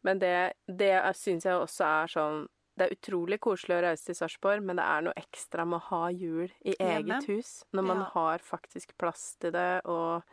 men 0.04 0.19
det, 0.19 0.36
det 0.67 0.93
syns 1.15 1.45
jeg 1.48 1.56
også 1.56 1.86
er 1.88 2.12
sånn 2.12 2.41
Det 2.80 2.86
er 2.88 2.96
utrolig 2.96 3.39
koselig 3.44 3.76
å 3.76 3.82
reise 3.84 4.06
til 4.08 4.15
Sarpsborg, 4.15 4.63
men 4.63 4.78
det 4.80 4.86
er 4.88 5.02
noe 5.04 5.18
ekstra 5.20 5.65
med 5.68 5.82
å 5.82 5.88
ha 5.89 6.06
jul 6.15 6.48
i 6.63 6.76
eget 6.80 7.26
hus. 7.28 7.50
Når 7.76 7.84
man 7.89 7.98
Ja. 8.06 8.10
har 8.13 8.39
faktisk 8.39 8.96
plass 8.98 9.36
til 9.39 9.52
det, 9.52 9.82
og 9.86 10.24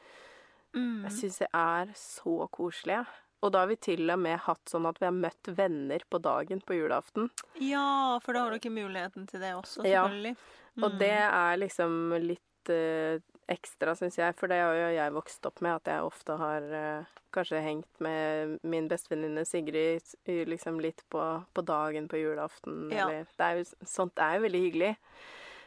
Mm. 0.75 1.03
jeg 1.09 1.13
syns 1.13 1.39
det 1.39 1.49
er 1.55 1.87
så 1.95 2.49
koselig. 2.51 3.07
Og 3.43 3.53
da 3.53 3.59
har 3.61 3.67
vi 3.69 3.77
til 3.77 4.11
og 4.11 4.19
med 4.19 4.39
hatt 4.41 4.65
sånn 4.67 4.87
at 4.89 4.99
vi 5.01 5.07
har 5.07 5.13
møtt 5.13 5.43
venner 5.57 5.99
på 6.11 6.21
dagen 6.23 6.61
på 6.61 6.75
julaften. 6.79 7.31
Ja, 7.61 8.19
for 8.21 8.33
da 8.33 8.41
har 8.45 8.51
du 8.51 8.59
ikke 8.59 8.73
muligheten 8.73 9.27
til 9.27 9.41
det 9.41 9.55
også, 9.55 9.85
Ja. 9.85 10.05
selvfølgelig. 10.07 10.37
Og 10.83 10.93
Mm. 10.93 10.99
det 10.99 11.11
er 11.11 11.57
liksom 11.57 12.27
litt 12.27 12.41
eh, 12.69 13.19
ekstra, 13.49 13.95
syns 13.95 14.17
jeg, 14.19 14.35
for 14.39 14.51
det 14.51 14.59
har 14.59 14.75
jo 14.75 14.89
jeg 14.97 15.15
vokst 15.15 15.47
opp 15.47 15.61
med, 15.63 15.77
at 15.79 15.91
jeg 15.93 16.07
ofte 16.07 16.37
har 16.41 16.65
uh, 16.73 17.11
kanskje 17.35 17.61
hengt 17.63 18.01
med 18.03 18.57
min 18.67 18.89
bestevenninne 18.91 19.45
Sigrid 19.47 20.17
liksom 20.27 20.81
litt 20.83 21.05
på, 21.13 21.23
på 21.55 21.63
dagen 21.67 22.09
på 22.11 22.19
julaften, 22.19 22.89
Ja. 22.91 23.07
eller 23.07 23.29
det 23.37 23.47
er 23.47 23.61
jo, 23.61 23.69
Sånt 23.87 24.19
er 24.19 24.39
jo 24.39 24.47
veldig 24.49 24.63
hyggelig. 24.65 24.97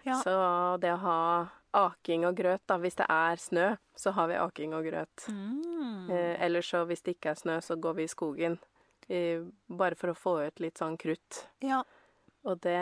Ja. 0.03 0.17
Så 0.23 0.33
det 0.81 0.91
å 0.95 0.99
ha 1.03 1.21
aking 1.79 2.25
og 2.25 2.35
grøt, 2.39 2.63
da, 2.67 2.79
hvis 2.81 2.97
det 2.97 3.05
er 3.13 3.39
snø, 3.39 3.67
så 3.95 4.11
har 4.15 4.27
vi 4.31 4.39
aking 4.41 4.73
og 4.73 4.87
grøt. 4.87 5.27
Mm. 5.29 6.09
Uh, 6.09 6.35
Eller 6.41 6.65
så 6.65 6.83
hvis 6.89 7.03
det 7.05 7.17
ikke 7.17 7.31
er 7.35 7.39
snø, 7.43 7.59
så 7.61 7.77
går 7.79 7.99
vi 7.99 8.07
i 8.07 8.11
skogen. 8.11 8.57
Uh, 9.09 9.47
bare 9.67 9.95
for 9.99 10.11
å 10.11 10.17
få 10.17 10.35
ut 10.47 10.59
litt 10.63 10.81
sånn 10.81 10.97
krutt. 10.99 11.45
Ja. 11.65 11.83
Og 12.47 12.59
det, 12.63 12.79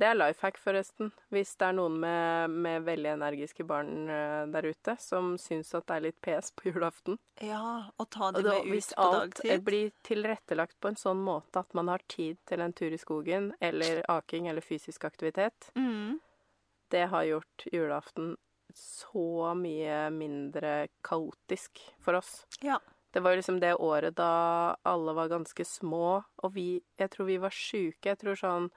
det 0.00 0.06
er 0.08 0.16
life 0.18 0.42
hack, 0.42 0.56
forresten. 0.58 1.12
Hvis 1.30 1.52
det 1.60 1.66
er 1.68 1.76
noen 1.76 1.98
med, 2.02 2.50
med 2.50 2.82
veldig 2.86 3.12
energiske 3.14 3.64
barn 3.68 4.08
eh, 4.10 4.46
der 4.50 4.66
ute 4.66 4.96
som 4.98 5.34
syns 5.38 5.70
at 5.78 5.86
det 5.86 5.96
er 5.96 6.04
litt 6.08 6.20
pes 6.24 6.50
på 6.56 6.72
julaften. 6.72 7.18
ja, 7.40 7.90
og 7.98 8.08
ta 8.10 8.28
Og 8.32 8.40
det 8.40 8.44
da, 8.48 8.56
med 8.64 8.72
hvis 8.74 8.90
ut 8.92 8.96
på 8.96 9.08
alt 9.20 9.40
Hvis 9.44 9.52
alt 9.54 9.64
blir 9.68 9.92
tilrettelagt 10.02 10.80
på 10.80 10.88
en 10.90 10.96
sånn 10.98 11.22
måte 11.22 11.62
at 11.62 11.74
man 11.78 11.88
har 11.92 12.02
tid 12.10 12.38
til 12.46 12.60
en 12.60 12.72
tur 12.72 12.90
i 12.92 12.98
skogen, 12.98 13.52
eller 13.60 14.02
aking 14.08 14.48
eller 14.48 14.60
fysisk 14.66 15.04
aktivitet, 15.04 15.70
Mm. 15.76 16.18
det 16.90 17.06
har 17.10 17.24
gjort 17.24 17.66
julaften 17.72 18.36
så 18.74 19.54
mye 19.54 20.10
mindre 20.10 20.88
kaotisk 21.06 21.78
for 22.02 22.14
oss. 22.18 22.46
Ja. 22.60 22.80
Det 23.12 23.20
var 23.22 23.36
liksom 23.36 23.60
det 23.60 23.76
året 23.78 24.16
da 24.18 24.74
alle 24.82 25.12
var 25.14 25.28
ganske 25.30 25.64
små, 25.64 26.24
og 26.42 26.52
vi 26.54 26.82
Jeg 26.98 27.10
tror 27.10 27.26
vi 27.26 27.36
var 27.38 27.50
sjuke. 27.54 28.10
Jeg 28.10 28.18
tror 28.18 28.34
sånn 28.34 28.70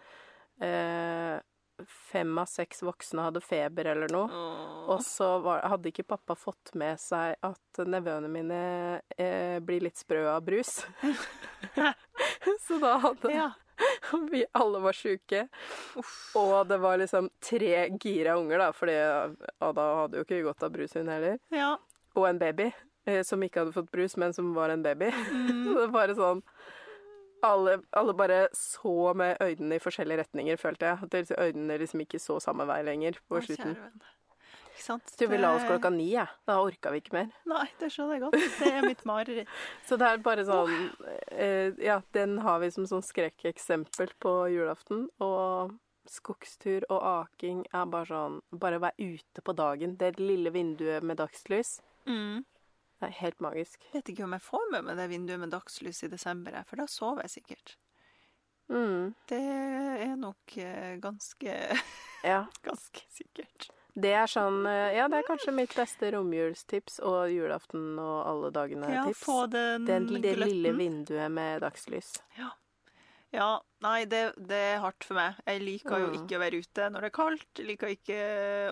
eh, 0.64 1.38
fem 2.12 2.32
av 2.42 2.48
seks 2.50 2.82
voksne 2.82 3.22
hadde 3.28 3.42
feber 3.46 3.86
eller 3.92 4.10
noe. 4.10 4.26
Åh. 4.34 4.88
Og 4.96 5.04
så 5.06 5.28
var, 5.46 5.62
hadde 5.70 5.92
ikke 5.92 6.08
pappa 6.10 6.34
fått 6.36 6.72
med 6.74 6.98
seg 7.02 7.36
at 7.46 7.82
nevøene 7.86 8.32
mine 8.34 8.62
eh, 9.18 9.60
blir 9.62 9.86
litt 9.86 10.00
sprø 10.02 10.24
av 10.32 10.42
brus. 10.48 10.80
så 12.68 12.80
da 12.82 12.98
hadde 12.98 13.32
Ja. 13.34 13.52
vi 14.32 14.42
alle 14.58 14.80
var 14.82 14.96
sjuke. 14.98 15.44
Og 16.36 16.56
det 16.68 16.80
var 16.82 16.98
liksom 16.98 17.30
tre 17.46 17.90
gira 18.02 18.34
unger, 18.40 18.58
da, 18.58 18.72
fordi 18.74 18.96
Ada 19.62 19.84
hadde 20.02 20.18
jo 20.18 20.26
ikke 20.26 20.40
godt 20.48 20.64
av 20.66 20.72
brus, 20.74 20.96
hun 20.98 21.12
heller. 21.14 21.38
ja. 21.54 21.76
Og 22.18 22.26
en 22.26 22.40
baby 22.42 22.72
eh, 23.06 23.22
som 23.22 23.44
ikke 23.46 23.62
hadde 23.62 23.76
fått 23.76 23.92
brus, 23.94 24.16
men 24.18 24.34
som 24.34 24.48
var 24.56 24.72
en 24.74 24.82
baby. 24.82 25.12
Mm. 25.14 25.52
Så 25.68 25.70
det 25.70 25.82
var 25.84 25.92
bare 25.94 26.16
sånn 26.18 26.42
alle, 27.46 27.80
alle 27.92 28.14
bare 28.18 28.44
så 28.56 29.14
med 29.18 29.42
øynene 29.44 29.78
i 29.78 29.84
forskjellige 29.84 30.24
retninger, 30.24 30.60
følte 30.62 30.92
jeg. 30.92 31.08
At 31.08 31.40
øynene 31.40 31.80
liksom 31.82 32.04
ikke 32.04 32.20
så 32.22 32.40
samme 32.44 32.68
vei 32.70 32.82
lenger 32.88 33.20
på 33.28 33.40
Å, 33.40 33.44
slutten. 33.46 33.76
Ikke 34.78 34.86
sant? 34.86 35.10
Så 35.10 35.26
vi 35.30 35.40
la 35.42 35.56
oss 35.58 35.66
klokka 35.66 35.90
ni, 35.94 36.12
jeg. 36.14 36.30
Da 36.46 36.60
orka 36.62 36.92
vi 36.94 37.02
ikke 37.02 37.16
mer. 37.16 37.32
Nei, 37.50 37.66
det 37.80 37.90
skjønner 37.94 38.18
jeg 38.18 38.24
godt. 38.28 38.38
Det 38.60 38.70
er 38.70 38.86
mitt 38.86 39.04
mareritt. 39.10 39.56
Så 39.88 39.98
det 39.98 40.12
er 40.12 40.22
bare 40.26 40.46
sånn 40.46 40.74
eh, 41.34 41.74
Ja, 41.82 42.02
den 42.14 42.38
har 42.46 42.62
vi 42.62 42.70
som 42.76 42.86
sånn 42.90 43.06
skrekkeksempel 43.06 44.14
på 44.22 44.34
julaften. 44.54 45.08
Og 45.24 45.74
skogstur 46.08 46.86
og 46.94 47.02
aking 47.02 47.66
er 47.74 47.90
bare 47.92 48.08
sånn 48.12 48.38
Bare 48.54 48.80
være 48.86 49.18
ute 49.18 49.42
på 49.42 49.58
dagen. 49.58 49.98
Det 49.98 50.14
lille 50.22 50.54
vinduet 50.54 51.02
med 51.02 51.18
dagslys. 51.24 51.80
Mm. 52.06 52.46
Det 52.98 53.08
er 53.12 53.18
helt 53.20 53.40
magisk. 53.46 53.84
Jeg 53.92 54.00
Vet 54.00 54.10
ikke 54.16 54.24
om 54.26 54.34
jeg 54.34 54.42
får 54.42 54.70
med 54.74 54.86
meg 54.88 54.98
det 54.98 55.10
vinduet 55.12 55.40
med 55.44 55.52
dagslys 55.54 56.00
i 56.04 56.10
desember, 56.10 56.56
for 56.66 56.82
da 56.82 56.88
sover 56.90 57.28
jeg 57.28 57.36
sikkert. 57.38 57.76
Mm, 58.74 59.14
Det 59.30 59.38
er 59.40 60.16
nok 60.20 60.58
eh, 60.60 60.98
ganske, 61.00 61.54
ja. 62.26 62.40
ganske 62.68 63.04
sikkert. 63.16 63.70
Det 63.98 64.12
er 64.14 64.28
sånn 64.30 64.66
eh, 64.70 64.92
Ja, 64.98 65.08
det 65.10 65.22
er 65.22 65.28
kanskje 65.30 65.54
mitt 65.56 65.72
beste 65.78 66.10
romjulstips 66.14 67.00
og 67.06 67.32
julaften 67.34 67.96
og 68.02 68.18
alle 68.30 68.52
dagene-tips. 68.54 69.08
Ja, 69.08 69.14
få 69.26 69.38
den 69.54 69.86
Det, 69.88 70.02
det 70.26 70.34
lille 70.42 70.74
vinduet 70.78 71.32
med 71.34 71.62
dagslys. 71.64 72.12
Ja, 73.34 73.50
nei, 73.84 74.06
det, 74.10 74.34
det 74.50 74.60
er 74.74 74.82
hardt 74.84 75.04
for 75.06 75.18
meg. 75.20 75.40
Jeg 75.46 75.62
liker 75.64 76.00
jo 76.02 76.10
Mm. 76.12 76.18
ikke 76.22 76.38
å 76.38 76.44
være 76.44 76.60
ute 76.64 76.90
når 76.94 77.02
det 77.02 77.10
er 77.10 77.16
kaldt. 77.18 77.48
Jeg 77.60 77.66
liker 77.72 77.94
ikke 77.94 78.20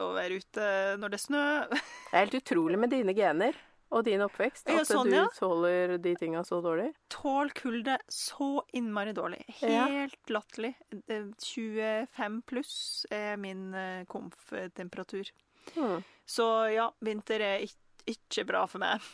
å 0.02 0.12
være 0.16 0.38
ute 0.42 0.68
når 1.02 1.14
det 1.16 1.20
er 1.22 1.26
snø. 1.26 1.46
Det 2.12 2.14
er 2.14 2.22
helt 2.26 2.38
utrolig 2.42 2.80
med 2.80 2.94
dine 2.94 3.14
gener 3.18 3.58
og 3.94 4.04
din 4.08 4.22
oppvekst 4.26 4.70
at 4.74 4.88
sånn, 4.90 5.10
du 5.12 5.16
ja. 5.16 5.26
tåler 5.38 5.98
de 6.02 6.16
tinga 6.20 6.42
så 6.48 6.58
dårlig. 6.64 6.90
Tål 7.14 7.52
kulde 7.56 7.98
så 8.12 8.64
innmari 8.76 9.14
dårlig. 9.16 9.44
Ja. 9.62 9.86
Helt 9.92 10.32
latterlig. 10.34 10.74
25 11.08 12.42
pluss 12.50 13.06
er 13.14 13.38
min 13.38 13.74
eh, 13.78 14.06
komf-temperatur. 14.10 15.30
Mm. 15.76 16.02
Så 16.26 16.48
ja, 16.74 16.90
vinter 17.00 17.42
er 17.46 17.64
ikke, 18.10 18.46
bra 18.46 18.66
for 18.70 18.82
meg. 18.84 19.06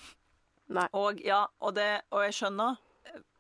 Nei. 0.72 0.88
Og 0.96 1.20
ja, 1.24 1.44
og, 1.60 1.76
det, 1.76 2.02
og 2.16 2.24
jeg 2.24 2.36
skjønner 2.38 2.78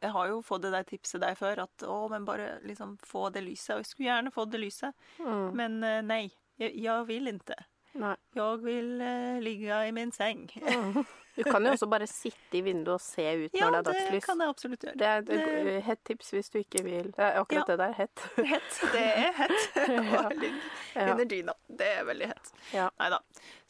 Jeg 0.01 0.11
har 0.11 0.27
jo 0.27 0.41
fått 0.43 0.65
det 0.65 0.71
der 0.73 0.83
tipset 0.87 1.21
der 1.23 1.35
før, 1.39 1.61
at 1.63 1.83
å, 1.87 2.03
men 2.11 2.25
bare 2.27 2.57
liksom 2.67 2.97
få 3.07 3.29
det 3.31 3.43
lyset. 3.45 3.75
Og 3.77 3.83
jeg 3.85 3.91
skulle 3.91 4.09
gjerne 4.09 4.33
fått 4.35 4.51
det 4.51 4.63
lyset, 4.65 5.07
Mm. 5.21 5.51
men 5.55 5.83
eh, 5.87 6.01
nei. 6.03 6.23
Jeg, 6.61 6.75
jeg 6.83 7.05
vil 7.07 7.29
ikke. 7.31 7.55
Nei. 7.99 8.13
Jeg 8.35 8.59
vil 8.63 9.01
uh, 9.03 9.39
ligge 9.43 9.79
i 9.87 9.91
min 9.91 10.11
seng. 10.15 10.47
Mm. 10.61 11.01
Du 11.31 11.45
kan 11.47 11.63
jo 11.63 11.71
også 11.71 11.87
bare 11.87 12.03
sitte 12.11 12.57
i 12.59 12.61
vinduet 12.61 12.97
og 12.97 12.99
se 13.01 13.23
ut 13.45 13.53
Ja, 13.55 13.69
når 13.71 13.85
det 13.87 13.93
er 13.95 14.09
det 14.11 14.17
kan 14.25 14.41
jeg 14.43 14.51
absolutt 14.51 14.81
gjøre. 14.83 14.97
Det 14.99 15.07
er 15.07 15.21
et 15.21 15.29
Det- 15.31 15.83
hett 15.87 16.01
tips 16.03 16.31
hvis 16.35 16.49
du 16.51 16.57
ikke 16.59 16.81
vil 16.83 17.05
Det 17.15 17.23
er 17.23 17.37
akkurat 17.39 17.69
Ja. 17.69 17.71
det 17.71 17.77
der. 17.79 17.93
Hett. 17.93 18.23
Hett. 18.51 18.81
Det 18.91 19.03
er 19.05 19.31
hett. 19.37 19.77
Og 19.77 20.09
Å 20.19 20.33
ligge 20.35 20.59
Ja. 20.95 21.05
under 21.13 21.25
dyna. 21.31 21.53
Det 21.69 21.87
er 21.87 22.03
veldig 22.03 22.27
hett. 22.33 22.51
Ja. 22.73 22.89
Nei 22.99 23.09
da. 23.15 23.19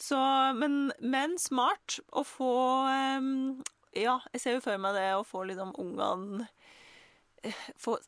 Så, 0.02 0.18
men, 0.58 0.92
men 1.00 1.38
smart 1.38 2.00
å 2.12 2.26
få 2.26 2.50
um, 3.22 3.62
Ja, 3.94 4.18
jeg 4.34 4.42
ser 4.42 4.58
jo 4.58 4.66
for 4.66 4.78
meg 4.82 4.98
det 4.98 5.06
å 5.20 5.24
få 5.24 5.46
liksom 5.46 5.76
ungene 5.78 6.48
eh, 7.44 7.54
få, 7.78 8.00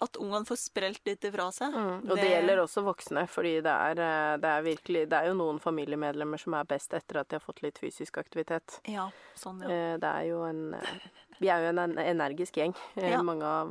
At 0.00 0.16
ungene 0.16 0.46
får 0.48 0.56
sprelt 0.58 1.00
litt 1.06 1.22
ifra 1.24 1.50
seg. 1.52 1.72
Mm. 1.74 2.10
Og 2.10 2.16
det 2.16 2.24
gjelder 2.30 2.58
også 2.64 2.82
voksne, 2.82 3.26
fordi 3.28 3.60
det 3.62 3.70
er, 3.70 4.00
eh, 4.02 4.36
det 4.38 4.48
er 4.50 4.62
virkelig 4.62 5.08
Det 5.08 5.12
er 5.18 5.26
jo 5.28 5.34
noen 5.34 5.60
familiemedlemmer 5.60 6.40
som 6.40 6.54
er 6.54 6.64
best 6.64 6.92
etter 6.94 7.20
at 7.20 7.28
de 7.28 7.36
har 7.36 7.40
fått 7.44 7.62
litt 7.62 7.78
fysisk 7.78 8.18
aktivitet. 8.18 8.80
Ja, 8.88 9.10
sånn, 9.36 9.60
ja. 9.62 9.68
Eh, 9.68 9.96
Det 9.98 10.08
er 10.08 10.24
jo 10.30 10.42
en 10.44 10.74
eh, 10.74 10.98
Vi 11.40 11.48
er 11.48 11.60
jo 11.62 11.68
en 11.68 11.78
en- 11.78 11.98
energisk 11.98 12.52
gjeng, 12.56 12.74
Ja. 12.96 13.20
mange 13.22 13.42
av 13.44 13.68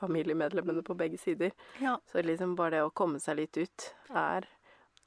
familiemedlemmene 0.00 0.82
på 0.82 0.94
begge 0.96 1.18
sider. 1.18 1.52
ja. 1.80 1.98
Så 2.12 2.22
liksom 2.22 2.54
bare 2.56 2.70
det 2.70 2.82
å 2.84 2.92
komme 2.92 3.20
seg 3.20 3.36
litt 3.36 3.56
ut 3.56 3.92
er 4.14 4.46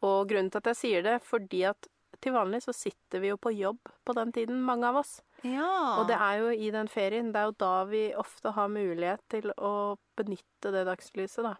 Og 0.04 0.28
grunnen 0.28 0.52
til 0.52 0.58
at 0.60 0.66
jeg 0.66 0.76
sier 0.76 1.02
det, 1.06 1.22
fordi 1.24 1.64
at 1.70 1.88
til 2.24 2.36
vanlig 2.36 2.62
så 2.64 2.74
sitter 2.76 3.22
vi 3.24 3.32
jo 3.34 3.38
på 3.42 3.52
jobb 3.54 3.92
på 4.08 4.16
den 4.18 4.32
tiden, 4.36 4.62
mange 4.64 4.88
av 4.88 5.02
oss. 5.04 5.18
ja. 5.44 6.00
Og 6.00 6.08
det 6.08 6.16
er 6.16 6.40
jo 6.40 6.54
i 6.56 6.70
den 6.72 6.88
ferien, 6.92 7.32
det 7.34 7.42
er 7.42 7.50
jo 7.52 7.58
da 7.60 7.74
vi 7.90 8.06
ofte 8.16 8.54
har 8.56 8.72
mulighet 8.72 9.22
til 9.30 9.52
å 9.58 9.98
benytte 10.18 10.72
det 10.72 10.86
dagslyset, 10.88 11.44
da. 11.44 11.56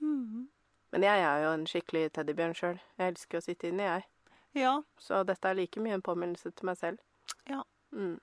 Mhm. 0.00 0.48
Men 0.92 1.04
jeg 1.06 1.22
er 1.22 1.44
jo 1.44 1.50
en 1.54 1.66
skikkelig 1.70 2.08
teddybjørn 2.16 2.56
sjøl. 2.58 2.80
Jeg 2.98 3.12
elsker 3.12 3.38
å 3.38 3.44
sitte 3.44 3.68
inne, 3.68 3.84
jeg. 3.86 4.06
Ja. 4.58 4.72
Så 4.98 5.20
dette 5.28 5.46
er 5.46 5.54
like 5.54 5.78
mye 5.82 5.94
en 5.94 6.02
påminnelse 6.02 6.50
til 6.50 6.66
meg 6.66 6.80
selv. 6.80 6.98
Ja. 7.46 7.62
Mm. 7.92 8.16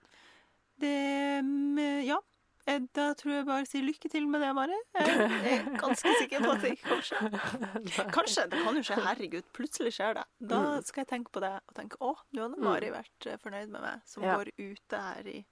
Det 0.81 1.43
mm, 1.43 2.03
Ja. 2.05 2.19
Eh, 2.67 2.79
Da 2.93 3.13
tror 3.15 3.31
jeg 3.37 3.45
bare 3.47 3.65
sier 3.65 3.85
lykke 3.87 4.09
til 4.11 4.25
med 4.27 4.41
det, 4.43 4.49
Mari. 4.57 4.75
Jeg 4.99 5.59
er 5.61 5.77
ganske 5.79 6.11
sikker 6.19 6.43
på 6.43 6.51
at 6.51 6.61
det 6.65 6.71
ikke 6.75 6.89
kommer 6.89 7.07
skje. 7.07 8.09
Kanskje. 8.17 8.43
Det 8.51 8.59
kan 8.65 8.75
jo 8.75 8.83
skje. 8.83 8.97
Herregud, 9.05 9.47
plutselig 9.55 9.93
skjer 9.95 10.17
det. 10.19 10.25
Da 10.51 10.59
Mm. 10.65 10.83
skal 10.83 11.01
jeg 11.05 11.07
tenke 11.13 11.31
på 11.31 11.39
det 11.45 11.53
og 11.61 11.75
tenke 11.77 11.97
å, 12.03 12.13
nå 12.35 12.43
hadde 12.49 12.59
Mari 12.67 12.89
vært 12.91 13.27
eh, 13.31 13.37
fornøyd 13.43 13.69
med 13.71 13.81
meg, 13.81 14.01
som 14.05 14.23
Ja. 14.23 14.35
går 14.37 14.51
ute 14.57 14.99
her 14.99 15.27
i 15.31 15.45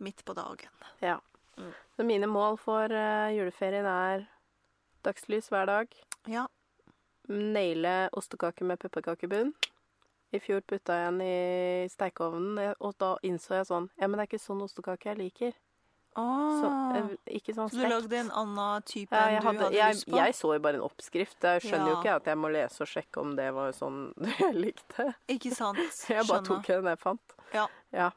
midt 0.00 0.24
på 0.24 0.34
dagen. 0.34 0.70
Ja. 1.02 1.18
Mm. 1.58 1.72
Så 1.96 2.04
mine 2.06 2.26
mål 2.30 2.56
for 2.58 2.84
eh, 2.90 3.34
juleferien 3.34 3.86
er 3.86 4.28
dagslys 5.04 5.48
hver 5.50 5.66
dag. 5.66 5.88
Ja. 6.26 6.46
Naile 7.28 8.10
ostekake 8.12 8.62
med 8.68 8.78
pepperkakebunn. 8.82 9.54
I 10.34 10.40
fjor 10.42 10.60
putta 10.66 10.92
jeg 10.98 11.12
den 11.12 11.20
i 11.22 11.88
stekeovnen, 11.88 12.74
og 12.80 12.96
da 12.98 13.12
innså 13.22 13.54
jeg 13.54 13.66
sånn 13.68 13.86
Ja, 14.00 14.08
men 14.08 14.18
det 14.18 14.24
er 14.24 14.30
ikke 14.32 14.42
sånn 14.42 14.62
ostekake 14.64 15.12
jeg 15.12 15.18
liker. 15.20 15.52
Så, 16.14 16.68
eh, 16.96 17.36
ikke 17.38 17.54
sånn 17.54 17.64
Ah. 17.64 17.68
Så 17.68 17.80
du 17.82 17.88
lagde 17.88 18.12
en 18.20 18.30
annen 18.30 18.82
type 18.82 19.10
Ja, 19.12 19.26
enn 19.28 19.40
du 19.40 19.46
hadde, 19.48 19.58
hadde 19.64 19.74
jeg, 19.74 19.94
lyst 19.94 20.06
på? 20.08 20.16
jeg 20.16 20.32
så 20.34 20.52
jo 20.54 20.58
bare 20.60 20.74
en 20.74 20.80
oppskrift. 20.86 21.40
Jeg 21.42 21.62
skjønner 21.62 21.88
jo 21.90 21.96
ikke 22.02 22.14
at 22.16 22.24
jeg 22.26 22.36
må 22.38 22.50
lese 22.52 22.80
og 22.82 22.86
sjekke 22.88 23.20
om 23.20 23.34
det 23.36 23.48
var 23.54 23.72
sånn 23.72 24.14
jeg 24.38 24.54
likte. 24.54 25.14
Ikke 25.28 25.50
sant? 25.54 25.78
Jeg 26.08 26.26
bare 26.28 26.42
tok 26.44 26.66
den 26.66 26.84
jeg 26.84 26.98
fant. 26.98 27.34
Ja. 27.52 27.66
Ja, 27.92 28.10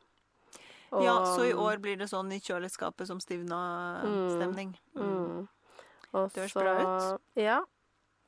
Og- 0.92 1.04
Ja, 1.04 1.16
så 1.36 1.44
i 1.50 1.54
år 1.54 1.82
blir 1.82 1.98
det 1.98 2.08
sånn 2.10 2.32
i 2.32 2.40
kjøleskapet 2.40 3.08
som 3.08 3.20
stivna 3.20 4.02
Mm. 4.04 4.30
stemning. 4.38 4.78
Mm. 4.96 5.48
Og 6.14 6.32
Det 6.34 6.44
høres 6.44 6.54
så- 6.54 6.62
bra 6.62 7.16
ut. 7.16 7.22
Ja. 7.36 7.62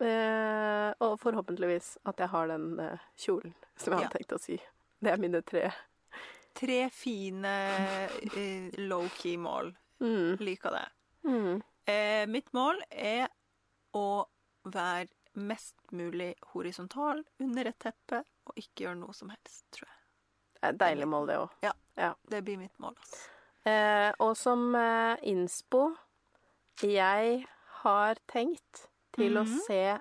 Eh, 0.02 0.94
og 1.02 1.20
forhåpentligvis 1.20 1.98
at 2.06 2.18
jeg 2.18 2.30
har 2.30 2.48
den 2.48 2.80
eh, 2.80 2.98
kjolen 3.18 3.54
som 3.78 3.94
jeg 3.94 4.02
Ja. 4.02 4.08
hadde 4.08 4.18
tenkt 4.18 4.34
å 4.36 4.40
sy. 4.40 4.58
Det 5.02 5.12
er 5.14 5.18
mine 5.18 5.42
tre. 5.42 5.72
Tre 6.60 6.90
fine 6.92 7.52
eh, 8.36 8.72
low-key 8.90 9.38
mål. 9.40 9.72
Mm. 10.04 10.38
Liker 10.44 10.72
det. 10.76 10.86
Mm. 11.28 11.62
Eh, 11.90 12.26
mitt 12.28 12.52
mål 12.54 12.82
er 12.92 13.28
å 13.96 14.26
være 14.70 15.08
mest 15.40 15.76
mulig 15.96 16.34
horisontal 16.54 17.22
under 17.40 17.70
et 17.72 17.80
teppe 17.80 18.24
og 18.50 18.58
ikke 18.60 18.84
gjøre 18.88 19.00
noe 19.00 19.16
som 19.16 19.30
helst, 19.32 19.64
tror 19.72 19.88
jeg. 19.88 19.96
Det 20.60 20.64
er 20.68 20.74
et 20.74 20.82
deilig 20.82 21.08
mål, 21.08 21.28
det 21.30 21.38
òg. 21.40 21.54
Det 22.30 22.42
blir 22.48 22.58
mitt 22.60 22.76
mål, 22.80 22.96
altså. 23.00 23.30
Eh, 23.70 24.12
og 24.24 24.36
som 24.40 24.70
eh, 24.76 25.18
innspo 25.28 25.90
Jeg 26.82 27.42
har 27.84 28.16
tenkt 28.32 28.86
til 29.16 29.36
å 29.38 29.44
Mhm. 29.44 29.60
se 29.68 30.00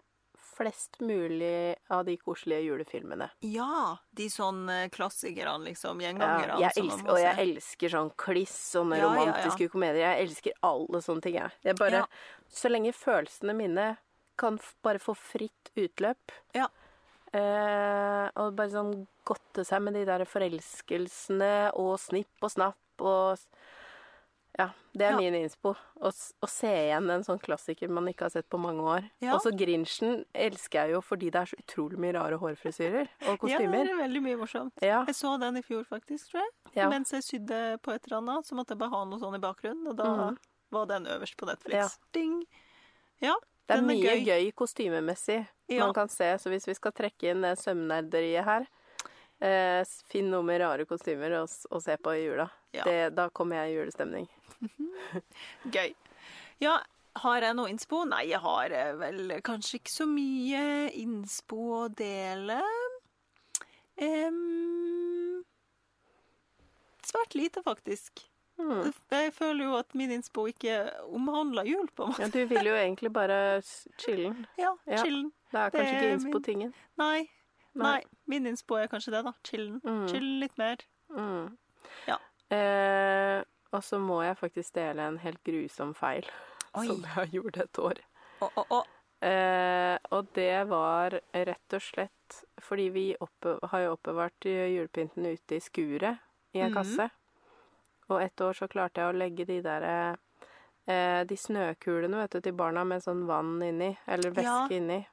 flest 0.59 0.99
mulig 1.01 1.77
av 1.95 2.05
de 2.09 2.17
koselige 2.21 2.65
julefilmene. 2.67 3.31
Ja! 3.47 3.97
De 4.19 4.27
sånn 4.33 4.65
eh, 4.75 4.89
klassikerne, 4.91 5.65
liksom. 5.71 6.03
Gjengangerne. 6.03 6.59
må 6.59 7.15
og 7.15 7.21
jeg 7.23 7.39
elsker 7.47 7.95
sånn 7.95 8.11
kliss, 8.19 8.57
sånne 8.75 8.99
Ja, 8.99 9.07
ja, 9.07 9.13
ja. 9.15 9.21
romantiske 9.23 9.71
komedier. 9.73 10.03
Jeg 10.13 10.27
elsker 10.29 10.59
alle 10.67 11.01
sånne 11.05 11.23
ting, 11.23 11.39
jeg. 11.41 11.51
jeg 11.63 11.79
bare, 11.79 12.03
Ja. 12.03 12.07
Så 12.51 12.69
lenge 12.73 12.93
følelsene 12.97 13.55
mine 13.55 13.89
kan 14.39 14.59
bare 14.83 14.99
få 15.03 15.15
fritt 15.17 15.71
utløp, 15.77 16.33
Ja. 16.55 16.69
eh, 17.33 18.29
og 18.37 18.55
bare 18.57 18.71
sånn 18.73 19.07
godte 19.29 19.65
seg 19.67 19.83
med 19.83 19.95
de 19.99 20.05
der 20.09 20.25
forelskelsene 20.25 21.73
og 21.77 21.99
snipp 22.01 22.43
og 22.47 22.51
snapp 22.51 23.05
og 23.05 23.39
Ja, 24.59 24.71
det 24.93 25.05
er 25.07 25.11
Ja. 25.13 25.17
min 25.21 25.35
innspo. 25.39 25.77
Å, 26.03 26.11
å 26.43 26.49
se 26.51 26.67
igjen 26.67 27.09
en 27.15 27.23
sånn 27.23 27.39
klassiker 27.39 27.89
man 27.89 28.09
ikke 28.11 28.27
har 28.27 28.31
sett 28.35 28.49
på 28.51 28.59
mange 28.59 28.83
år. 28.83 29.05
Ja. 29.23 29.37
Og 29.37 29.43
så 29.45 29.53
Grinchen 29.55 30.25
elsker 30.35 30.81
jeg 30.89 30.97
jo 30.97 31.01
fordi 31.01 31.31
det 31.31 31.41
er 31.45 31.51
så 31.53 31.59
utrolig 31.61 32.01
mye 32.03 32.17
rare 32.17 32.39
hårfrisyrer 32.43 33.07
og 33.29 33.39
kostymer. 33.39 33.79
Ja, 33.79 33.85
det 33.87 33.93
er 33.95 34.03
veldig 34.03 34.23
mye 34.25 34.39
morsomt. 34.41 34.73
Ja, 34.83 35.05
Jeg 35.07 35.15
så 35.15 35.37
den 35.39 35.57
i 35.57 35.63
fjor, 35.63 35.85
faktisk, 35.87 36.33
tror 36.33 36.43
jeg. 36.43 36.89
Mens 36.91 37.15
jeg 37.15 37.23
sydde 37.23 37.79
på 37.85 37.95
et 37.95 38.09
eller 38.09 38.19
annet, 38.19 38.47
så 38.51 38.59
måtte 38.59 38.75
jeg 38.75 38.83
bare 38.83 38.91
ha 38.97 39.05
noe 39.05 39.23
sånn 39.23 39.39
i 39.39 39.43
bakgrunnen, 39.47 39.87
og 39.93 39.97
da 39.97 40.11
mm. 40.33 40.39
var 40.75 40.91
den 40.91 41.07
øverst 41.07 41.37
på 41.39 41.47
Netflix. 41.47 41.79
Ja. 41.79 41.89
Ding! 42.13 42.43
Ja, 43.23 43.37
Det 43.69 43.77
er 43.77 43.79
er 43.79 43.87
mye 43.87 44.03
gøy. 44.03 44.25
gøy, 44.27 44.53
kostymemessig 44.55 45.47
Ja. 45.69 45.85
man 45.85 45.95
kan 45.95 46.09
se. 46.09 46.35
Så 46.39 46.51
hvis 46.51 46.67
vi 46.67 46.75
skal 46.75 46.93
trekke 46.93 47.31
inn 47.31 47.43
det 47.43 47.59
sømnerderiet 47.59 48.45
her 48.45 48.67
eh, 49.41 49.85
Finn 50.11 50.31
noe 50.31 50.43
med 50.43 50.61
rare 50.63 50.85
kostymer 50.85 51.43
og, 51.43 51.49
og 51.71 51.83
se 51.83 51.97
på 51.97 52.15
i 52.17 52.25
jula. 52.27 52.49
Ja. 52.77 52.85
Det, 52.85 52.99
da 53.17 53.29
kommer 53.33 53.63
jeg 53.63 53.73
i 53.73 53.77
julestemning. 53.79 54.29
Gøy. 55.75 55.95
Ja, 56.61 56.79
har 57.23 57.43
jeg 57.47 57.57
noe 57.57 57.71
innspo? 57.73 58.03
Nei, 58.09 58.25
jeg 58.31 58.41
har 58.45 58.75
eh, 58.77 58.93
vel 59.01 59.33
kanskje 59.47 59.79
ikke 59.81 59.95
så 59.95 60.07
mye 60.11 60.65
innspo 61.01 61.61
å 61.79 61.85
dele. 61.89 62.59
Um, 63.99 65.43
svært 67.07 67.35
lite, 67.39 67.63
faktisk. 67.67 68.25
Mm. 68.59 68.93
Jeg 69.15 69.33
føler 69.37 69.65
jo 69.69 69.75
at 69.79 69.95
min 69.99 70.11
innspo 70.17 70.45
ikke 70.51 70.77
omhandler 71.15 71.67
jul, 71.71 71.89
på 71.95 72.05
en 72.09 72.13
måte. 72.13 72.23
Ja, 72.27 72.31
du 72.35 72.41
vil 72.51 72.71
jo 72.71 72.77
egentlig 72.85 73.13
bare 73.15 73.41
chillen. 74.03 74.47
Ja, 74.59 74.75
Ja. 74.87 75.03
chillen. 75.03 75.33
Det 75.53 75.59
er 75.61 75.71
Det 75.71 75.79
kanskje 75.79 75.95
er 75.95 76.01
ikke 76.03 76.13
innspo 76.17 76.41
min-. 76.59 76.75
Nei, 76.99 77.29
Nei. 77.75 77.85
nei. 77.85 78.01
Min 78.27 78.47
innspo 78.51 78.77
er 78.77 78.91
kanskje 78.91 79.15
det, 79.15 79.25
da. 79.25 79.33
Chillen. 79.47 79.81
Mm. 79.85 80.07
Chillen 80.11 80.41
litt 80.43 80.59
mer. 80.59 80.83
Mm. 81.15 81.57
Ja. 82.09 82.19
Eh, 82.51 83.43
og 83.77 83.83
så 83.85 83.99
må 84.01 84.23
jeg 84.25 84.39
faktisk 84.41 84.75
dele 84.79 85.05
en 85.05 85.19
helt 85.21 85.43
grusom 85.45 85.91
feil 85.95 86.25
Oi. 86.79 86.87
som 86.89 87.03
jeg 87.05 87.31
gjorde 87.37 87.65
et 87.67 87.79
år. 87.79 88.01
Oh, 88.41 88.51
oh, 88.57 88.65
oh. 88.81 88.85
Eh, 89.21 89.99
og 90.15 90.29
det 90.37 90.69
var 90.71 91.17
rett 91.35 91.75
og 91.75 91.83
slett 91.83 92.37
fordi 92.63 92.85
vi 92.95 93.05
oppe, 93.21 93.57
har 93.73 93.81
jo 93.83 93.95
oppbevart 93.97 94.47
julepynten 94.47 95.27
ute 95.27 95.57
i 95.57 95.61
skuret 95.65 96.21
i 96.55 96.61
en 96.63 96.71
Mhm. 96.71 96.77
kasse. 96.79 97.09
Og 98.09 98.23
et 98.23 98.41
år 98.41 98.55
så 98.57 98.69
klarte 98.69 99.03
jeg 99.03 99.13
å 99.15 99.19
legge 99.19 99.45
de 99.45 99.61
der 99.63 99.83
eh, 100.87 101.25
De 101.29 101.37
snøkulene 101.37 102.17
vet 102.23 102.31
du, 102.31 102.41
til 102.41 102.53
barna 102.57 102.85
med 102.85 103.03
sånn 103.05 103.27
vann 103.29 103.59
inni, 103.63 103.91
eller 104.09 104.31
væske 104.31 104.45
Ja. 104.45 104.67
inni. 104.71 105.07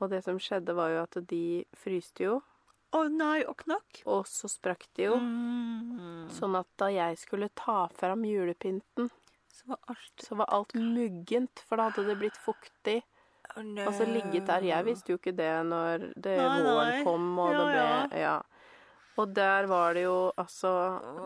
Og 0.00 0.08
det 0.10 0.22
som 0.24 0.38
skjedde, 0.38 0.74
var 0.74 0.88
jo 0.90 1.02
at 1.02 1.18
de 1.28 1.64
fryste 1.76 2.24
jo, 2.24 2.42
Å 2.94 3.02
nei, 3.10 3.44
og 3.44 3.56
knakk. 3.64 4.02
og 4.06 4.26
så 4.30 4.48
sprakk 4.48 4.86
de 4.94 5.08
jo. 5.08 5.16
Mm. 5.18 6.28
Sånn 6.30 6.54
at 6.56 6.68
da 6.78 6.86
jeg 6.92 7.18
skulle 7.18 7.48
ta 7.54 7.88
fram 7.94 8.22
julepynten, 8.24 9.10
Så 9.56 9.66
var 9.72 9.78
alt 9.88 10.20
så 10.22 10.36
var 10.36 10.46
alt 10.52 10.74
muggent, 10.74 11.62
for 11.66 11.76
da 11.76 11.88
hadde 11.88 12.06
det 12.06 12.18
blitt 12.20 12.36
fuktig. 12.36 13.02
Oh, 13.56 13.62
no. 13.62 13.86
Og 13.86 13.94
så 13.94 14.04
ligget 14.04 14.46
der. 14.46 14.60
Jeg 14.68 14.84
visste 14.84 15.12
jo 15.12 15.16
ikke 15.18 15.32
det 15.36 15.52
når 15.64 16.12
det 16.14 16.36
Nei, 16.36 16.60
våren 16.62 16.90
nei. 16.92 17.04
kom, 17.04 17.38
og 17.38 17.54
det 17.56 17.64
ble 17.72 18.20
Ja. 18.20 18.42
Og 19.16 19.32
der 19.32 19.64
var 19.66 19.94
det 19.94 20.02
jo 20.02 20.32
altså 20.36 20.72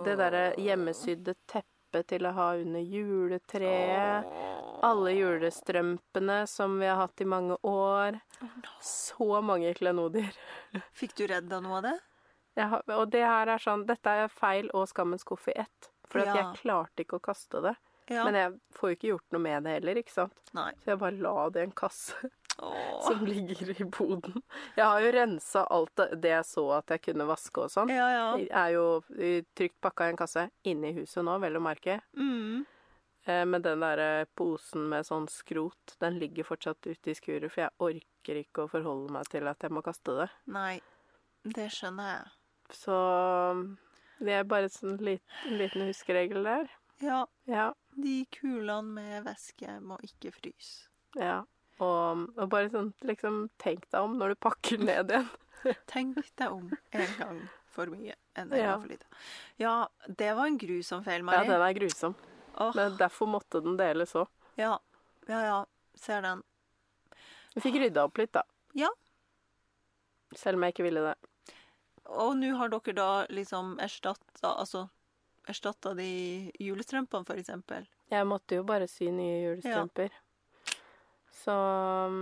det 0.04 0.16
derre 0.20 0.54
hjemmesydde 0.62 1.34
teppet 1.50 2.06
til 2.06 2.22
å 2.28 2.32
ha 2.36 2.52
under 2.54 2.80
juletreet. 2.80 4.24
Alle 4.82 5.12
julestrømpene 5.12 6.46
som 6.48 6.78
vi 6.80 6.86
har 6.88 6.96
hatt 7.02 7.20
i 7.20 7.26
mange 7.28 7.56
år. 7.66 8.20
Så 8.80 9.42
mange 9.44 9.74
klenodier. 9.76 10.32
Fikk 11.00 11.14
du 11.18 11.26
redd 11.30 11.52
av 11.52 11.62
noe 11.66 11.78
av 11.80 11.86
det? 11.90 11.96
Ja, 12.58 12.66
har, 12.72 12.82
og 12.96 13.10
det 13.12 13.22
her 13.22 13.46
er 13.52 13.62
sånn 13.62 13.84
Dette 13.86 14.10
er 14.24 14.32
feil 14.32 14.70
og 14.74 14.88
skammens 14.90 15.22
skuff 15.26 15.46
i 15.52 15.58
ett. 15.62 15.90
For 16.10 16.24
Ja. 16.24 16.34
jeg 16.34 16.62
klarte 16.64 17.04
ikke 17.04 17.20
å 17.20 17.24
kaste 17.28 17.60
det. 17.62 17.76
Ja. 18.10 18.24
Men 18.26 18.34
jeg 18.34 18.56
får 18.74 18.90
jo 18.90 18.96
ikke 18.96 19.10
gjort 19.12 19.34
noe 19.36 19.42
med 19.44 19.62
det 19.68 19.74
heller, 19.76 20.00
ikke 20.00 20.10
sant. 20.16 20.40
Nei. 20.56 20.72
Så 20.82 20.90
jeg 20.90 20.98
bare 20.98 21.20
la 21.22 21.34
det 21.54 21.60
i 21.62 21.68
en 21.68 21.76
kasse. 21.78 22.16
Åh. 22.60 23.00
som 23.06 23.22
ligger 23.24 23.70
i 23.72 23.84
boden. 23.88 24.42
Jeg 24.76 24.84
har 24.84 25.00
jo 25.00 25.12
rensa 25.14 25.62
alt 25.72 25.94
det 25.96 26.18
det 26.20 26.32
jeg 26.34 26.44
så 26.44 26.64
at 26.76 26.90
jeg 26.92 27.00
kunne 27.06 27.24
vaske 27.24 27.62
og 27.62 27.70
sånn. 27.72 27.88
Ja, 27.88 28.08
ja. 28.12 28.26
Jeg 28.36 28.50
er 28.52 28.74
jo 28.74 28.82
trygt 29.56 29.78
pakka 29.80 30.08
i 30.10 30.12
en 30.12 30.18
kasse 30.20 30.44
inne 30.68 30.90
i 30.90 30.96
huset 30.98 31.24
nå, 31.24 31.38
vel 31.40 31.56
å 31.56 31.62
merke. 31.64 32.00
Mm. 32.18 32.66
Eh, 33.30 33.44
Men 33.46 33.62
den 33.62 33.80
der 33.84 34.24
posen 34.38 34.88
med 34.90 35.06
sånn 35.06 35.28
skrot, 35.30 35.94
den 36.02 36.18
ligger 36.18 36.46
fortsatt 36.48 36.86
ute 36.90 37.12
i 37.12 37.14
skuret, 37.18 37.50
for 37.52 37.62
jeg 37.66 37.76
orker 37.86 38.40
ikke 38.42 38.64
å 38.66 38.70
forholde 38.72 39.12
meg 39.14 39.28
til 39.30 39.46
at 39.50 39.62
jeg 39.66 39.70
må 39.76 39.82
kaste 39.86 40.16
det. 40.18 40.28
Nei, 40.50 40.80
det 41.44 41.68
skjønner 41.74 42.10
jeg. 42.16 42.32
Så 42.80 42.96
det 44.20 44.34
er 44.40 44.44
bare 44.48 44.68
sånn 44.72 44.98
en 45.00 45.56
liten 45.58 45.86
huskeregel 45.88 46.44
der. 46.46 46.68
Ja, 47.00 47.22
Ja. 47.48 47.72
de 47.96 48.26
kulene 48.30 48.82
med 48.94 49.24
væske 49.24 49.78
må 49.82 49.96
ikke 50.04 50.32
fryse. 50.36 50.88
ja. 51.16 51.42
Og, 51.80 52.26
og 52.36 52.50
bare 52.52 52.68
sånn 52.68 52.90
liksom 53.08 53.48
Tenk 53.58 53.86
deg 53.88 54.02
om 54.04 54.18
når 54.20 54.34
du 54.34 54.34
pakker 54.44 54.76
ned 54.84 55.08
igjen. 55.10 55.30
Tenk 55.88 56.18
deg 56.36 56.52
om 56.52 56.66
en 56.92 57.14
gang 57.16 57.38
for 57.72 57.86
mye 57.88 58.12
enn 58.36 58.52
en 58.52 58.58
Ja. 58.58 58.74
gang 58.74 58.82
for 58.82 58.88
lite. 58.92 59.06
Ja, 59.58 59.88
det 60.06 60.28
var 60.36 60.44
en 60.50 60.58
grusom 60.60 61.02
feil, 61.06 61.22
Ja, 61.22 61.24
Mari. 61.24 61.48
den 61.48 61.62
er 61.64 61.72
grusom. 61.78 62.14
Åh, 62.54 62.72
Men 62.76 62.96
derfor 62.96 63.26
måtte 63.30 63.60
den 63.64 63.76
deles 63.76 64.14
òg. 64.14 64.28
ja. 64.56 64.78
ja, 65.28 65.40
ja. 65.44 65.66
Ser 65.94 66.22
den. 66.22 66.42
Vi 67.54 67.60
fikk 67.60 67.74
rydda 67.82 68.04
opp 68.06 68.18
litt, 68.18 68.32
da. 68.32 68.42
Ja. 68.78 68.88
Selv 70.36 70.56
om 70.56 70.62
jeg 70.64 70.72
ikke 70.74 70.86
ville 70.86 71.02
det. 71.02 71.14
Og 72.10 72.36
nå 72.38 72.54
har 72.56 72.70
dere 72.72 72.94
da 72.96 73.08
liksom 73.30 73.76
erstatta 73.82 74.54
Altså 74.54 74.88
erstatta 75.50 75.92
de 75.98 76.50
julestrømpene, 76.62 77.26
for 77.26 77.38
eksempel. 77.40 77.86
Jeg 78.10 78.26
måtte 78.26 78.58
jo 78.60 78.64
bare 78.66 78.86
sy 78.90 79.10
nye 79.14 79.40
julestrømper. 79.42 80.14
Så 81.40 81.54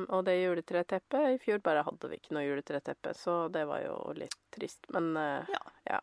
Og 0.09 0.25
det 0.25 0.37
juletreteppet 0.39 1.35
I 1.35 1.39
fjor 1.43 1.59
bare 1.65 1.83
hadde 1.87 2.11
vi 2.11 2.19
ikke 2.21 2.35
noe 2.37 2.45
juletreteppe, 2.47 3.15
så 3.17 3.49
det 3.53 3.65
var 3.69 3.83
jo 3.85 3.97
litt 4.17 4.37
trist. 4.55 4.89
Men 4.95 5.13
ja. 5.17 5.63
Ja. 5.89 6.01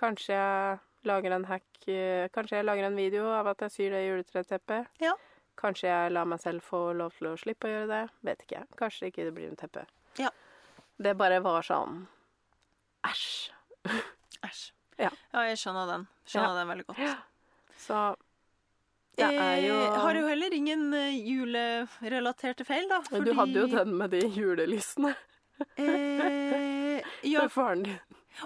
Kanskje 0.00 0.34
jeg 0.36 0.78
lager 1.08 1.34
en 1.36 1.46
hack 1.48 1.88
eh, 1.88 2.26
Kanskje 2.34 2.58
jeg 2.58 2.66
lager 2.66 2.88
en 2.88 2.98
video 2.98 3.28
av 3.34 3.48
at 3.52 3.64
jeg 3.66 3.74
syr 3.74 3.96
det 3.96 4.02
juletreteppet. 4.06 4.90
Ja. 5.04 5.14
Kanskje 5.60 5.88
jeg 5.90 6.12
lar 6.14 6.28
meg 6.28 6.42
selv 6.42 6.64
få 6.66 6.86
lov 6.96 7.14
til 7.18 7.30
å 7.30 7.36
slippe 7.40 7.68
å 7.68 7.72
gjøre 7.72 7.90
det. 7.90 8.02
Vet 8.26 8.44
ikke. 8.46 8.64
Kanskje 8.80 9.10
ikke 9.10 9.28
det 9.28 9.34
blir 9.36 9.50
en 9.50 9.58
teppe. 9.60 9.86
Ja. 10.20 10.30
Det 10.96 11.16
bare 11.18 11.40
var 11.44 11.66
sånn 11.66 12.04
Æsj. 13.04 13.50
Æsj. 14.46 14.62
Ja. 15.02 15.10
jeg 15.50 15.58
skjønner 15.58 15.90
den. 15.90 16.06
Skjønner 16.30 16.60
den 16.60 16.70
veldig 16.70 16.86
godt. 16.88 17.24
Så 17.82 18.00
det 19.18 19.26
er 19.28 19.60
jo 19.62 19.74
Jeg 19.74 20.00
har 20.02 20.16
jo 20.18 20.26
heller 20.26 20.54
ingen 20.56 20.88
eh, 20.96 21.18
julerelaterte 21.22 22.66
feil, 22.66 22.88
da. 22.90 23.02
Fordi... 23.06 23.30
Du 23.30 23.38
hadde 23.38 23.60
jo 23.60 23.66
den 23.70 23.94
med 23.98 24.14
de 24.14 24.24
julelysene 24.26 25.12
Eh, 25.76 27.02
ja. 27.22 27.40
for 27.40 27.48
faren 27.48 27.82
din. 27.82 27.98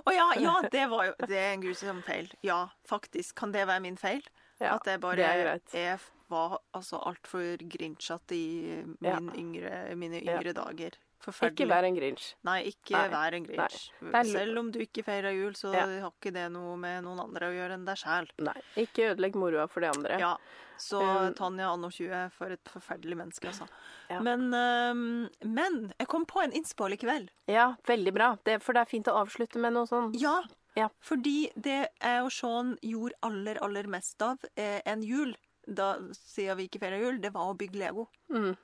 Å 0.05 0.13
ja, 0.13 0.27
ja, 0.37 0.55
det 0.73 0.85
var 0.91 1.07
jo 1.09 1.15
Det 1.27 1.39
er 1.39 1.53
en 1.55 1.63
grusom 1.63 2.03
feil. 2.05 2.29
Ja, 2.45 2.69
faktisk. 2.89 3.35
Kan 3.41 3.53
det 3.53 3.67
være 3.67 3.81
min 3.81 3.97
feil? 3.97 4.23
Ja, 4.61 4.75
At 4.75 4.87
jeg 4.91 5.01
bare 5.01 5.23
er 5.23 5.61
jeg 5.73 5.99
var 6.29 6.59
altså 6.75 6.99
altfor 7.09 7.57
grinchete 7.73 8.35
i 8.37 8.85
Ja. 9.01 9.17
yngre, 9.19 9.95
mine 9.97 10.21
yngre 10.21 10.53
dager. 10.53 10.91
Ikke 11.27 11.67
vær 11.69 11.85
en 11.85 11.97
grinch. 11.97 12.35
Nei, 12.45 12.63
ikke 12.71 12.93
Nei. 12.95 13.09
vær 13.13 13.35
en 13.35 13.45
grinch. 13.45 13.91
Selv 14.31 14.59
om 14.59 14.71
du 14.73 14.79
ikke 14.81 15.03
feirer 15.05 15.35
jul, 15.35 15.53
så 15.53 15.73
Ja. 15.75 15.87
har 15.87 16.11
ikke 16.13 16.33
det 16.33 16.51
noe 16.53 16.77
med 16.77 17.03
noen 17.05 17.21
andre 17.21 17.49
å 17.51 17.53
gjøre 17.53 17.75
enn 17.75 17.85
deg 17.85 17.97
sjæl. 17.97 18.29
Ikke 18.77 19.15
ødelegg 19.15 19.35
moroa 19.35 19.69
for 19.69 19.81
de 19.81 19.89
andre. 19.89 20.19
Ja. 20.19 20.37
Så 20.79 21.01
Um, 21.03 21.35
Tanja 21.35 21.73
anno 21.73 21.89
20, 21.91 22.31
for 22.31 22.47
et 22.55 22.63
forferdelig 22.65 23.17
menneske, 23.17 23.49
altså. 23.49 23.67
Ja. 24.09 24.21
Men, 24.21 24.55
um, 24.55 25.29
men 25.45 25.93
jeg 25.99 26.07
kom 26.07 26.25
på 26.25 26.41
en 26.45 26.53
innspill 26.53 26.93
i 26.93 26.97
kveld. 26.97 27.31
Ja, 27.49 27.75
veldig 27.85 28.15
bra. 28.15 28.39
Det, 28.45 28.63
for 28.63 28.73
det 28.75 28.83
er 28.83 28.85
fint 28.93 29.07
å 29.11 29.17
avslutte 29.27 29.59
med 29.59 29.73
noe 29.73 29.87
sånn. 29.87 30.13
Ja, 30.15 30.43
Ja. 30.77 30.89
fordi 31.03 31.51
det 31.61 31.89
jeg 32.01 32.23
og 32.23 32.31
Sean 32.31 32.79
gjorde 32.81 33.13
aller, 33.25 33.59
aller 33.61 33.89
mest 33.89 34.23
av 34.23 34.39
eh, 34.57 34.81
en 34.87 35.03
jul, 35.03 35.35
da, 35.67 35.97
siden 36.13 36.57
vi 36.57 36.69
ikke 36.69 36.79
feirer 36.79 37.01
jul, 37.01 37.19
det 37.19 37.33
var 37.33 37.53
å 37.53 37.59
bygge 37.59 37.75
Lego. 37.77 38.09
Mm, 38.31 38.57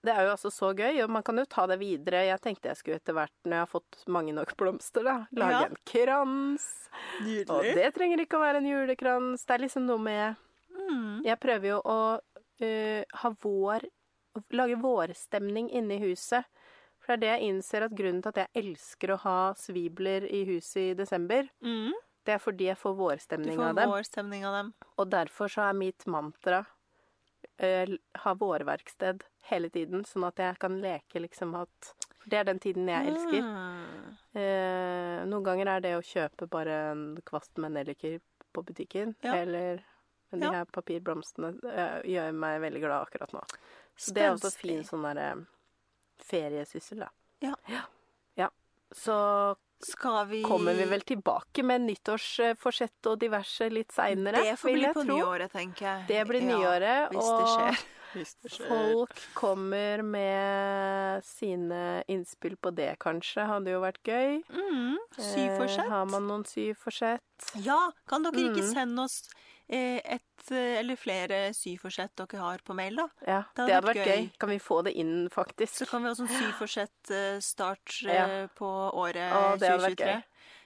det 0.05 0.12
er 0.12 0.27
jo 0.27 0.33
altså 0.35 0.51
så 0.53 0.75
gøy, 0.77 0.99
og 1.05 1.11
man 1.11 1.22
kan 1.25 1.39
jo 1.41 1.45
ta 1.49 1.66
det 1.66 1.79
videre. 1.81 2.27
Jeg 2.27 2.41
tenkte 2.45 2.68
jeg 2.68 2.77
skulle 2.77 2.97
etter 3.01 3.14
hvert, 3.16 3.33
når 3.47 3.55
jeg 3.57 3.62
har 3.62 3.70
fått 3.72 4.03
mange 4.12 4.35
nok 4.37 4.53
blomster, 4.61 5.03
da, 5.07 5.14
lage 5.33 5.61
Ja. 5.62 5.64
en 5.70 5.77
krans. 5.89 6.66
Og 7.49 7.62
det 7.64 7.95
trenger 7.95 8.20
ikke 8.20 8.37
å 8.37 8.43
være 8.45 8.57
en 8.61 8.68
julekrans. 8.68 9.47
Det 9.47 9.55
er 9.55 9.64
liksom 9.66 9.87
noe 9.87 9.99
med 9.99 10.37
Mm. 10.75 11.22
Jeg 11.25 11.39
prøver 11.41 11.68
jo 11.70 11.81
å 11.87 12.18
uh, 12.18 13.03
ha 13.22 13.31
vår 13.43 13.85
Lage 14.51 14.75
vårstemning 14.83 15.68
inne 15.70 15.95
i 15.95 16.01
huset. 16.11 16.45
For 16.99 17.14
det 17.14 17.14
er 17.14 17.20
det 17.22 17.29
jeg 17.41 17.49
innser 17.55 17.85
at 17.87 17.93
grunnen 17.95 18.20
til 18.25 18.33
at 18.33 18.41
jeg 18.43 18.64
elsker 18.64 19.12
å 19.14 19.18
ha 19.22 19.55
svibler 19.55 20.27
i 20.27 20.45
huset 20.49 20.91
i 20.91 20.95
desember, 20.99 21.49
Mm. 21.62 21.93
Det 22.25 22.35
er 22.35 22.41
fordi 22.41 22.70
jeg 22.70 22.79
får 22.81 22.95
vårstemning 22.97 23.59
av 23.61 23.75
dem. 23.75 23.77
Du 23.77 23.83
får 23.83 23.93
vårstemning 23.99 24.47
av 24.49 24.55
dem. 24.59 24.72
Og 24.97 25.11
derfor 25.12 25.53
så 25.53 25.68
er 25.68 25.77
mitt 25.79 26.07
mantra 26.11 26.64
eh, 27.59 27.91
ha 28.25 28.35
vårverksted 28.41 29.25
hele 29.51 29.68
tiden, 29.70 30.05
sånn 30.09 30.25
at 30.29 30.41
jeg 30.41 30.59
kan 30.62 30.79
leke 30.81 31.20
liksom 31.20 31.55
at 31.61 31.95
det 32.25 32.39
er 32.41 32.47
den 32.49 32.61
tiden 32.62 32.89
jeg 32.89 33.11
elsker. 33.12 33.45
Mm. 33.45 34.14
Eh, 34.41 35.25
noen 35.29 35.45
ganger 35.45 35.75
er 35.75 35.81
det 35.85 35.97
å 35.99 36.05
kjøpe 36.05 36.49
bare 36.49 36.79
en 36.95 37.03
kvast 37.29 37.61
med 37.61 37.77
nelliker 37.77 38.20
på 38.55 38.62
butikken, 38.64 39.14
Ja. 39.22 39.35
eller 39.43 39.83
men 40.31 40.41
de 40.41 40.47
Ja. 40.47 40.53
her 40.53 40.64
papirblomstene 40.64 41.53
eh, 41.70 42.01
gjør 42.09 42.33
meg 42.33 42.61
veldig 42.62 42.81
glad 42.81 43.07
akkurat 43.07 43.33
nå. 43.33 43.43
Så 43.97 44.14
det 44.14 44.22
er 44.25 44.33
også 44.33 44.57
fin 44.57 44.83
sånn 44.83 45.05
derre 45.05 45.47
feriesyssel, 46.18 47.05
da. 47.05 47.11
Ja. 47.41 47.55
ja. 47.68 48.49
Så 48.95 49.57
Skal 49.83 50.27
vi 50.27 50.43
kommer 50.43 50.75
vi 50.75 50.85
vel 50.89 51.01
tilbake 51.03 51.62
med 51.64 51.81
nyttårsforsett 51.81 53.07
og 53.07 53.18
diverse 53.20 53.68
litt 53.70 53.93
seinere, 53.93 54.43
Det 54.43 54.59
får 54.59 54.72
bli 54.72 54.93
på 54.95 55.03
nyåret, 55.05 55.53
tenker 55.53 55.85
jeg. 55.87 56.07
Det 56.09 56.27
blir 56.29 56.43
Ja, 56.43 56.57
nyåret, 56.59 57.11
hvis 57.11 57.29
det 57.29 57.43
og 57.43 57.49
skjer. 57.49 57.85
Hvis 58.14 58.35
det 58.43 58.51
skjer. 58.53 58.68
folk 58.68 59.11
kommer 59.35 60.03
med 60.07 61.25
sine 61.25 62.05
innspill 62.09 62.57
på 62.57 62.70
det, 62.75 62.97
kanskje. 63.03 63.45
Hadde 63.47 63.70
jo 63.75 63.81
vært 63.83 63.99
gøy. 64.07 64.43
Mm, 64.55 64.97
Eh, 65.18 65.22
syforsett. 65.35 65.89
har 65.89 66.05
man 66.07 66.27
noen 66.29 66.45
syforsett? 66.47 67.20
Ja, 67.57 67.91
kan 68.09 68.22
dere 68.22 68.33
ikke 68.35 68.62
Mm. 68.62 68.72
sende 68.72 69.03
oss 69.03 69.29
eh, 69.29 69.41
et 69.69 70.51
eh, 70.51 70.79
eller 70.81 70.97
flere 70.97 71.53
syforsett 71.57 72.15
dere 72.17 72.39
har 72.41 72.59
på 72.65 72.75
mail, 72.77 72.97
da? 72.97 73.09
Ja, 73.27 73.43
Det 73.43 73.47
det 73.57 73.62
hadde 73.62 73.73
hadde 73.75 73.87
vært 73.87 73.97
vært 73.97 74.07
gøy. 74.07 74.17
gøy. 74.25 74.31
Kan 74.39 74.49
vi 74.51 74.59
få 74.59 74.83
det 74.85 74.93
inn, 75.01 75.29
faktisk? 75.33 75.75
Så 75.81 75.87
kan 75.89 76.03
vi 76.03 76.09
ha 76.09 76.15
sånn 76.15 76.29
syforsett-start 76.29 78.03
Ja. 78.05 78.27
eh, 78.27 78.47
på 78.55 78.67
året 78.93 79.33
Å, 79.33 79.57
det 79.59 79.69
hadde 79.69 79.83
vært 79.89 79.97
2023. 79.97 80.15
gøy. 80.15 80.23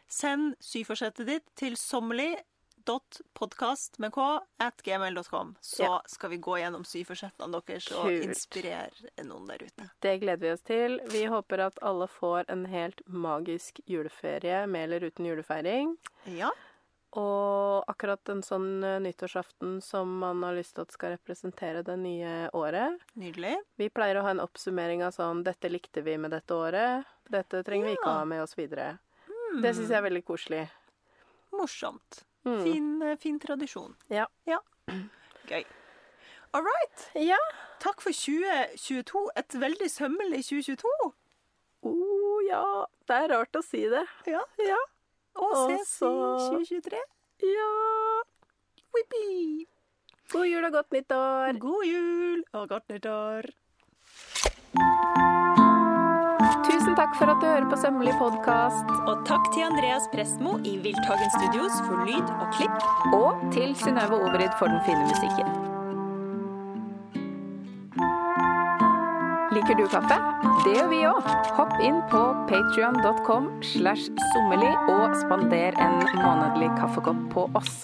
Send 0.09 0.57
syforsettet 0.61 1.27
ditt 1.27 1.45
til 1.55 1.73
sommerlig.podkast 1.77 3.99
med 4.01 4.13
k 4.15 4.41
at 4.61 4.83
gmail.com. 4.83 5.57
Så 5.63 5.83
Ja. 5.85 6.01
skal 6.07 6.31
vi 6.31 6.39
gå 6.39 6.57
gjennom 6.59 6.85
syforsettene 6.85 7.63
deres 7.67 7.93
og 7.93 8.05
Kult. 8.09 8.23
inspirere 8.25 8.91
noen 9.25 9.47
der 9.47 9.59
ute. 9.59 9.91
Det 10.01 10.21
gleder 10.21 10.41
vi 10.41 10.51
oss 10.53 10.63
til. 10.63 10.99
Vi 11.11 11.25
håper 11.27 11.59
at 11.67 11.79
alle 11.83 12.07
får 12.09 12.45
en 12.49 12.65
helt 12.67 13.01
magisk 13.07 13.81
juleferie 13.87 14.67
med 14.67 14.85
eller 14.91 15.01
uten 15.11 15.25
julefeiring. 15.27 15.97
Ja. 16.27 16.51
Og 17.17 17.89
akkurat 17.89 18.29
en 18.29 18.43
sånn 18.45 18.85
eh, 18.85 18.99
nyttårsaften 19.01 19.79
som 19.81 20.11
man 20.21 20.43
har 20.45 20.59
lyst 20.59 20.75
til 20.77 20.85
at 20.85 20.93
skal 20.93 21.15
representere 21.15 21.81
det 21.87 21.97
nye 21.97 22.33
året. 22.53 23.01
Nydelig. 23.17 23.55
Vi 23.81 23.89
pleier 23.89 24.21
å 24.21 24.27
ha 24.27 24.35
en 24.35 24.43
oppsummering 24.45 25.01
av 25.07 25.15
sånn 25.17 25.41
'Dette 25.47 25.71
likte 25.73 26.05
vi 26.05 26.19
med 26.21 26.37
dette 26.37 26.53
året'. 26.53 27.09
'Dette 27.31 27.63
trenger 27.65 27.89
vi 27.89 27.97
ikke 27.97 28.13
å 28.13 28.19
ha 28.21 28.27
med 28.29 28.43
oss 28.45 28.59
videre'. 28.59 28.99
Det 29.63 29.73
syns 29.73 29.89
jeg 29.89 29.97
er 29.97 30.05
veldig 30.05 30.25
koselig. 30.29 30.67
Morsomt. 31.57 32.25
Mm. 32.45 32.63
Fin, 32.63 32.91
eh, 33.03 33.17
fin 33.17 33.41
tradisjon. 33.41 33.97
Ja. 34.13 34.27
ja. 34.45 34.61
Gøy. 35.49 35.65
All 36.53 36.65
right. 36.65 37.09
Ja. 37.15 37.41
Takk 37.81 38.05
for 38.05 38.13
2022. 38.13 39.25
Et 39.37 39.57
veldig 39.57 39.89
sømmelig 39.91 40.45
2022. 40.45 40.93
Oh, 41.89 42.39
ja. 42.49 42.87
Det 43.09 43.17
er 43.17 43.29
rart 43.33 43.57
å 43.57 43.65
si 43.65 43.85
det. 43.89 44.05
Ja. 44.29 44.45
Ja. 44.61 44.79
Og 45.39 45.55
ses 45.71 45.89
så- 45.99 46.37
i 46.37 46.51
2023. 46.51 47.03
Ja. 47.43 47.71
Whippy. 48.95 49.67
God 50.33 50.47
jul 50.47 50.65
og 50.65 50.73
godt 50.73 50.93
nyttår. 50.93 51.59
God 51.59 51.85
jul 51.85 52.43
og 52.53 52.69
godt 52.69 52.89
nyttår. 52.89 53.43
Tusen 56.69 56.95
takk 56.97 57.15
for 57.17 57.31
at 57.33 57.41
du 57.41 57.47
hører 57.47 57.71
på 57.71 57.77
Sømmelig 57.77 58.13
podkast. 58.19 58.85
Og 59.09 59.25
takk 59.27 59.49
til 59.55 59.63
Andreas 59.71 60.09
Prestmo 60.13 60.59
i 60.65 60.77
Wildtagen 60.85 61.31
Studios 61.39 61.75
for 61.87 62.05
lyd 62.05 62.29
og 62.43 62.53
klipp. 62.59 62.79
Og 63.15 63.53
til 63.53 63.75
Synnøve 63.77 64.21
Overid 64.21 64.53
for 64.59 64.67
den 64.67 64.81
fine 64.87 65.05
musikken. 65.09 65.78
Liker 69.69 69.85
du 69.85 69.89
kaffe? 69.93 70.17
Det 70.65 70.71
gjør 70.73 70.87
vi 70.89 70.99
òg. 71.05 71.27
Hopp 71.59 71.75
inn 71.85 71.99
på 72.09 72.21
patrion.com 72.49 73.51
slash 73.61 74.07
sommerli 74.31 74.71
og 74.89 75.13
spander 75.21 75.77
en 75.85 75.99
månedlig 76.23 76.71
kaffekopp 76.79 77.21
på 77.35 77.45
oss. 77.59 77.75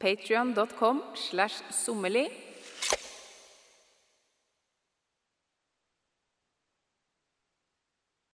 Patrion.com 0.00 1.02
slash 1.26 1.68
sommerli 1.68 2.24